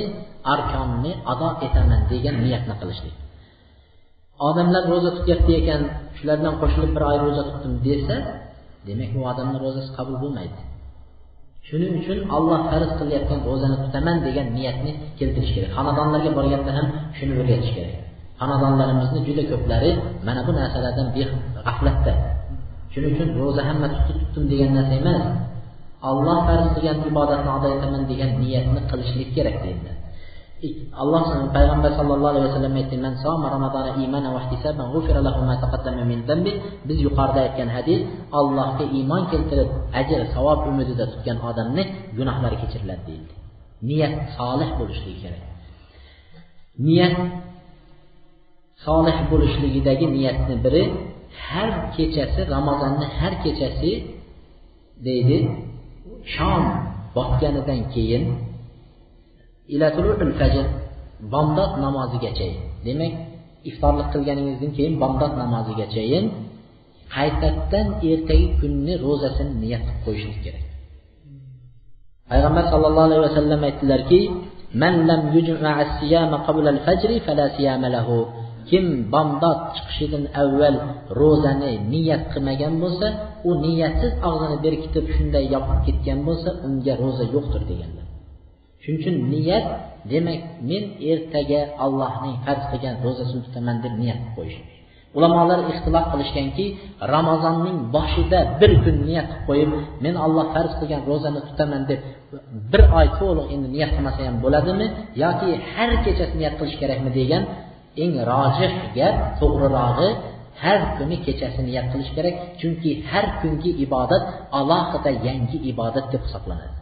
arkonni 0.53 1.11
ado 1.31 1.49
etaman 1.65 2.01
degan 2.11 2.35
niyatni 2.43 2.75
qilishlik. 2.81 3.15
Odamlar 4.49 4.83
ro'za 4.91 5.09
tutyapti 5.17 5.51
ekan 5.61 5.81
shular 6.17 6.37
bilan 6.41 6.55
qo'shilib 6.61 6.91
bir 6.95 7.03
oy 7.09 7.17
ro'za 7.25 7.43
tutdim 7.49 7.73
desa 7.87 8.15
demak 8.87 9.11
u 9.19 9.21
odamni 9.31 9.57
ro'zasi 9.65 9.89
qabul 9.97 10.15
bo'lmaydi. 10.23 10.59
Shuning 11.67 11.93
uchun 11.99 12.19
olloh 12.35 12.59
farz 12.69 12.89
qilayotgan 12.99 13.39
ro'zani 13.47 13.77
tutaman 13.83 14.17
degan 14.27 14.47
niyatni 14.57 14.91
keltirish 15.19 15.51
kerak. 15.55 15.71
Xonadonlarga 15.77 16.31
borganda 16.37 16.71
ham 16.77 16.87
shuni 17.17 17.33
o'rgatish 17.41 17.71
kerak. 17.77 17.95
Xonadonlarimizni 18.41 19.19
juda 19.27 19.43
ko'plari 19.51 19.89
mana 20.27 20.41
bu 20.47 20.51
narsalardan 20.59 21.07
g'aflatda 21.15 22.13
shuning 22.93 23.11
uchun 23.15 23.29
ro'za 23.41 23.61
hamma 23.69 23.87
tutdi 23.95 24.11
tutdim 24.21 24.43
degan 24.51 24.71
narsa 24.77 24.93
emas. 25.01 25.23
Olloh 26.09 26.37
farz 26.47 26.65
qilgan 26.75 26.97
ibodatni 27.09 27.49
ado 27.57 27.67
etaman 27.75 28.03
degan 28.11 28.31
niyatni 28.41 28.81
qilishlik 28.89 29.29
kerak 29.37 29.57
deydilar 29.65 29.96
alloh 31.01 31.23
payg'ambar 31.55 31.91
sallallohu 31.99 32.31
alayhi 32.33 32.47
vasallam 32.49 32.73
aytdi 32.81 32.97
biz 36.87 36.97
yuqorida 37.05 37.39
aytgan 37.45 37.69
hadis 37.77 37.99
allohga 38.39 38.85
iymon 38.97 39.23
keltirib 39.31 39.69
ajr 39.99 40.19
savob 40.35 40.59
umidida 40.71 41.05
tutgan 41.13 41.37
odamni 41.49 41.83
gunohlari 42.17 42.57
kechiriladi 42.63 43.03
deyildi. 43.07 43.33
Niyat 43.89 44.13
solih 44.37 44.69
bo'lishligi 44.79 45.19
kerak. 45.23 45.43
Niyat 46.87 47.15
solih 48.85 49.17
bo'lishligidagi 49.31 50.05
niyatni 50.15 50.55
biri 50.65 50.83
har 51.45 51.69
kechasi 51.95 52.41
ramazonni 52.55 53.07
har 53.19 53.33
kechasi 53.43 53.91
deydi 55.05 55.37
shom 56.33 56.63
botganidan 57.15 57.81
keyin 57.93 58.23
fajr 60.39 60.65
bomdod 61.33 61.71
namozigacha 61.85 62.47
demak 62.85 63.13
iftorlik 63.69 64.07
qilganingizdan 64.13 64.71
keyin 64.77 64.93
bomdod 65.03 65.33
namozigachayin 65.43 66.25
qaytadan 67.15 67.87
ertagi 68.11 68.47
kunni 68.59 68.93
ro'zasini 69.05 69.53
niyat 69.63 69.81
qilib 69.85 69.99
qo'yishlik 70.05 70.39
kerak. 70.45 70.63
Payg'ambar 72.31 72.63
sallallohu 72.71 73.07
alayhi 73.09 73.23
vasallam 73.27 73.61
aytdilarki 73.69 74.21
kim 78.69 78.85
bomdod 79.13 79.59
chiqishidan 79.75 80.23
avval 80.41 80.75
ro'zani 81.21 81.73
niyat 81.93 82.23
qilmagan 82.33 82.73
bo'lsa 82.83 83.07
u 83.49 83.51
niyatsiz 83.65 84.13
og'zini 84.29 84.57
berkitib 84.65 85.05
shunday 85.15 85.45
yopib 85.53 85.79
ketgan 85.85 86.19
bo'lsa 86.27 86.49
unga 86.67 86.93
ro'za 87.03 87.25
yo'qdir 87.35 87.63
deganlar 87.71 87.96
shuning 88.87 88.99
uchun 89.01 89.15
niyat 89.33 89.65
demak 90.11 90.41
men 90.69 90.83
ertaga 91.11 91.61
allohning 91.85 92.35
farz 92.45 92.63
qilgan 92.71 92.95
ro'zasini 93.05 93.41
tutaman 93.47 93.77
deb 93.83 93.93
niyat 94.01 94.19
qilib 94.23 94.35
qo'yish 94.37 94.57
ulamolar 95.17 95.59
ixtilof 95.71 96.05
qilishganki 96.13 96.65
ramazonning 97.15 97.77
boshida 97.95 98.39
bir 98.59 98.71
kun 98.83 98.97
niyat 99.07 99.27
qilib 99.29 99.45
qo'yib 99.49 99.69
men 100.03 100.15
alloh 100.25 100.45
farz 100.55 100.73
qilgan 100.79 101.01
ro'zani 101.09 101.41
tutaman 101.49 101.81
deb 101.89 101.99
bir 102.71 102.83
oy 102.99 103.07
to'liq 103.19 103.47
endi 103.55 103.67
niyat 103.75 103.91
qilmasa 103.95 104.19
ham 104.27 104.37
bo'ladimi 104.45 104.87
yoki 105.23 105.49
har 105.73 105.91
kecha 106.05 106.25
niyat 106.39 106.53
qilish 106.59 106.77
kerakmi 106.81 107.09
degan 107.19 107.43
eng 108.03 108.13
rojih 108.31 108.73
gap 108.97 109.15
to'g'rirog'i 109.39 110.09
har 110.63 110.79
kuni 110.97 111.17
kechasi 111.25 111.61
niyat 111.69 111.85
qilish 111.91 112.11
kerak. 112.17 112.35
Chunki 112.59 112.91
har 113.09 113.25
kungi 113.41 113.71
ibodat 113.85 114.23
alohida 114.59 115.11
yangi 115.27 115.57
ibodat 115.71 116.05
deb 116.13 116.21
hisoblanadi. 116.27 116.76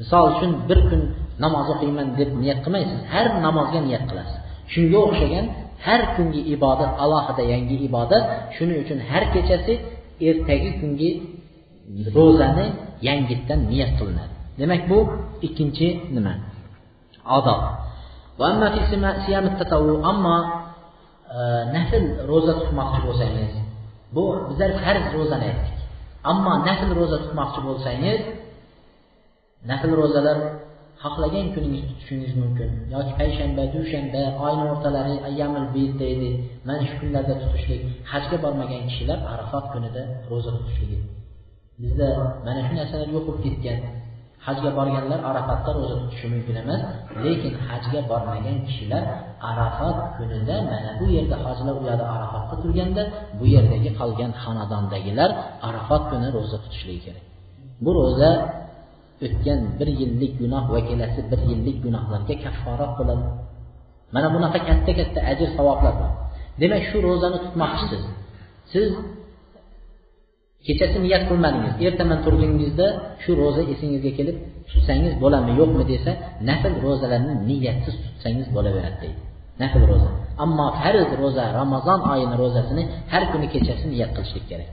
Misol 0.00 0.24
uchun 0.32 0.50
bir 0.68 0.80
kun 0.90 1.02
namoz 1.44 1.66
o'qiyman 1.74 2.08
deb 2.18 2.30
niyat 2.42 2.58
qilmaysiz 2.64 3.00
har 3.12 3.26
namozga 3.46 3.80
niyat 3.88 4.04
qilasiz. 4.10 4.38
Shunga 4.72 4.98
o'xshagan 5.06 5.46
har 5.86 6.00
kungi 6.16 6.40
ibodat 6.54 6.92
alohida 7.04 7.42
yangi 7.52 7.76
ibodat 7.88 8.24
shuning 8.56 8.78
uchun 8.84 8.98
har 9.10 9.24
kechasi 9.34 9.72
ertagi 10.28 10.70
kungi 10.80 11.10
ro'zani 12.16 12.66
yangitdan 13.08 13.60
niyat 13.70 13.92
qilinadi. 13.98 14.34
Demak 14.60 14.82
bu 14.90 14.98
ikkinchi 15.46 15.86
nima? 16.14 16.34
Odob. 17.36 17.60
Ammo 20.10 20.36
e, 21.36 21.40
nafl 21.76 22.04
ro'za 22.30 22.52
tutmoqchi 22.60 23.00
bo'lsangiz 23.06 23.52
bu 24.14 24.24
bizlar 24.48 24.70
farz 24.82 25.04
ro'zani 25.16 25.44
aytdik. 25.50 25.76
Ammo 26.30 26.52
nafl 26.68 26.90
ro'za 27.00 27.18
tutmoqchi 27.24 27.60
bo'lsangiz 27.68 28.20
nafl 29.70 29.90
ro'zalar 30.00 30.38
xohlagan 31.02 31.46
kuningiz 31.54 31.82
tutishingiz 31.88 32.32
mumkin. 32.40 32.70
Yoki 32.94 33.12
payshanba 33.20 33.64
dushanba 33.74 34.22
oyni 34.46 34.64
o'rtalari 34.72 35.14
ayyamil 35.28 35.66
bid 35.74 35.92
deydi. 36.02 36.30
Mana 36.68 36.82
shu 36.88 36.94
kunlarda 37.00 37.34
tutishlik 37.42 37.80
hajga 38.12 38.36
bormagan 38.44 38.82
kishilar 38.88 39.18
arafat 39.32 39.64
kunida 39.72 40.02
ro'za 40.30 40.50
tutishligi. 40.56 40.98
Bizda 41.82 42.08
mana 42.46 42.60
shu 42.66 42.72
narsalar 42.78 43.08
yo'q 43.14 43.24
bo'lib 43.28 43.42
ketgan 43.46 43.80
hajga 44.46 44.70
borganlar 44.78 45.20
arafatda 45.30 45.70
ro'za 45.78 45.96
tutishi 46.02 46.26
mumkin 46.34 46.56
emas 46.62 46.82
lekin 47.24 47.54
hajga 47.68 48.00
bormagan 48.10 48.56
kishilar 48.66 49.02
arafat 49.50 49.96
kunida 50.16 50.56
mana 50.70 50.90
bu 51.00 51.06
yerda 51.16 51.36
hojilar 51.44 51.74
u 51.80 51.82
yoqda 51.88 52.04
arafatda 52.16 52.54
turganda 52.62 53.02
bu 53.38 53.44
yerdagi 53.54 53.90
qolgan 54.00 54.30
xonadondagilar 54.42 55.30
arafat 55.68 56.02
kuni 56.10 56.28
ro'za 56.36 56.56
tutishligi 56.64 57.00
kerak. 57.06 57.24
Bu 57.84 57.90
ro'za 57.98 58.30
o'tgan 59.26 59.60
bir 59.78 59.88
yillik 60.00 60.32
gunoh 60.42 60.64
va 60.74 60.80
kelasi 60.88 61.20
bir 61.30 61.40
yillik 61.50 61.76
gunohlarga 61.84 62.34
kafforat 62.44 62.92
bo'ladi 62.98 63.26
mana 64.14 64.28
bunaqa 64.34 64.58
katta 64.68 64.92
katta 65.00 65.20
ajr 65.30 65.48
savoblar 65.56 65.94
bor. 66.00 66.10
Demak 66.60 66.82
shu 66.88 66.96
ro'zani 67.06 67.38
tutmoqchisiz. 67.44 68.02
Siz 68.72 68.88
kechasi 70.66 70.96
niyat 71.04 71.22
qilmadingiz. 71.30 71.74
Ertaman 71.86 72.18
turdingizda 72.24 72.86
shu 73.22 73.30
ro'za 73.40 73.62
esingizga 73.72 74.12
kelib 74.18 74.36
tutsangiz 74.70 75.12
bo'ladimi 75.22 75.52
yo'qmi 75.60 75.84
desa 75.92 76.10
nafl 76.48 76.74
ro'zalarni 76.86 77.34
niyatsiz 77.48 77.94
tutsangiz 78.04 78.46
bo'laveradi 78.56 78.98
deydi. 79.02 79.20
Nafl 79.62 79.82
ro'za. 79.90 80.10
Ammo 80.44 80.66
farz 80.80 81.10
ro'za 81.22 81.44
ramazon 81.60 82.00
oyini 82.12 82.36
ro'zasini 82.42 82.82
har 83.12 83.22
kuni 83.32 83.46
kechasi 83.54 83.84
niyat 83.92 84.10
qilishlik 84.16 84.44
kerak. 84.50 84.70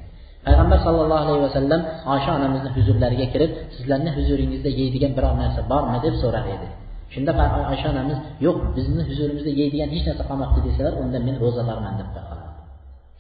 Payg'ambar 0.48 0.80
sallallohu 0.86 1.22
alayhi 1.26 1.44
vasallam 1.48 1.82
oysha 2.14 2.32
onamizni 2.38 2.70
huzurlariga 2.78 3.28
kirib 3.34 3.52
sizlarni 3.76 4.12
huzuringizda 4.18 4.70
yeydigan 4.80 5.12
biror 5.18 5.34
narsa 5.42 5.62
bormi? 5.72 5.98
deb 6.06 6.16
so'rar 6.22 6.46
edi. 6.56 6.68
Shunda 7.14 7.32
oysha 7.72 7.88
onamiz 7.94 8.18
yo'q 8.46 8.58
bizni 8.78 9.04
huzurimizda 9.10 9.52
yeydigan 9.62 9.90
hech 9.96 10.04
narsa 10.10 10.24
qolmabdi 10.30 10.60
desalar 10.68 10.94
unda 11.04 11.18
men 11.28 11.36
ro'zadorman 11.44 11.94
deb 12.02 12.10
qo'yqolardi 12.16 12.56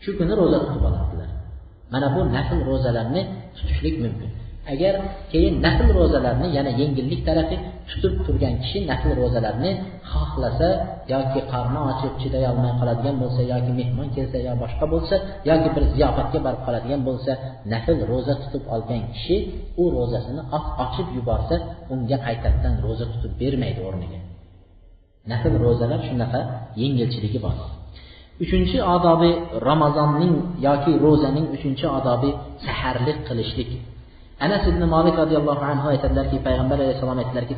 shu 0.03 0.11
kuni 0.19 0.33
ro'za 0.41 0.57
tutib 0.63 0.83
olardilar. 0.89 1.29
Mana 1.93 2.07
bu 2.15 2.21
nafl 2.35 2.59
ro'zalarni 2.69 3.21
tutishlik 3.55 3.95
mumkin. 4.03 4.29
Agar 4.73 4.95
keyin 5.31 5.55
nafl 5.65 5.87
ro'zalarni 5.99 6.47
yana 6.57 6.71
yengillik 6.81 7.21
tarafi 7.27 7.55
tutib 7.89 8.13
turgan 8.25 8.55
kishi 8.61 8.79
nafl 8.91 9.09
ro'zalarni 9.21 9.71
xohlasa 10.11 10.69
yoki 11.13 11.41
qorni 11.51 11.79
ochib 11.91 12.13
chidayolmay 12.21 12.73
qoladigan 12.79 13.15
bo'lsa 13.21 13.41
yoki 13.53 13.71
mehmon 13.79 14.07
kelsa 14.15 14.37
yo 14.47 14.53
boshqa 14.63 14.85
bo'lsa 14.93 15.15
yoki 15.49 15.69
bir 15.75 15.83
ziyofatga 15.93 16.39
borib 16.45 16.61
qoladigan 16.67 17.01
bo'lsa 17.07 17.31
nafl 17.73 17.97
ro'za 18.11 18.33
tutib 18.41 18.63
olgan 18.75 19.01
kishi 19.13 19.37
u 19.81 19.83
ro'zasini 19.95 20.41
ochib 20.83 21.07
yuborsa 21.17 21.55
unga 21.93 22.17
qaytadan 22.25 22.73
ro'za 22.85 23.05
tutib 23.13 23.31
bermaydi 23.41 23.81
o'rniga. 23.89 24.19
Nafl 25.31 25.53
ro'zalar 25.65 25.99
shunaqa 26.09 26.39
yengilchiligi 26.81 27.39
bor. 27.45 27.55
Uchinchi 28.43 28.77
odobi 28.95 29.31
ramazonning 29.69 30.33
yoki 30.67 30.91
ro'zaning 31.05 31.45
uchinchi 31.55 31.85
odobi 31.97 32.29
saharlik 32.65 33.17
qilishlik. 33.27 33.71
Anas 34.39 34.63
ibn 34.71 34.81
molik 34.95 35.15
roziyallohu 35.23 35.63
anhu 35.71 35.87
aytadilarki 35.93 36.37
payg'ambar 36.47 36.77
alayhissalom 36.83 37.17
aytdilarki 37.23 37.55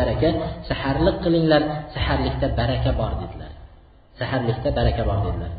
baraka. 0.00 0.28
Saharlik 0.68 1.16
qilinglar 1.24 1.62
saharlikda 1.94 2.46
baraka 2.60 2.90
bor 3.00 3.12
dedilar. 3.22 3.52
Saharlikda 4.20 4.70
baraka 4.78 5.02
bor 5.10 5.18
dedilar. 5.26 5.52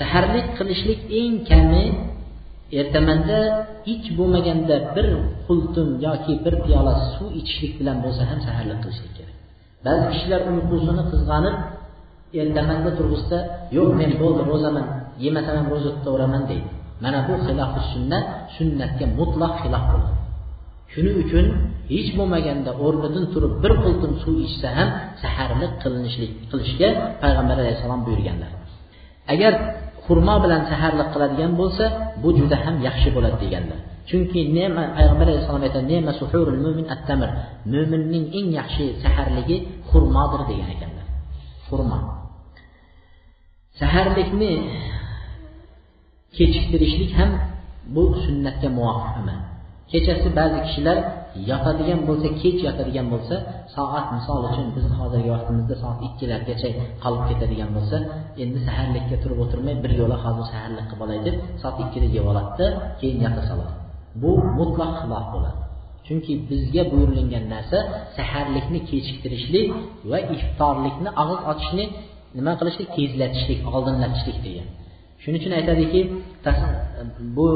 Saharlik 0.00 0.46
qilishlik 0.58 1.00
eng 1.20 1.34
kami 1.50 1.84
ertamanda 2.80 3.38
hech 3.88 4.06
bo'lmaganda 4.18 4.76
bir 4.96 5.06
qultum 5.46 5.88
yoki 6.06 6.34
bir 6.44 6.54
piyola 6.64 6.94
suv 7.14 7.28
ichishlik 7.40 7.72
bilan 7.80 7.96
bo'lsa 8.04 8.22
ham 8.30 8.38
saharlik 8.46 8.78
qilishlik 8.84 9.12
kerak. 9.18 9.36
Ba'zi 9.86 10.04
kishilar 10.12 10.40
uyqusini 10.50 11.02
qizg'anib 11.12 11.56
ertamanda 12.42 12.90
turg'izsa 12.98 13.38
yo'q 13.76 13.88
men 14.00 14.10
bo'ldi 14.22 14.42
ro'zaman 14.50 14.86
yemasam 15.24 15.54
ham 15.58 15.66
ro'za 15.74 15.90
tutaveraman 15.96 16.42
deydi. 16.50 16.70
Mana 17.02 17.18
bu 17.28 17.34
xilofi 17.46 17.80
sunnat 17.92 18.24
sunnatga 18.56 19.06
mutlaq 19.18 19.52
xilof 19.62 19.84
bo'ladi. 19.92 20.12
Shuning 20.92 21.16
uchun 21.24 21.44
hech 21.92 22.10
bo'lmaganda 22.18 22.70
o'rnidan 22.84 23.24
turib 23.32 23.54
bir 23.62 23.72
qultum 23.84 24.12
suv 24.22 24.36
ichsa 24.48 24.68
ham 24.78 24.88
saharlik 25.22 25.72
qilinishlik 25.82 26.32
qilishga 26.50 26.88
payg'ambar 27.22 27.56
alayhissalom 27.62 28.00
buyurganlar. 28.06 28.50
Agar 29.34 29.52
xurmo 30.06 30.34
bilan 30.44 30.62
saharlik 30.70 31.08
qiladigan 31.14 31.52
bo'lsa 31.60 31.84
bu 32.22 32.28
juda 32.38 32.56
ham 32.64 32.76
yaxshi 32.88 33.08
bo'ladi 33.16 33.36
deganlar. 33.44 33.78
Chunki 34.08 34.40
nema 34.58 34.84
payg'ambar 34.96 35.26
alayhissalom 35.30 35.62
aytadi 35.68 35.86
nema 35.94 36.12
suhurul 36.20 36.60
mo'min 36.64 36.86
attamir 36.94 37.30
mo'minning 37.72 38.24
eng 38.38 38.48
yaxshi 38.60 38.84
saharligi 39.02 39.56
xurmodir 39.90 40.42
degan 40.50 40.68
ekanlar. 40.74 41.06
Xurmo. 41.68 41.98
Saharlikni 43.80 44.52
kechiktirishlik 46.36 47.12
ham 47.18 47.30
bu 47.94 48.04
sunnatga 48.24 48.68
muvofiq 48.78 49.14
amal. 49.20 49.38
Kechasi 49.92 50.28
ba'zi 50.38 50.58
kishilar 50.66 50.98
yotadigan 51.50 52.00
bo'lsa 52.08 52.28
kech 52.40 52.58
yotadigan 52.66 53.06
bo'lsa 53.12 53.36
soat 53.74 54.06
misol 54.16 54.40
uchun 54.48 54.66
biz 54.76 54.84
hozirgi 55.00 55.30
vaqtimizda 55.34 55.74
soat 55.82 55.98
ikkilargacha 56.08 56.68
qolib 57.02 57.22
ketadigan 57.30 57.70
bo'lsa 57.76 57.96
endi 58.42 58.58
saharlikka 58.66 59.16
turib 59.22 59.38
o'tirmay 59.44 59.74
bir 59.84 59.92
yo'la 60.00 60.16
hozir 60.24 60.44
saharlik 60.52 60.86
qilib 60.90 61.04
olay 61.06 61.18
deb 61.26 61.36
soat 61.62 61.76
ikkida 61.84 62.06
yeb 62.16 62.26
oladida 62.32 62.66
keyin 63.00 63.18
yota 63.26 63.42
soladi. 63.50 63.72
Bu 64.22 64.30
mutlaq 64.58 64.92
xilof 65.00 65.26
bo'ladi. 65.34 65.58
Chunki 66.06 66.32
bizga 66.50 66.82
buyurilgan 66.92 67.44
narsa 67.54 67.78
saharlikni 68.16 68.80
kechiktirishlik 68.90 69.68
va 70.10 70.18
iftorlikni 70.36 71.10
og'iz 71.22 71.40
ochishni 71.52 71.84
nima 72.38 72.52
qilishlik 72.60 72.88
tezlatishlik 72.96 73.60
oldinlatishlik 73.74 74.38
degan. 74.46 74.68
shuning 75.24 75.40
uchun 75.40 75.52
aytadiki 75.58 76.00
bu 77.36 77.48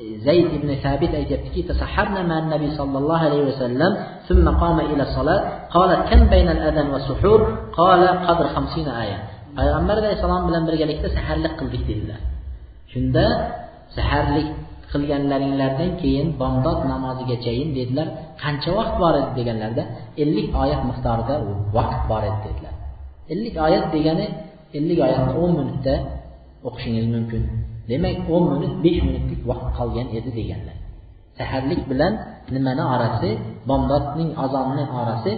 e, 0.00 0.02
zayd 0.26 0.48
ibn 0.58 0.68
sabit 0.84 1.12
aytyaptiki 1.20 1.60
tasaharna 1.70 2.20
nabiy 2.52 2.70
sollallohu 2.78 3.22
alayhi 3.28 3.46
vasallam 3.50 3.92
thumma 4.26 4.52
qoma 4.62 4.82
ila 4.92 5.04
salat. 5.16 5.40
Qala 5.74 5.94
kam 6.10 6.20
bayna 6.32 6.52
adan 6.68 6.86
va 6.94 7.00
suhur? 7.08 7.40
Qala 7.78 8.08
qadr 8.26 8.46
50 8.56 9.02
aya 9.02 9.18
payg'ambar 9.58 9.96
alayhissalom 10.02 10.42
bilan 10.48 10.62
birgalikda 10.68 11.08
saharlik 11.16 11.52
qildik 11.60 11.82
dedilar. 11.90 12.20
Shunda 12.92 13.24
saharlik 13.96 14.48
qilganlaringlardan 14.92 15.90
keyin 16.02 16.28
bomdod 16.40 16.78
namozigachayin 16.92 17.68
dedilar. 17.78 18.06
Qancha 18.42 18.70
vaqt 18.78 18.94
bor 19.02 19.14
edi? 19.20 19.30
deganlarda 19.38 19.82
ellik 20.22 20.48
oyat 20.62 20.82
miqdorida 20.90 21.34
vaqt 21.76 22.02
bor 22.10 22.22
edi 22.30 22.38
dedilar. 22.46 22.74
Ellik 23.32 23.54
oyat 23.66 23.84
degani 23.94 24.26
ellik 24.78 24.98
oyatni 25.06 25.32
o'n 25.42 25.52
minutda 25.60 25.94
o'qishingiz 26.68 27.06
mumkin. 27.14 27.42
Demak 27.90 28.16
o'n 28.34 28.44
minut 28.52 28.74
besh 28.84 29.00
minutlik 29.06 29.40
vaqt 29.50 29.68
qolgan 29.78 30.08
edi 30.18 30.30
deganlar. 30.38 30.76
Saharlik 31.38 31.82
bilan 31.90 32.12
nimani 32.54 32.84
orasi 32.94 33.30
bomdodning 33.68 34.30
azonni 34.44 34.84
orasi 35.00 35.32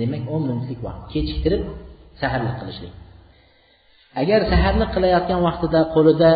demak 0.00 0.22
o'n 0.34 0.42
minutlik 0.48 0.80
vaqt 0.86 1.02
kechiktirib 1.12 1.62
saharlik 2.20 2.54
qilishlik. 2.60 2.92
Agar 4.20 4.40
saharlik 4.52 4.90
qilayotgan 4.96 5.40
vaqtida 5.46 5.80
qo'lida 5.94 6.30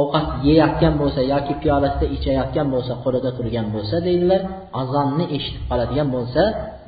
ovqat 0.00 0.26
yeyotgan 0.48 0.94
bo'lsa 1.00 1.20
yoki 1.32 1.54
piyolasida 1.62 2.06
ichayotgan 2.16 2.66
bo'lsa 2.74 2.92
qo'lida 3.04 3.30
turgan 3.38 3.66
bo'lsa 3.74 3.96
deydilar 4.06 4.42
azonni 4.82 5.24
eshitib 5.36 5.64
qoladigan 5.70 6.08
bo'lsa 6.16 6.42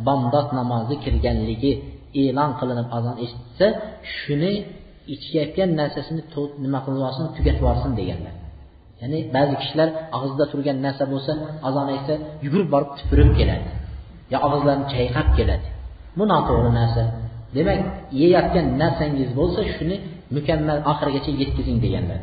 bomdod 0.07 0.49
namozi 0.59 0.95
kirganligi 1.05 1.73
e'lon 2.23 2.51
qilinib 2.59 2.89
azon 2.99 3.17
eshitsa 3.25 3.67
shuni 4.17 4.53
ichayotgan 5.15 5.71
narsasini 5.81 6.23
nima 6.65 6.79
qilib 6.85 7.01
tugatib 7.37 7.61
yuborsin 7.63 7.93
deganlar. 8.01 8.35
Ya'ni 9.01 9.19
ba'zi 9.35 9.55
kishilar 9.61 9.89
og'zida 10.17 10.45
turgan 10.53 10.79
narsa 10.87 11.05
bo'lsa 11.13 11.33
azon 11.69 11.87
aytsa 11.95 12.15
yugurib 12.45 12.69
borib 12.75 12.91
tupurib 12.99 13.31
keladi. 13.39 13.69
Yo 14.33 14.39
og'izlarini 14.47 14.87
chayqab 14.93 15.29
keladi. 15.39 15.69
Bu 16.19 16.25
noto'g'ri 16.33 16.71
narsa. 16.81 17.03
Demak 17.57 17.81
yeyotgan 18.21 18.67
narsangiz 18.83 19.31
bo'lsa 19.39 19.61
shuni 19.75 19.97
mukammal 20.37 20.79
oxirigacha 20.91 21.31
yetkazing 21.43 21.79
deganlar. 21.85 22.21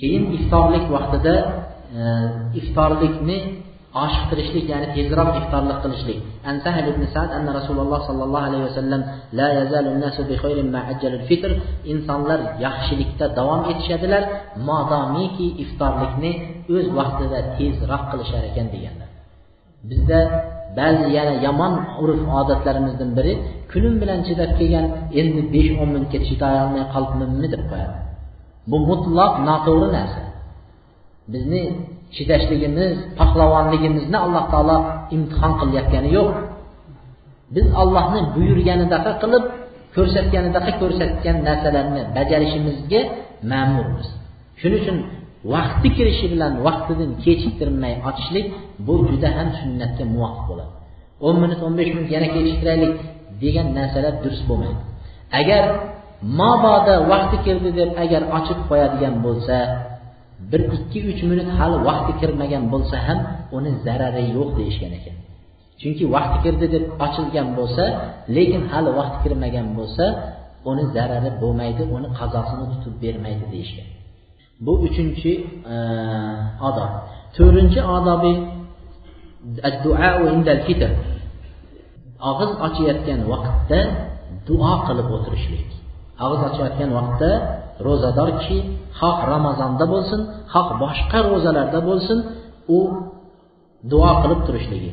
Keyin 0.00 0.24
iftorlik 0.36 0.84
vaqtida 0.94 1.34
e, 2.00 2.02
iftorlikni 2.60 3.38
oshiqtirishlik 4.02 4.66
ya'ni 4.72 4.88
tezroq 4.96 5.28
iftorlik 5.40 5.78
qilishlik. 5.84 6.18
An 6.48 6.56
sahl 6.64 6.86
ibn 6.92 7.02
sad 7.14 7.30
anna 7.36 7.50
rasululloh 7.58 8.00
sollallohu 8.08 8.46
alayhi 8.48 8.64
vasallam 8.68 9.02
la 9.38 9.48
yazalu 9.58 9.90
nasu 10.04 10.22
bi 10.28 10.34
khayrin 10.42 10.68
ma 10.74 10.80
ajjalul 10.92 11.24
fitr. 11.30 11.50
Insonlar 11.92 12.40
yaxshilikda 12.64 13.26
davom 13.38 13.62
etishadilar 13.72 14.22
modomiki 14.68 15.46
iftorlikni 15.64 16.32
o'z 16.74 16.86
vaqtida 16.98 17.38
tezroq 17.56 18.02
qilishar 18.10 18.42
ekan 18.50 18.66
deganlar. 18.74 19.08
Bizda 19.90 20.20
ba'zi 20.78 21.06
yana 21.16 21.34
yomon 21.46 21.74
urf 22.02 22.20
odatlarimizdan 22.40 23.10
biri 23.18 23.32
kunim 23.72 23.94
bilan 24.02 24.20
chidab 24.26 24.50
kelgan 24.58 24.86
endi 25.20 25.40
besh 25.54 25.70
o'n 25.80 25.88
minutga 25.94 26.18
chidayolmay 26.28 26.84
qolibmanmi 26.94 27.48
deb 27.54 27.62
qo'yadi. 27.70 27.96
Bu 28.70 28.76
mutlaq 28.90 29.32
noto'g'ri 29.48 29.88
narsa. 29.96 30.22
Bizni 31.32 31.62
chidashligimiz 32.16 32.94
pahlavonligimizni 33.18 34.18
alloh 34.26 34.44
taolo 34.52 34.76
imtihon 35.16 35.52
qilayotgani 35.60 36.10
yo'q. 36.18 36.30
Biz 37.54 37.66
allohni 37.82 38.20
buyurganidaqa 38.34 39.12
qilib 39.22 39.44
ko'rsatganidaqa 39.96 40.72
ko'rsatgan 40.80 41.36
narsalarni 41.48 42.02
bajarishimizga 42.16 43.00
ma'murmiz. 43.50 44.08
Shuning 44.60 44.80
uchun 44.82 44.96
vaqti 45.54 45.88
kirishi 45.96 46.26
bilan 46.32 46.52
vaqtidan 46.66 47.10
kechiktirmay 47.24 47.94
ochishlik 48.08 48.46
bu 48.86 48.94
juda 49.08 49.28
ham 49.36 49.48
sunnatga 49.60 50.04
muvofiq 50.14 50.44
bo'ladi. 50.50 50.72
o'n 51.26 51.36
minut 51.42 51.60
o'n 51.66 51.74
besh 51.78 51.90
minut 51.96 52.10
yana 52.16 52.28
kechiktiraylik 52.36 52.94
degan 53.42 53.66
narsalar 53.78 54.14
durust 54.22 54.44
bo'lmaydi. 54.50 54.82
Agar 55.40 55.62
mabodo 56.40 56.94
vaqti 57.12 57.36
keldi 57.46 57.70
deb 57.80 57.90
agar 58.04 58.22
ochib 58.38 58.58
qo'yadigan 58.68 59.14
bo'lsa 59.26 59.56
bir 60.50 60.60
ikki 60.76 60.98
uch 61.10 61.22
minut 61.30 61.48
hali 61.58 61.76
vaqti 61.88 62.12
kirmagan 62.20 62.64
bo'lsa 62.72 62.96
ham 63.06 63.18
uni 63.56 63.70
zarari 63.86 64.24
yo'q 64.36 64.50
deyishgan 64.58 64.92
ekan. 64.98 65.16
Chunki 65.80 66.04
vaqti 66.14 66.38
kirdi 66.44 66.66
deb 66.74 66.84
ochilgan 67.06 67.48
bo'lsa 67.58 67.84
lekin 68.36 68.62
hali 68.72 68.90
vaqti 68.98 69.18
kirmagan 69.24 69.66
bo'lsa 69.78 70.04
uni 70.70 70.84
zarari 70.96 71.30
bo'lmaydi 71.42 71.82
uni 71.96 72.08
qazosini 72.18 72.64
tutib 72.72 72.94
bermaydi 73.04 73.44
deyishgan. 73.54 73.88
Bu 74.64 74.72
uchinchi 74.86 75.32
e, 75.74 75.76
odob. 76.68 76.90
To'rtinchi 77.36 77.80
odobi 77.96 78.32
og'iz 82.30 82.50
ochayotgan 82.66 83.20
vaqtda 83.32 83.80
duo 84.48 84.72
qilib 84.86 85.08
o'tirishlik. 85.16 85.68
Og'iz 86.24 86.40
ochayotgan 86.48 86.90
vaqtda 86.98 87.30
ro'zador 87.86 88.28
kishi 88.38 88.58
xoh 89.00 89.18
ramazonda 89.32 89.84
bo'lsin 89.92 90.20
xoh 90.52 90.68
boshqa 90.82 91.18
ro'zalarda 91.28 91.78
bo'lsin 91.88 92.18
u 92.78 92.80
duo 93.92 94.10
qilib 94.22 94.40
turishligi. 94.46 94.90